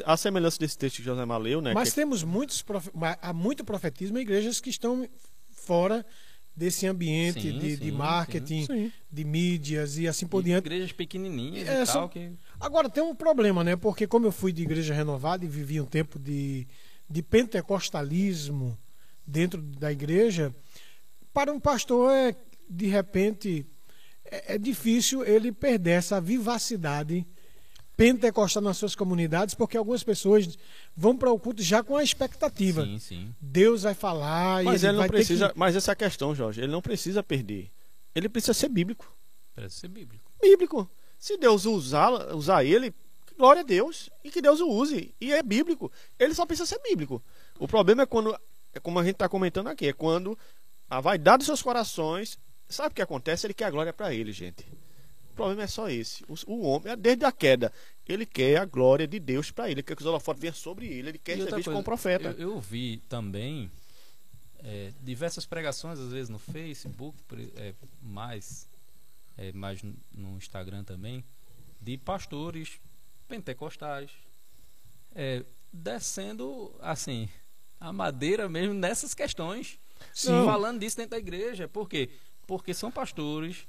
[0.07, 1.73] A semelhança desse texto que José Maleu, né?
[1.75, 5.07] Mas que- temos muitos profe- ma- há muito profetismo em igrejas que estão
[5.51, 6.05] fora
[6.57, 8.93] desse ambiente Sim, de, de sim, marketing, Sim.
[9.11, 10.67] de mídias e assim por E diante.
[10.67, 12.09] Igrejas pequenininhas É, e são- tal.
[12.09, 12.33] Que...
[12.61, 13.75] Agora tem um problema, né?
[13.77, 16.67] Porque como eu fui de igreja renovada e vivi um tempo de,
[17.11, 18.79] de pentecostalismo
[19.27, 20.55] dentro da igreja,
[21.33, 22.37] para um pastor é
[22.71, 23.67] de repente
[24.25, 27.27] é, é difícil ele perder essa vivacidade
[27.97, 30.59] pentecostal nas suas comunidades, porque algumas pessoas
[30.97, 32.85] vão para o culto já com a expectativa.
[32.85, 33.35] Sim, sim.
[33.41, 35.51] Deus vai falar Mas e ele não vai ter precisa.
[35.51, 35.59] que...
[35.59, 36.61] Mas essa é a questão, Jorge.
[36.61, 37.71] Ele não precisa perder.
[38.15, 39.13] Ele precisa ser bíblico.
[39.55, 40.31] Parece ser bíblico.
[40.41, 40.89] Bíblico.
[41.19, 42.95] Se Deus usar, usar ele,
[43.37, 44.11] glória a Deus.
[44.23, 45.15] E que Deus o use.
[45.21, 45.91] E é bíblico.
[46.19, 47.23] Ele só precisa ser bíblico.
[47.59, 48.37] O problema é quando.
[48.73, 49.89] É como a gente está comentando aqui.
[49.89, 50.39] É quando
[50.89, 52.39] a vaidade dos seus corações.
[52.69, 53.47] Sabe o que acontece?
[53.47, 54.67] Ele quer a glória para ele, gente.
[55.35, 56.25] O problema é só esse.
[56.29, 57.73] O, o homem, desde a queda,
[58.09, 59.81] ele quer a glória de Deus para ele.
[59.81, 61.09] Ele quer que os holofotes venham sobre ele.
[61.09, 62.35] Ele quer ser visto como profeta.
[62.39, 63.69] Eu, eu vi também
[64.63, 67.17] é, diversas pregações, às vezes no Facebook,
[67.57, 68.69] é, mais,
[69.37, 71.25] é, mais no- no Instagram também,
[71.81, 72.79] de pastores
[73.29, 74.11] pentecostais
[75.15, 77.29] é, descendo assim
[77.81, 79.79] a madeira mesmo nessas questões,
[80.13, 80.29] Sim.
[80.45, 81.67] falando disso dentro da igreja.
[81.69, 82.09] Por quê?
[82.47, 83.67] Porque são pastores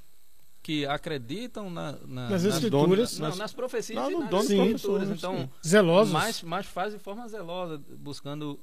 [0.66, 3.20] que acreditam na, na- Nas nas, escrituras.
[3.20, 4.62] não, nas profecias Não, e nas dono Sim.
[4.64, 5.04] escrituras.
[5.06, 5.68] professor, Então, sim.
[5.68, 6.12] zelosos.
[6.12, 8.58] mas, mas faz de forma zelosa, buscando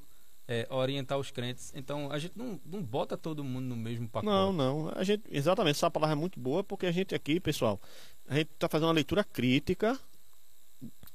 [0.45, 1.71] é, orientar os crentes.
[1.73, 4.25] Então a gente não, não bota todo mundo no mesmo pacote.
[4.30, 4.91] Não, não.
[4.93, 7.80] A gente, exatamente, essa palavra é muito boa porque a gente aqui, pessoal,
[8.27, 9.97] a gente está fazendo uma leitura crítica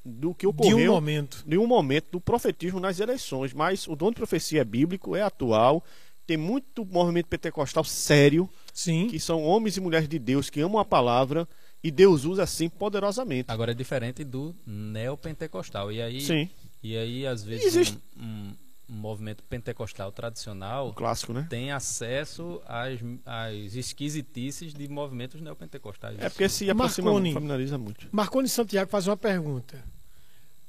[0.03, 1.45] do que de um ocorreu momento.
[1.47, 3.53] de um momento do profetismo nas eleições.
[3.53, 5.85] Mas o dom de profecia é bíblico, é atual.
[6.29, 9.09] Tem muito movimento pentecostal sério, Sim.
[9.09, 11.49] que são homens e mulheres de Deus que amam a palavra
[11.83, 13.51] e Deus usa assim poderosamente.
[13.51, 15.91] Agora é diferente do neopentecostal.
[15.91, 16.51] E aí, Sim,
[16.83, 18.57] e aí às vezes, Existe- um, um-
[18.91, 21.47] um movimento pentecostal tradicional o clássico, né?
[21.49, 26.19] tem acesso às, às esquisitices de movimentos neopentecostais.
[26.19, 27.25] É porque se aproxima Marconi.
[27.31, 28.07] muito, familiariza muito.
[28.13, 29.83] Marconi Santiago faz uma pergunta.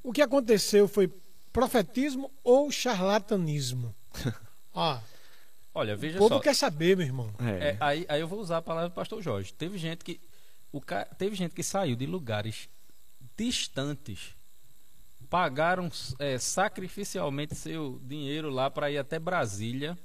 [0.02, 1.12] O que aconteceu foi
[1.52, 3.94] profetismo ou charlatanismo?
[4.72, 4.98] Ó,
[5.74, 6.40] Olha, o veja povo só.
[6.40, 7.30] quer saber, meu irmão.
[7.38, 9.52] É, aí, aí eu vou usar a palavra do pastor Jorge.
[9.54, 10.20] Teve gente que
[10.72, 11.04] o ca...
[11.04, 12.68] teve gente que saiu de lugares
[13.36, 14.34] distantes,
[15.28, 19.96] pagaram é, sacrificialmente seu dinheiro lá para ir até Brasília.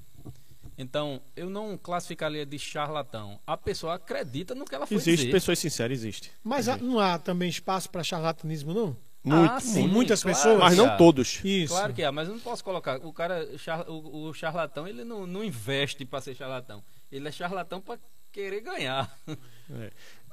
[0.77, 3.39] Então, eu não classificaria de charlatão.
[3.47, 5.31] A pessoa acredita no que ela foi Existe dizer.
[5.31, 6.31] pessoas sinceras, existe.
[6.43, 8.97] Mas há- não há também espaço para charlatanismo, não?
[9.25, 10.59] Muito, Ah, sim, muitas claro pessoas.
[10.59, 11.41] Mas que não todos.
[11.43, 11.73] Isso.
[11.73, 12.97] Claro que há, mas eu não posso colocar.
[13.03, 13.47] O cara,
[13.87, 16.83] o, o charlatão, ele não, não investe para ser charlatão.
[17.11, 17.99] Ele é charlatão para
[18.31, 19.17] querer ganhar.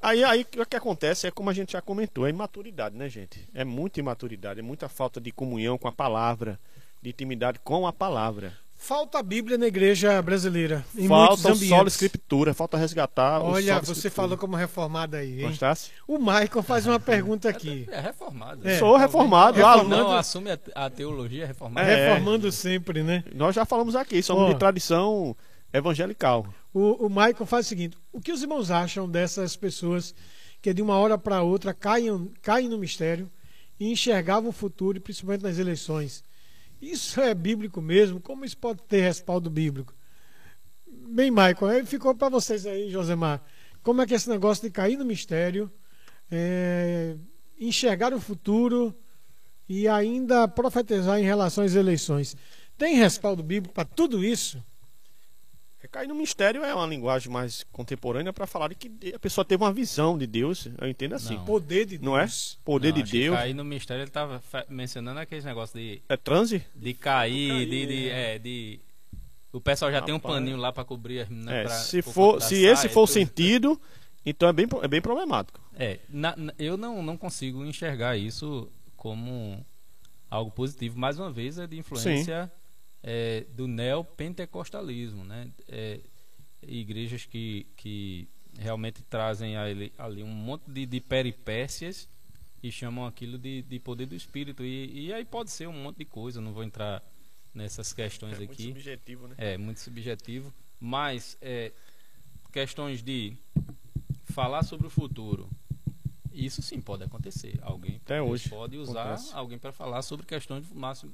[0.02, 3.48] Aí, aí o que acontece é como a gente já comentou, é imaturidade, né, gente?
[3.54, 6.58] É muita imaturidade, é muita falta de comunhão com a palavra,
[7.00, 8.52] de intimidade com a palavra.
[8.82, 10.84] Falta a Bíblia na igreja brasileira.
[10.96, 15.14] Em muitos falta o solo escritura, falta resgatar o Olha, solo você falou como reformado
[15.14, 15.50] aí, hein?
[15.50, 15.92] Gostasse?
[16.04, 17.86] O Michael faz uma pergunta aqui.
[17.88, 18.68] É reformado.
[18.68, 18.80] É.
[18.80, 19.96] Sou reformado, Não, aluno.
[19.96, 21.88] não assume a, teologia reformada.
[21.88, 22.08] É.
[22.08, 23.22] Reformando sempre, né?
[23.32, 24.52] Nós já falamos aqui, somos Ó.
[24.52, 25.36] de tradição
[25.72, 26.44] evangelical.
[26.74, 30.12] O, o Michael faz o seguinte: o que os irmãos acham dessas pessoas
[30.60, 33.30] que de uma hora para outra caem, caem no mistério
[33.78, 36.24] e enxergavam o futuro, e principalmente nas eleições?
[36.82, 38.20] Isso é bíblico mesmo?
[38.20, 39.94] Como isso pode ter respaldo bíblico?
[40.84, 43.40] Bem, Michael, ficou para vocês aí, Josemar.
[43.84, 45.70] Como é que é esse negócio de cair no mistério,
[46.28, 47.16] é,
[47.56, 48.92] enxergar o futuro
[49.68, 52.36] e ainda profetizar em relação às eleições?
[52.76, 54.60] Tem respaldo bíblico para tudo isso?
[55.82, 59.44] É, Cair no mistério é uma linguagem mais contemporânea para falar de que a pessoa
[59.44, 61.34] teve uma visão de Deus, eu entendo assim.
[61.36, 61.44] Não.
[61.44, 62.02] Poder de Deus.
[62.02, 62.26] Não é?
[62.64, 63.36] Poder Não, de Deus.
[63.36, 66.64] Cair no mistério, ele estava mencionando aqueles negócios de, É transe?
[66.74, 68.80] de cair, Cair, de, de, é, de-
[69.52, 70.34] O pessoal já tem um Rapaz.
[70.36, 71.52] paninho lá para cobrir as meninas.
[71.52, 73.78] É, pra- se for, se saia esse for o sentido,
[74.24, 75.60] então é bem, é bem problemático.
[75.74, 79.64] É, na- na- eu não, não consigo enxergar isso como
[80.30, 80.98] algo positivo.
[80.98, 82.50] Mais uma vez, é de influência
[83.02, 85.50] é, do neopentecostalismo, né?
[85.68, 86.00] É,
[86.62, 92.08] igrejas que, que realmente trazem ali, ali um monte de, de peripécias
[92.62, 94.64] e chamam aquilo de, de poder do espírito.
[94.64, 97.02] E, e aí pode ser um monte de coisa, não vou entrar
[97.52, 98.68] nessas questões aqui.
[98.68, 99.34] subjetivo, né?
[99.36, 100.52] É, muito subjetivo.
[100.78, 101.72] Mas é,
[102.52, 103.36] questões de
[104.26, 105.48] falar sobre o futuro,
[106.32, 107.58] isso sim pode acontecer.
[107.62, 109.34] Alguém Até hoje pode usar acontece.
[109.34, 110.70] alguém para falar sobre questões.
[110.70, 111.12] O Márcio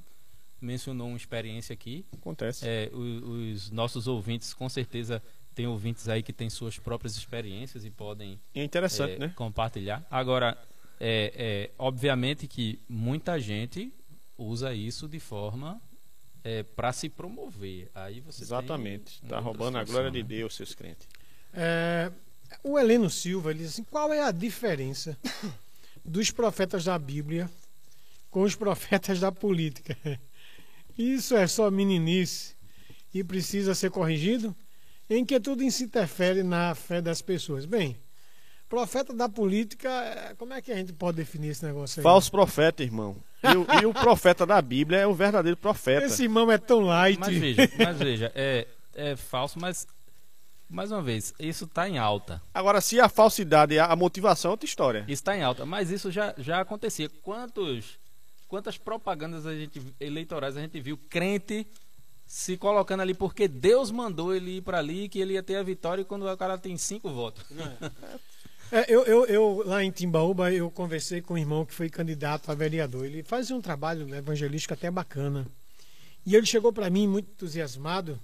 [0.61, 2.05] mencionou uma experiência aqui.
[2.13, 2.67] Acontece.
[2.67, 5.23] É, o- os nossos ouvintes, com certeza,
[5.55, 9.33] tem ouvintes aí que têm suas próprias experiências e podem é interessante, é, né?
[9.37, 10.07] compartilhar.
[10.11, 10.57] Agora,
[11.01, 13.93] é, é, obviamente que muita gente
[14.37, 15.81] usa isso de forma
[16.45, 17.91] é, para se promover.
[17.95, 19.21] Aí você Exatamente.
[19.23, 20.29] Está roubando a situação, glória de né?
[20.39, 21.09] Deus, seus crentes.
[21.53, 22.13] É,
[22.63, 25.19] o Heleno Silva ele diz assim: qual é a diferença
[26.05, 27.51] dos profetas da Bíblia
[28.31, 29.97] com os profetas da política?
[30.99, 32.57] Isso é só meninice
[33.15, 34.55] e precisa ser corrigido?
[35.09, 37.65] Em que tudo isso interfere na fé das pessoas?
[37.65, 37.97] Bem,
[38.69, 42.03] profeta da política, é, como é que a gente pode definir esse negócio aí?
[42.03, 43.17] Falso profeta, irmão.
[43.43, 46.05] E o, e o profeta da Bíblia é o verdadeiro profeta.
[46.05, 47.19] Esse irmão é tão light.
[47.19, 49.87] Mas veja, mas veja, é, é falso, mas
[50.69, 52.43] mais uma vez, isso está em alta.
[52.53, 55.01] Agora, se a falsidade é a motivação, é outra história.
[55.01, 57.09] Isso está em alta, mas isso já, já acontecia.
[57.23, 57.98] Quantos,
[58.49, 61.67] quantas propagandas a gente, eleitorais a gente viu crente
[62.27, 65.63] se colocando ali porque Deus mandou ele ir para ali que ele ia ter a
[65.63, 67.45] vitória quando o cara tem cinco votos.
[68.71, 72.51] É, eu, eu, eu, lá em Timbaúba, eu conversei com um irmão que foi candidato
[72.53, 73.07] a vereador.
[73.07, 75.47] Ele fazia um trabalho evangelístico até bacana.
[76.27, 78.21] E ele chegou para mim muito entusiasmado.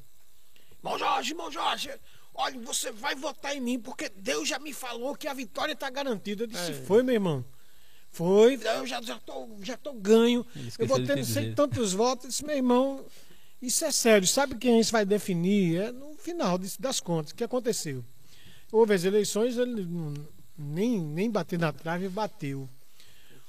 [0.76, 1.90] Irmão Jorge, irmão Jorge,
[2.34, 5.88] olha, você vai votar em mim porque Deus já me falou que a vitória está
[5.88, 6.42] garantida.
[6.42, 6.74] Eu disse, É.
[6.74, 7.42] foi, meu irmão.
[8.14, 10.46] Foi, eu já, já, tô, já tô ganho.
[10.78, 12.24] Eu vou de ter te não sei tantos votos.
[12.24, 13.04] Eu disse, meu irmão,
[13.60, 14.26] isso é sério.
[14.26, 15.80] Sabe quem isso vai definir?
[15.80, 17.32] É no final das contas.
[17.32, 18.04] O que aconteceu?
[18.70, 20.14] Houve as eleições, ele não-
[20.56, 22.68] nem, nem bater na trave, bateu.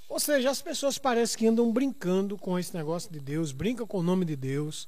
[0.09, 3.99] Ou seja, as pessoas parecem que andam brincando com esse negócio de Deus, brincam com
[3.99, 4.87] o nome de Deus,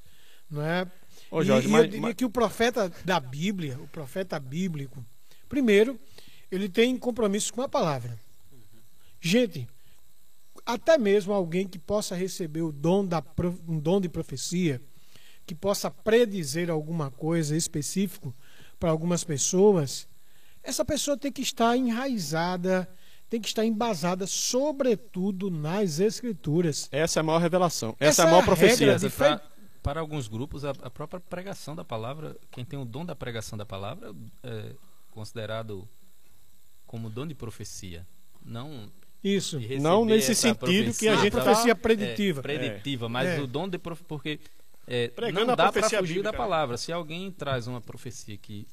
[0.49, 0.85] não é?
[1.29, 4.39] Ô, E- Jorge, e, mas- eu diria mas- que o profeta da Bíblia, o profeta
[4.39, 5.05] bíblico,
[5.47, 5.99] primeiro,
[6.51, 8.17] ele tem compromisso com a palavra.
[9.19, 9.68] Gente,
[10.65, 13.23] até mesmo alguém que possa receber o dom da
[13.68, 14.81] um dom de profecia,
[15.45, 18.35] que possa predizer alguma coisa específico
[18.80, 20.07] para algumas pessoas,
[20.61, 22.88] essa pessoa tem que estar enraizada,
[23.30, 26.88] tem que estar embasada, sobretudo nas escrituras.
[26.91, 27.95] Essa é a maior revelação.
[27.99, 28.91] Essa, Essa é a é maior a profecia.
[28.94, 29.41] regra de- Para,
[29.81, 33.57] para alguns grupos, a, a própria pregação da palavra, quem tem o dom da pregação
[33.57, 34.14] da palavra
[34.44, 34.76] é
[35.11, 35.88] considerado
[36.85, 38.06] como dom de profecia.
[38.45, 38.91] Não
[39.35, 39.59] Isso.
[39.81, 42.41] Não nesse sentido que a gente tá- profecia é, preditiva.
[42.41, 43.39] preditiva, mas É.
[43.41, 44.01] o dom de prof...
[44.05, 44.39] porque
[44.87, 46.77] é, não dá para fugir bíblica, da palavra.
[46.77, 48.65] Se alguém traz uma profecia que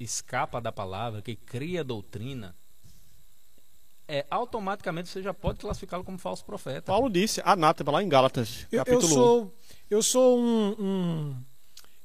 [0.00, 2.56] escapa da palavra, que cria doutrina,
[4.08, 6.82] é, automaticamente você já pode classificá-lo como falso profeta.
[6.92, 9.14] Paulo disse, anátema, lá em Gálatas, Eu, eu capítulo 1.
[9.14, 9.54] sou,
[9.90, 11.36] eu sou um, um-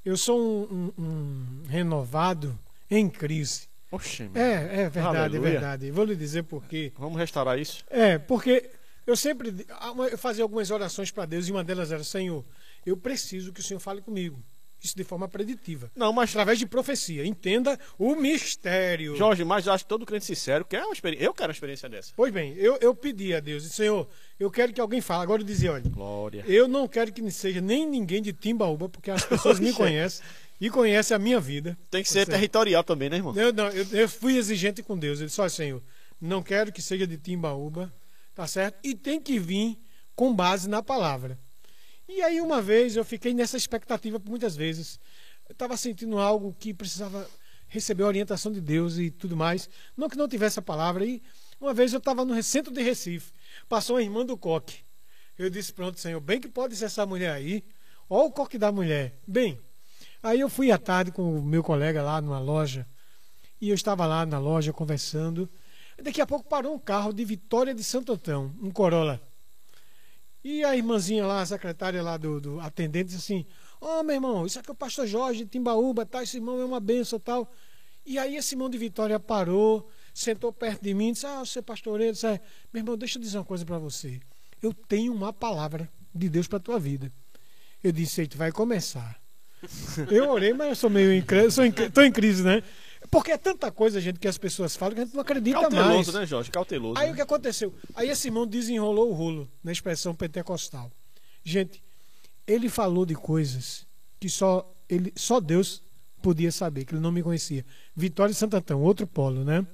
[0.04, 2.58] eu sou um, um- um renovado
[2.90, 3.69] em crise.
[3.92, 4.42] Meu.
[4.42, 5.48] É, é verdade, Aleluia.
[5.48, 5.92] é verdade.
[5.92, 6.94] Vou lhe dizer por quê.
[6.98, 7.84] Vamos restaurar isso?
[7.90, 8.70] É, porque
[9.08, 9.66] eu sempre
[10.12, 12.46] eu fazia algumas orações para Deus e uma delas era: Senhor,
[12.86, 14.44] eu preciso que o Senhor fale comigo.
[14.82, 15.92] Isso de forma preditiva.
[15.94, 17.26] Não, mas, Através de profecia.
[17.26, 19.14] Entenda o mistério.
[19.18, 21.26] Jorge, mas acho que todo crente sincero quer uma experiência.
[21.26, 22.14] Eu quero uma experiência dessa.
[22.16, 24.08] Pois bem, eu, eu pedi a Deus, Senhor,
[24.40, 25.24] eu quero que alguém fale.
[25.24, 26.46] Agora eu dizia, olha, Glória.
[26.48, 30.24] eu não quero que seja nem ninguém de Timbaúba, porque as pessoas me conhecem
[30.60, 31.78] e conhecem a minha vida.
[31.90, 33.36] Tem que ser Você- territorial também, né, irmão?
[33.36, 35.20] Eu, não, eu, eu fui exigente com Deus.
[35.20, 35.84] Ele disse, olha, Senhor,
[36.20, 37.94] não quero que seja de Timbaúba,
[38.36, 38.78] tá certo?
[38.84, 39.78] E tem que vir
[40.16, 41.40] com base na palavra.
[42.08, 45.00] E aí, uma vez, eu fiquei nessa expectativa muitas vezes.
[45.48, 47.30] Eu estava sentindo algo que precisava
[47.68, 49.70] receber a orientação de Deus e tudo mais.
[49.96, 51.06] Não que não tivesse a palavra.
[51.06, 51.22] E
[51.62, 53.32] uma vez eu estava no centro de Recife.
[53.70, 54.80] Passou uma irmã do coque.
[55.38, 57.64] Eu disse, pronto, Senhor, bem que pode ser essa mulher aí.
[58.10, 59.16] Olha o coque da mulher.
[59.26, 59.60] Bem,
[60.22, 62.88] aí eu fui à tarde com o meu colega lá numa loja.
[63.62, 65.50] E eu estava lá na loja conversando.
[66.02, 69.22] Daqui a pouco parou um carro de Vitória de Santo Antão, um Corolla.
[70.44, 73.46] E a irmãzinha lá, a secretária lá do, do atendente, disse assim:
[73.82, 76.24] Ô meu irmão, isso aqui é o pastor Jorge Timbaúba, tá?
[76.24, 77.52] Esse irmão é uma benção tal.
[78.06, 82.14] E aí esse irmão de Vitória parou, sentou perto de mim disse: Ah, você pastoreiro,
[82.14, 82.40] disse, "É,
[82.72, 84.22] meu irmão, deixa eu dizer uma coisa para você.
[84.62, 87.12] Eu tenho uma palavra de Deus para tua vida.
[87.84, 89.19] Eu disse: Eita, vai começar.
[90.10, 92.64] Eu orei, mas eu sou meio incrédulo, sou incré- tô em crise, né?
[93.12, 95.74] Porque é tanta coisa, gente, que as pessoas falam que a gente não acredita mais.
[95.74, 96.52] Cauteloso, né, Jorge?
[96.52, 97.00] Cauteloso.
[97.00, 97.14] Aí né?
[97.14, 97.74] o que aconteceu?
[97.96, 100.92] Aí esse irmão desenrolou o rolo na expressão pentecostal.
[101.44, 101.84] Gente,
[102.46, 103.88] ele falou de coisas
[104.20, 105.82] que só, ele, só Deus
[106.22, 107.66] podia saber, que ele não me conhecia.
[107.96, 109.66] Vitória de Santo Antão, outro polo, né?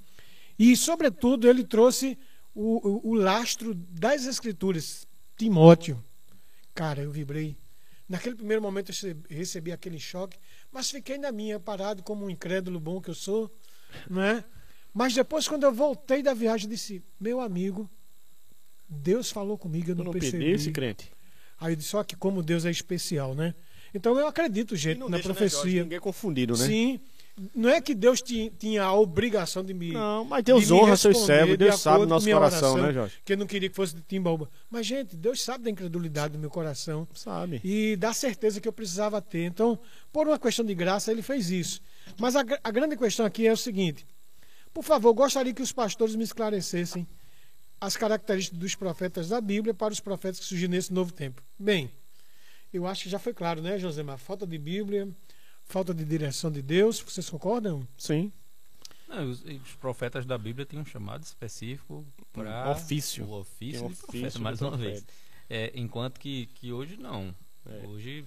[0.58, 2.18] E, sobretudo, ele trouxe
[2.54, 5.06] o, o, o lastro das Escrituras,
[5.36, 6.02] Timóteo.
[6.74, 7.58] Cara, eu vibrei.
[8.08, 10.38] Naquele primeiro momento eu recebi- aquele choque,
[10.72, 13.52] mas fiquei na minha, parado como um incrédulo bom que eu sou,
[14.10, 14.44] né?
[14.94, 17.90] Mas depois, quando eu voltei da viagem, eu disse: Meu amigo,
[18.88, 20.46] Deus falou comigo, eu não, não percebi.
[20.46, 21.12] pedisse, crente?
[21.60, 23.54] Aí eu disse: Só que como Deus é especial, né?
[23.94, 25.84] Então eu acredito, gente, na deixa, né, Jorge, profecia.
[25.84, 26.66] ninguém confundido, né?
[26.68, 27.00] Sim,
[27.54, 29.92] Não é que Deus ti- tinha a obrigação de me.
[29.92, 33.16] Não, mas Deus honra seus servos, de Deus sabe o nosso coração, oração, né, Jorge?
[33.26, 34.50] Que eu não queria que fosse de timbaúba.
[34.70, 37.60] Mas, gente, Deus sabe da incredulidade do meu coração Sabe.
[37.62, 39.44] e da certeza que eu precisava ter.
[39.44, 39.78] Então,
[40.14, 41.82] por uma questão de graça, ele fez isso.
[42.18, 44.08] Mas a, a grande questão aqui é o seguinte:
[44.74, 47.06] por favor, gostaria que os pastores me esclarecessem
[47.82, 51.44] as características dos profetas da Bíblia para os profetas que surgiram nesse novo tempo.
[51.60, 51.92] Bem,
[52.74, 54.18] eu acho que já foi claro, né, Josemar?
[54.18, 55.10] Falta de Bíblia,
[55.66, 57.00] falta de direção de Deus.
[57.00, 57.88] Vocês concordam?
[57.98, 58.32] Sim.
[59.08, 63.26] Não, os, os profetas da Bíblia têm um chamado específico para ofício.
[63.26, 64.90] o ofício de ofício profeta, mais uma profeta.
[64.92, 65.06] vez.
[65.50, 67.34] É, enquanto que, que hoje não.
[67.66, 67.86] É.
[67.88, 68.26] Hoje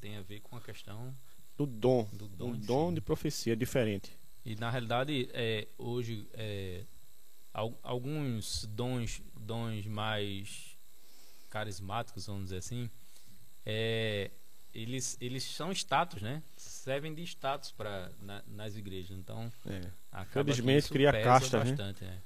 [0.00, 1.14] tem a ver com a questão
[1.56, 2.04] Do dom.
[2.12, 2.46] do dom.
[2.50, 2.94] Um dom si.
[2.96, 4.10] de profecia diferente.
[4.44, 6.82] E na realidade, é, hoje, é,
[7.52, 10.76] al- alguns dons, dons mais
[11.50, 12.90] carismáticos, vamos dizer assim,
[13.64, 14.30] é,
[14.76, 16.42] eles, eles são status, né?
[16.54, 19.16] Servem de status para na, nas igrejas.
[19.16, 20.24] Então, É.
[20.26, 21.70] Felizmente, cria pesa castas, né?
[21.70, 22.18] bastante, né?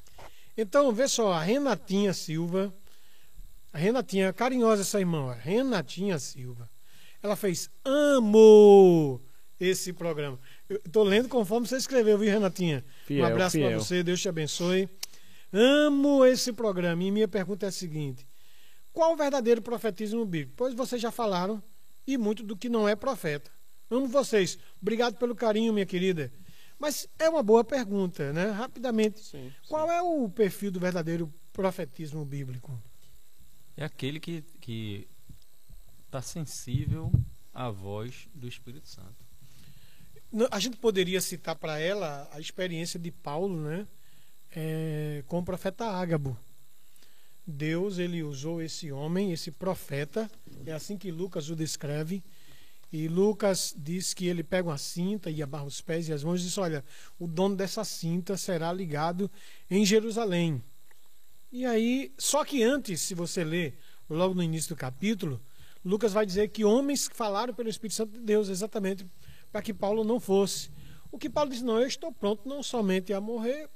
[0.57, 2.75] Então, vê só, a Renatinha Silva,
[3.73, 6.69] a Renatinha, carinhosa essa irmã, ó, Renatinha Silva,
[7.23, 9.21] ela fez amo
[9.59, 10.39] esse programa.
[10.69, 12.85] Eu tô lendo conforme você escreveu, viu, Renatinha?
[13.05, 14.89] Fiel, um abraço para você, Deus te abençoe.
[15.53, 17.03] Amo esse programa.
[17.03, 18.27] E minha pergunta é a seguinte:
[18.93, 20.55] qual o verdadeiro profetismo bíblico?
[20.57, 21.63] Pois vocês já falaram
[22.07, 23.51] e muito do que não é profeta.
[23.91, 24.59] Amo vocês.
[24.81, 26.33] Obrigado pelo carinho, minha querida.
[26.79, 28.51] Mas é uma boa pergunta, né?
[28.51, 29.21] Rapidamente.
[29.21, 32.81] Sim, Qual é o perfil do verdadeiro profetismo bíblico?
[33.77, 35.09] É aquele que que
[36.07, 37.13] está sensível
[37.53, 39.25] à voz do Espírito Santo.
[40.51, 43.87] A gente poderia citar para ela a experiência de Paulo, né?
[44.53, 46.37] É, com o profeta Ágabo.
[47.47, 50.31] Deus ele usou esse homem, esse profeta,
[50.67, 52.23] é assim que Lucas o descreve.
[52.93, 56.41] E Lucas diz que ele pega uma cinta e abarra os pés e as mãos
[56.41, 56.85] e diz: Olha,
[57.19, 59.31] o dono dessa cinta será ligado
[59.71, 60.63] em Jerusalém.
[61.53, 65.41] E aí, só que antes, se você ler logo no início do capítulo,
[65.85, 69.07] Lucas vai dizer que homens falaram pelo Espírito Santo de Deus, exatamente
[69.51, 70.71] para que Paulo não fosse.
[71.13, 73.69] O que Paulo disse: Não, eu estou pronto não somente a morrer,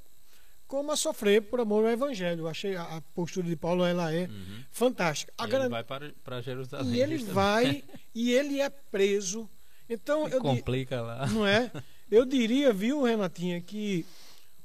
[0.74, 2.40] como a sofrer por amor ao Evangelho.
[2.42, 4.28] Eu achei a, a postura de Paulo ela é
[4.72, 5.32] fantástica.
[5.38, 6.94] E Agora, ele vai para, para Jerusalém.
[6.94, 7.34] e ele justamente.
[7.34, 7.84] vai
[8.14, 9.48] e ele é preso.
[9.88, 11.26] Então, E eu, di- complica lá.
[11.28, 11.70] não é?
[12.10, 14.04] Eu diria, viu, Renatinha, que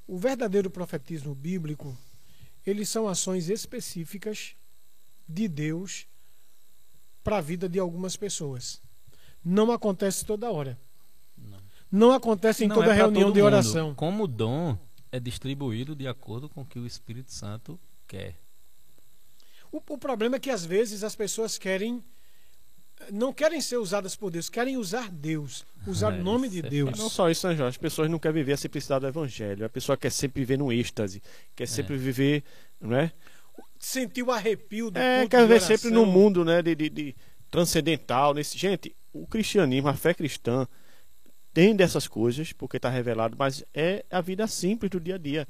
[0.07, 1.97] o verdadeiro profetismo bíblico,
[2.65, 4.55] eles são ações específicas
[5.27, 6.05] de Deus
[7.23, 8.81] para a vida de algumas pessoas.
[9.43, 10.77] Não acontece toda hora.
[11.37, 11.57] Não.
[11.91, 13.45] Não acontece em Não toda é reunião de mundo.
[13.45, 13.95] oração.
[13.95, 14.77] Como dom
[15.11, 18.35] é distribuído de acordo com o que o Espírito Santo quer.
[19.71, 22.03] O, o problema é que às vezes as pessoas querem
[23.11, 26.63] não querem ser usadas por Deus, querem usar Deus, usar É, o nome de é
[26.63, 26.97] Deus.
[26.99, 27.69] Não só isso, né, Jorge?
[27.69, 29.65] As pessoas não querem viver a simplicidade do evangelho.
[29.65, 31.21] A pessoa quer sempre viver no êxtase,
[31.55, 32.43] quer sempre viver,
[32.79, 33.11] não é?
[33.79, 37.15] Sentir o arrepio do É, quer viver sempre no mundo, né, de, de- de
[37.49, 38.57] transcendental, nesse.
[38.57, 40.67] Gente, o cristianismo, a fé cristã
[41.53, 45.47] tem dessas coisas, porque está revelado, mas é a vida simples do dia a dia.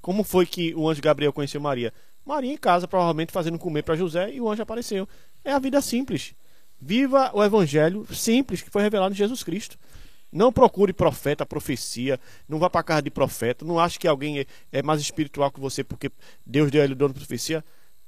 [0.00, 1.92] Como foi que o anjo Gabriel conheceu Maria?
[2.24, 5.08] Maria em casa, provavelmente fazendo comer para José, e o anjo apareceu.
[5.44, 6.34] É a vida simples.
[6.80, 9.78] Viva o evangelho simples que foi revelado em Jesus Cristo.
[10.32, 12.18] Não procure profeta, profecia,
[12.48, 15.60] não vá para casa de profeta, não ache que alguém é, é mais espiritual que
[15.60, 16.10] você porque
[16.46, 17.62] Deus deu a ele o dom de profecia.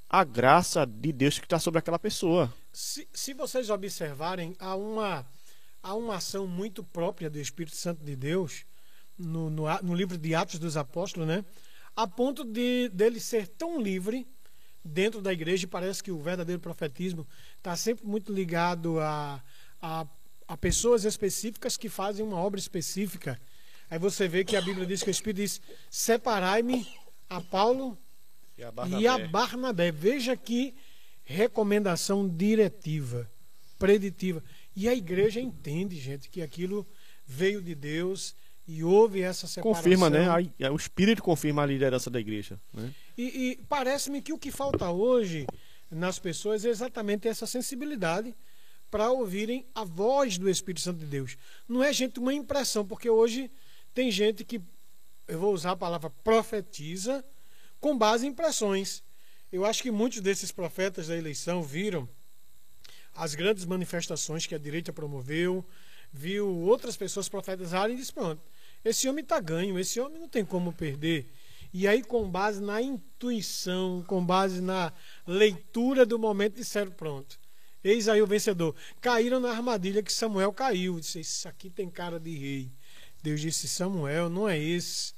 [0.09, 2.51] A graça de Deus que está sobre aquela pessoa.
[2.73, 5.25] Se, se vocês observarem, há uma,
[5.85, 8.65] há uma ação muito própria do Espírito Santo de Deus
[9.17, 11.45] no, no, a- no livro de Atos dos Apóstolos, né?
[11.95, 14.27] A ponto de dele ser tão livre
[14.83, 17.25] dentro da igreja, e parece que o verdadeiro profetismo
[17.57, 19.41] está sempre muito ligado a,
[19.81, 20.07] a,
[20.47, 23.39] a pessoas específicas que fazem uma obra específica.
[23.89, 26.87] Aí você vê que a Bíblia diz que o Espírito diz: separai-me
[27.29, 27.97] a Paulo
[29.01, 29.91] e a Barnabé.
[29.91, 30.73] Veja que
[31.23, 33.29] recomendação diretiva,
[33.79, 34.43] preditiva.
[34.75, 36.85] E a igreja entende, gente, que aquilo
[37.25, 38.35] veio de Deus
[38.67, 39.83] e houve essa separação.
[39.83, 40.29] Confirma, né?
[40.29, 42.59] Aí, O Espírito confirma a liderança da igreja.
[42.73, 42.93] Né?
[43.17, 45.45] E, e parece-me que o que falta hoje
[45.89, 48.35] nas pessoas é exatamente essa sensibilidade
[48.89, 51.37] para ouvirem a voz do Espírito Santo de Deus.
[51.67, 53.51] Não é, gente, uma impressão, porque hoje
[53.93, 54.61] tem gente que,
[55.27, 57.23] eu vou usar a palavra profetiza,
[57.79, 59.03] com base em impressões.
[59.51, 62.09] Eu acho que muitos desses profetas da eleição viram
[63.15, 65.65] as grandes manifestações que a direita promoveu,
[66.11, 68.41] viu outras pessoas profetizarem e disse: pronto,
[68.83, 71.29] esse homem está ganho, esse homem não tem como perder.
[71.73, 74.93] E aí, com base na intuição, com base na
[75.25, 77.39] leitura do momento, disseram: pronto,
[77.83, 78.75] eis aí o vencedor.
[79.01, 80.99] Caíram na armadilha que Samuel caiu.
[80.99, 82.71] Disse: Isso aqui tem cara de rei.
[83.21, 85.13] Deus disse: Samuel, não é esse.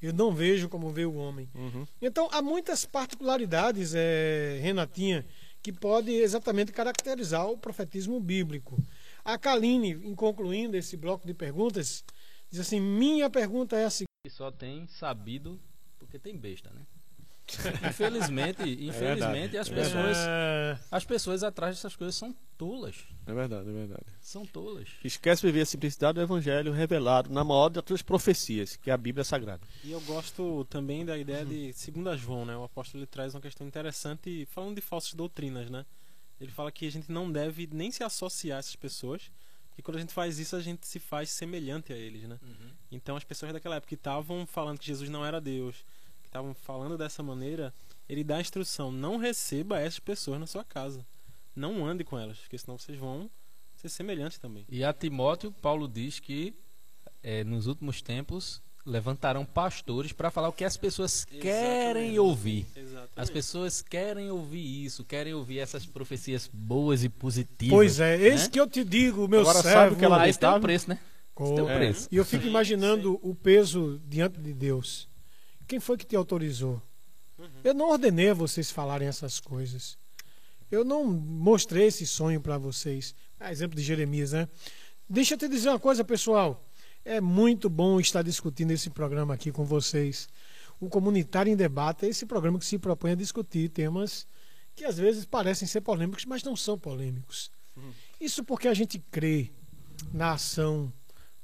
[0.00, 1.48] Eu não vejo como vê o homem.
[1.54, 1.84] Uhum.
[2.00, 5.26] Então, há muitas particularidades, é, Renatinha,
[5.62, 8.82] que pode exatamente caracterizar o profetismo bíblico.
[9.24, 12.04] A Kaline, em concluindo esse bloco de perguntas,
[12.50, 14.08] diz assim: Minha pergunta é a seguinte.
[14.30, 15.60] Só tem sabido
[15.98, 16.86] porque tem besta, né?
[17.88, 22.96] Infelizmente, infelizmente verdade, as é pessoas, É, as pessoas atrás dessas coisas são tolas.
[23.26, 24.04] É verdade, é verdade.
[24.20, 24.88] São tolas.
[25.04, 28.90] Esquece de viver a simplicidade do evangelho revelado na maior de todas as profecias, que
[28.90, 29.62] é a Bíblia Sagrada.
[29.84, 32.56] E eu gosto também da ideia de segundo a João, né?
[32.56, 35.84] O apóstolo ele traz uma questão interessante falando de falsas doutrinas, né?
[36.40, 39.30] Ele fala que a gente não deve nem se associar a essas pessoas,
[39.74, 42.38] que quando a gente faz isso a gente se faz semelhante a eles, né?
[42.90, 45.84] Então as pessoas daquela época que estavam falando que Jesus não era Deus,
[46.28, 47.72] que estavam falando dessa maneira,
[48.08, 51.04] ele dá a instrução: não receba essas pessoas na sua casa.
[51.56, 53.28] Não ande com elas, porque senão vocês vão
[53.74, 54.64] ser semelhantes também.
[54.68, 56.54] E a Timóteo, Paulo diz que
[57.22, 62.18] eh, nos últimos tempos levantarão pastores para falar o que as pessoas querem Exatamente.
[62.20, 62.66] ouvir.
[62.76, 63.10] Exatamente.
[63.16, 67.74] As pessoas querem ouvir isso, querem ouvir essas profecias boas e positivas.
[67.74, 68.48] pois é, eis né?
[68.50, 69.94] que eu te digo, meu Agora sabe servo.
[69.94, 70.98] o que ela Aí tem um preço, né?
[71.34, 71.76] Co- tem um É.
[71.76, 72.08] preço.
[72.10, 75.07] E eu fico imaginando o peso diante de Deus.
[75.68, 76.82] Quem foi que te autorizou?
[77.62, 79.98] Eu não ordenei a vocês falarem essas coisas.
[80.70, 83.14] Eu não mostrei esse sonho para vocês.
[83.38, 84.48] Ah, exemplo de Jeremias, né?
[85.08, 86.66] Deixa eu te dizer uma coisa, pessoal.
[87.04, 90.28] É muito bom estar discutindo esse programa aqui com vocês.
[90.80, 94.26] O Comunitário em Debate é esse programa que se propõe a discutir temas
[94.74, 97.50] que às vezes parecem ser polêmicos, mas não são polêmicos.
[98.20, 99.50] Isso porque a gente crê
[100.12, 100.92] na ação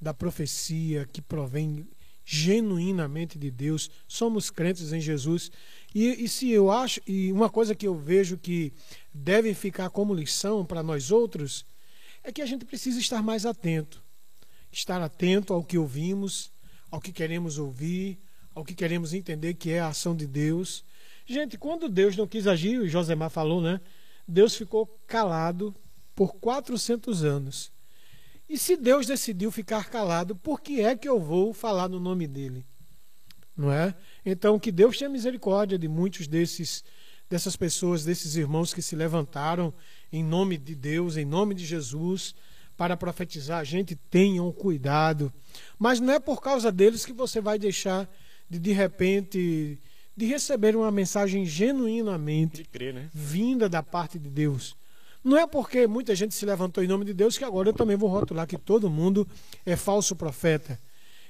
[0.00, 1.86] da profecia que provém
[2.24, 3.90] genuinamente de Deus.
[4.08, 5.50] Somos crentes em Jesus.
[5.94, 8.72] E, e se eu acho, e uma coisa que eu vejo que
[9.12, 11.64] deve ficar como lição para nós outros,
[12.22, 14.02] é que a gente precisa estar mais atento.
[14.72, 16.50] Estar atento ao que ouvimos,
[16.90, 18.18] ao que queremos ouvir,
[18.54, 20.84] ao que queremos entender que é a ação de Deus.
[21.26, 23.80] Gente, quando Deus não quis agir, o Josemar falou, né?
[24.26, 25.74] Deus ficou calado
[26.14, 27.73] por 400 anos.
[28.54, 32.28] E se Deus decidiu ficar calado, por que é que eu vou falar no nome
[32.28, 32.64] dele?
[33.56, 33.92] Não é?
[34.24, 36.84] Então, que Deus tenha misericórdia de muitos desses
[37.28, 39.74] dessas pessoas, desses irmãos que se levantaram
[40.12, 42.32] em nome de Deus, em nome de Jesus,
[42.76, 43.64] para profetizar.
[43.64, 45.32] Gente, tenham cuidado.
[45.76, 48.08] Mas não é por causa deles que você vai deixar
[48.48, 49.80] de de repente
[50.16, 53.10] de receber uma mensagem genuinamente crer, né?
[53.12, 54.76] vinda da parte de Deus.
[55.24, 57.96] Não é porque muita gente se levantou em nome de Deus que agora eu também
[57.96, 59.26] vou rotular que todo mundo
[59.64, 60.78] é falso profeta.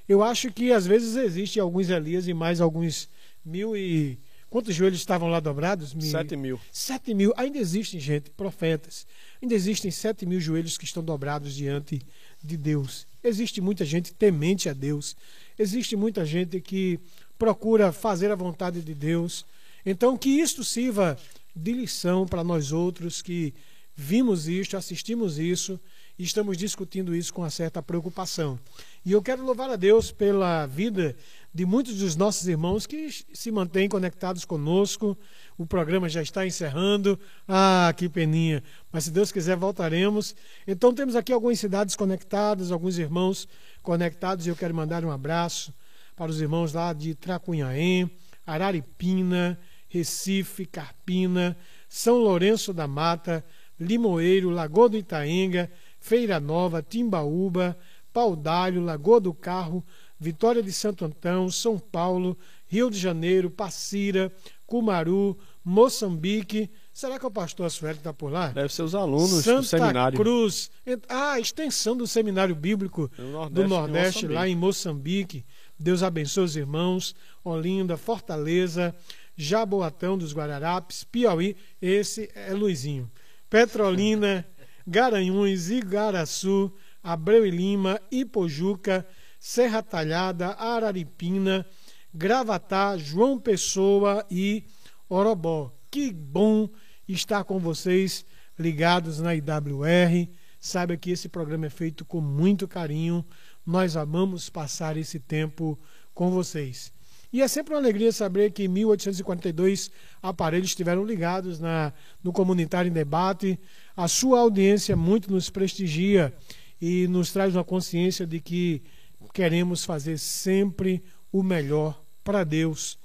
[0.08, 3.08] Eu acho que às vezes existem alguns Elias e mais alguns
[3.44, 4.18] mil e.
[4.50, 5.94] Quantos joelhos estavam lá dobrados?
[5.94, 6.10] Mil...
[6.10, 6.60] Sete mil.
[6.70, 7.32] Sete mil.
[7.36, 9.06] Ainda existem, gente, profetas.
[9.40, 12.00] Ainda existem sete mil joelhos que estão dobrados diante
[12.42, 13.06] de Deus.
[13.22, 15.16] Existe muita gente temente a Deus.
[15.58, 17.00] Existe muita gente que
[17.38, 19.44] procura fazer a vontade de Deus.
[19.84, 21.18] Então, que isto sirva
[21.54, 23.54] de lição para nós outros que
[23.96, 25.80] vimos isto, assistimos isso
[26.18, 28.58] e estamos discutindo isso com uma certa preocupação.
[29.04, 31.16] E eu quero louvar a Deus pela vida
[31.52, 35.16] de muitos dos nossos irmãos que se mantêm conectados conosco.
[35.56, 37.18] O programa já está encerrando.
[37.46, 38.62] Ah, que peninha.
[38.90, 40.34] Mas se Deus quiser, voltaremos.
[40.66, 43.48] Então temos aqui algumas cidades conectadas, alguns irmãos
[43.82, 45.72] conectados, e eu quero mandar um abraço
[46.16, 48.10] para os irmãos lá de Tracunhaém,
[48.46, 49.58] Araripina,
[49.88, 51.56] Recife, Carpina,
[51.88, 53.44] São Lourenço da Mata,
[53.78, 55.70] Limoeiro, Lagoa do Itaenga,
[56.01, 57.76] Feira Nova, Timbaúba,
[58.12, 59.84] Paudalho, Lagoa do Carro,
[60.18, 62.36] Vitória de Santo Antão, São Paulo,
[62.66, 64.32] Rio de Janeiro, Passira,
[64.66, 66.70] Cumaru, Moçambique.
[66.92, 68.48] Será que o pastor Assuero está por lá?
[68.48, 70.18] Deve ser os alunos do Santa seminário.
[70.18, 70.70] Cruz.
[71.09, 75.44] Ah, a extensão do seminário bíblico No Nordeste do de Nordeste, lá em Moçambique.
[75.78, 77.14] Deus abençoe os irmãos.
[77.42, 78.94] Olinda, Fortaleza,
[79.36, 81.56] Jaboatão dos Guararapes, Piauí.
[81.82, 83.10] Esse é Luizinho.
[83.55, 84.44] Petrolina,
[84.85, 89.06] Garanhuns, Igaraçu, Abreu e Lima, Ipojuca,
[89.39, 91.64] Serra Talhada, Araripina,
[92.12, 94.64] Gravatá, João Pessoa e
[95.09, 95.72] Orobó.
[95.89, 96.68] Que bom
[97.06, 98.26] estar com vocês
[98.59, 100.28] ligados na IWR.
[100.59, 103.24] Saiba que esse programa é feito com muito carinho.
[103.64, 105.78] Nós amamos passar esse tempo
[106.12, 106.93] com vocês.
[107.35, 109.90] E é sempre uma alegria saber que 1842
[110.23, 111.93] aparelhos estiveram ligados na,
[112.23, 113.59] no Comunitário em Debate.
[113.97, 116.32] A sua audiência muito nos prestigia
[116.81, 118.85] e nos traz uma consciência de que
[119.32, 121.02] queremos fazer sempre
[121.32, 122.97] o melhor para Deus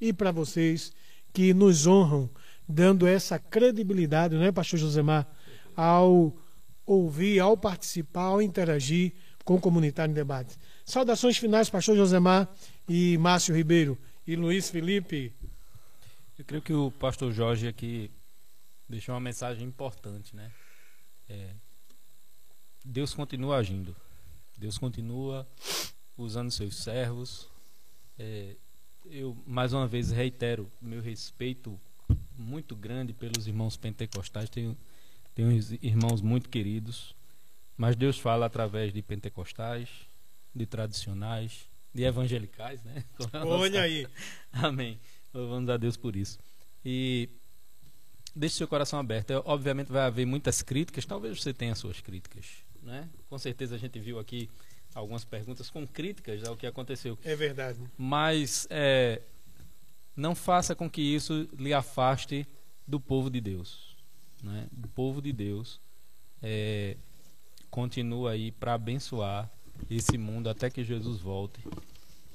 [0.00, 0.92] e para vocês
[1.32, 2.28] que nos honram,
[2.68, 5.28] dando essa credibilidade, não é, Pastor Josemar,
[5.76, 6.36] ao
[6.84, 9.12] ouvir, ao participar, ao interagir
[9.44, 10.56] com o Comunitário em Debate.
[10.84, 12.48] Saudações finais, pastor Josemar
[12.88, 15.32] e Márcio Ribeiro e Luiz Felipe.
[16.38, 18.10] Eu creio que o pastor Jorge aqui
[18.88, 20.52] deixou uma mensagem importante, né?
[21.28, 21.54] É,
[22.84, 23.96] Deus continua agindo.
[24.56, 25.46] Deus continua
[26.16, 27.48] usando seus servos.
[28.18, 28.56] É,
[29.06, 31.78] eu mais uma vez reitero meu respeito
[32.36, 34.48] muito grande pelos irmãos pentecostais.
[34.48, 34.76] Tenho,
[35.34, 35.50] tenho
[35.82, 37.14] irmãos muito queridos,
[37.76, 39.88] mas Deus fala através de pentecostais,
[40.54, 43.04] de tradicionais, de evangelicais, né?
[43.44, 44.06] Olha aí.
[44.52, 45.00] Amém.
[45.32, 46.38] Louvamos a Deus por isso.
[46.84, 47.28] E
[48.34, 49.32] deixe seu coração aberto.
[49.32, 52.46] É, obviamente vai haver muitas críticas, talvez você tenha suas críticas,
[52.82, 53.08] né?
[53.28, 54.48] Com certeza a gente viu aqui
[54.94, 57.18] algumas perguntas com críticas ao que aconteceu.
[57.24, 57.80] É verdade.
[57.96, 59.22] Mas é,
[60.14, 62.46] não faça com que isso lhe afaste
[62.86, 63.96] do povo de Deus.
[64.42, 64.68] Né?
[64.70, 65.80] Do povo de Deus.
[66.42, 66.96] É,
[67.70, 69.50] continua aí para abençoar
[69.90, 71.60] esse mundo até que Jesus volte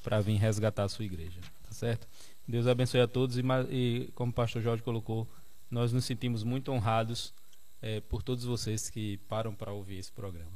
[0.03, 1.39] para vir resgatar a sua igreja.
[1.63, 2.07] Tá certo?
[2.47, 5.27] Deus abençoe a todos e, e como o pastor Jorge colocou,
[5.69, 7.33] nós nos sentimos muito honrados
[7.81, 10.51] é, por todos vocês que param para ouvir esse programa.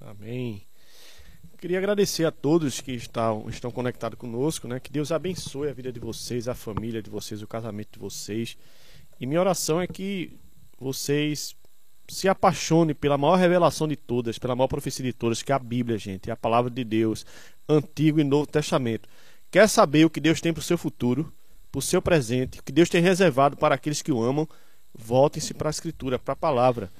[0.00, 0.62] Amém.
[1.58, 4.80] Queria agradecer a todos que estão, estão conectados conosco, né?
[4.80, 8.56] Que Deus abençoe a vida de vocês, a família de vocês, o casamento de vocês.
[9.20, 10.36] E minha oração é que
[10.78, 11.54] vocês
[12.12, 15.58] se apaixonem pela maior revelação de todas, pela maior profecia de todas, que é a
[15.58, 17.24] Bíblia, gente, é a palavra de Deus,
[17.66, 19.08] Antigo e Novo Testamento.
[19.50, 21.32] Quer saber o que Deus tem para o seu futuro,
[21.70, 24.46] para o seu presente, o que Deus tem reservado para aqueles que o amam?
[24.94, 26.92] Voltem-se para a Escritura, para a palavra.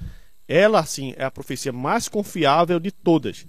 [0.49, 3.47] Ela, sim, é a profecia mais confiável de todas.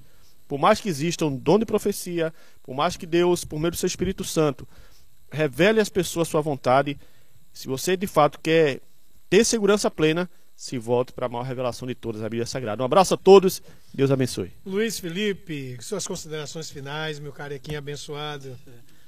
[0.50, 3.78] Por mais que exista um dom de profecia, por mais que Deus, por meio do
[3.78, 4.68] seu Espírito Santo,
[5.32, 7.00] revele às pessoas sua vontade,
[7.54, 8.82] se você de fato quer
[9.30, 12.82] ter segurança plena, se volte para a maior revelação de todas, a Bíblia Sagrada.
[12.82, 13.62] Um abraço a todos,
[13.94, 14.52] Deus abençoe.
[14.66, 18.58] Luiz Felipe, suas considerações finais, meu carequinho abençoado.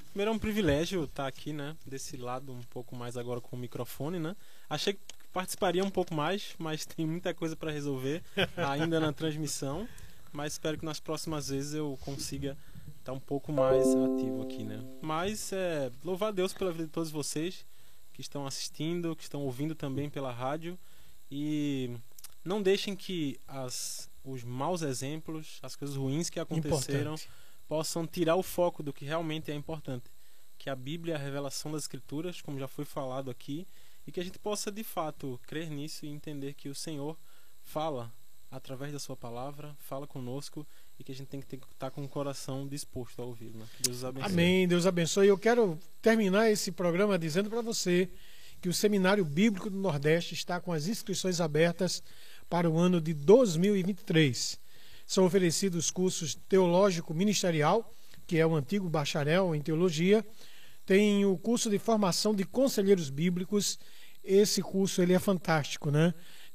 [0.09, 3.59] Primeiro é um privilégio estar aqui, né, desse lado um pouco mais agora com o
[3.59, 4.35] microfone, né?
[4.69, 4.99] Achei que
[5.34, 8.23] participaria um pouco mais, mas tem muita coisa para resolver
[8.57, 9.88] ainda na transmissão
[10.35, 12.57] mas espero que nas próximas vezes eu consiga
[12.99, 14.84] estar um pouco mais ativo aqui, né?
[15.01, 17.65] Mas é, louvar a Deus pela vida de todos vocês
[18.13, 20.77] que estão assistindo, que estão ouvindo também pela rádio
[21.30, 21.91] e
[22.43, 27.30] não deixem que as, os maus exemplos, as coisas ruins que aconteceram importante.
[27.68, 30.06] possam tirar o foco do que realmente é importante,
[30.57, 33.68] que a Bíblia é a revelação das Escrituras, como já foi falado aqui,
[34.07, 37.18] e que a gente possa de fato crer nisso e entender que o Senhor
[37.64, 38.14] fala
[38.52, 40.65] através da sua palavra, fala conosco
[40.97, 43.52] e que a gente tem que estar tá com o coração disposto a ouvir.
[43.53, 43.65] Né?
[43.80, 44.31] Deus abençoe.
[44.31, 45.27] Amém, Deus abençoe.
[45.27, 48.10] Eu quero terminar esse programa dizendo para você
[48.66, 52.02] que o Seminário Bíblico do Nordeste está com as inscrições abertas
[52.50, 54.60] para o ano de 2023.
[55.06, 57.94] São oferecidos cursos teológico ministerial,
[58.26, 60.26] que é o antigo bacharel em teologia,
[60.84, 63.78] tem o curso de formação de conselheiros bíblicos.
[64.24, 66.12] Esse curso ele é fantástico, né?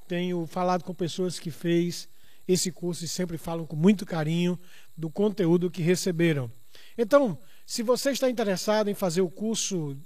[0.09, 2.09] tenho falado com pessoas que fez
[2.49, 4.59] esse curso e sempre falam com muito carinho
[4.97, 6.51] do conteúdo que receberam.
[6.99, 9.97] Então, se você está interessado em fazer o curso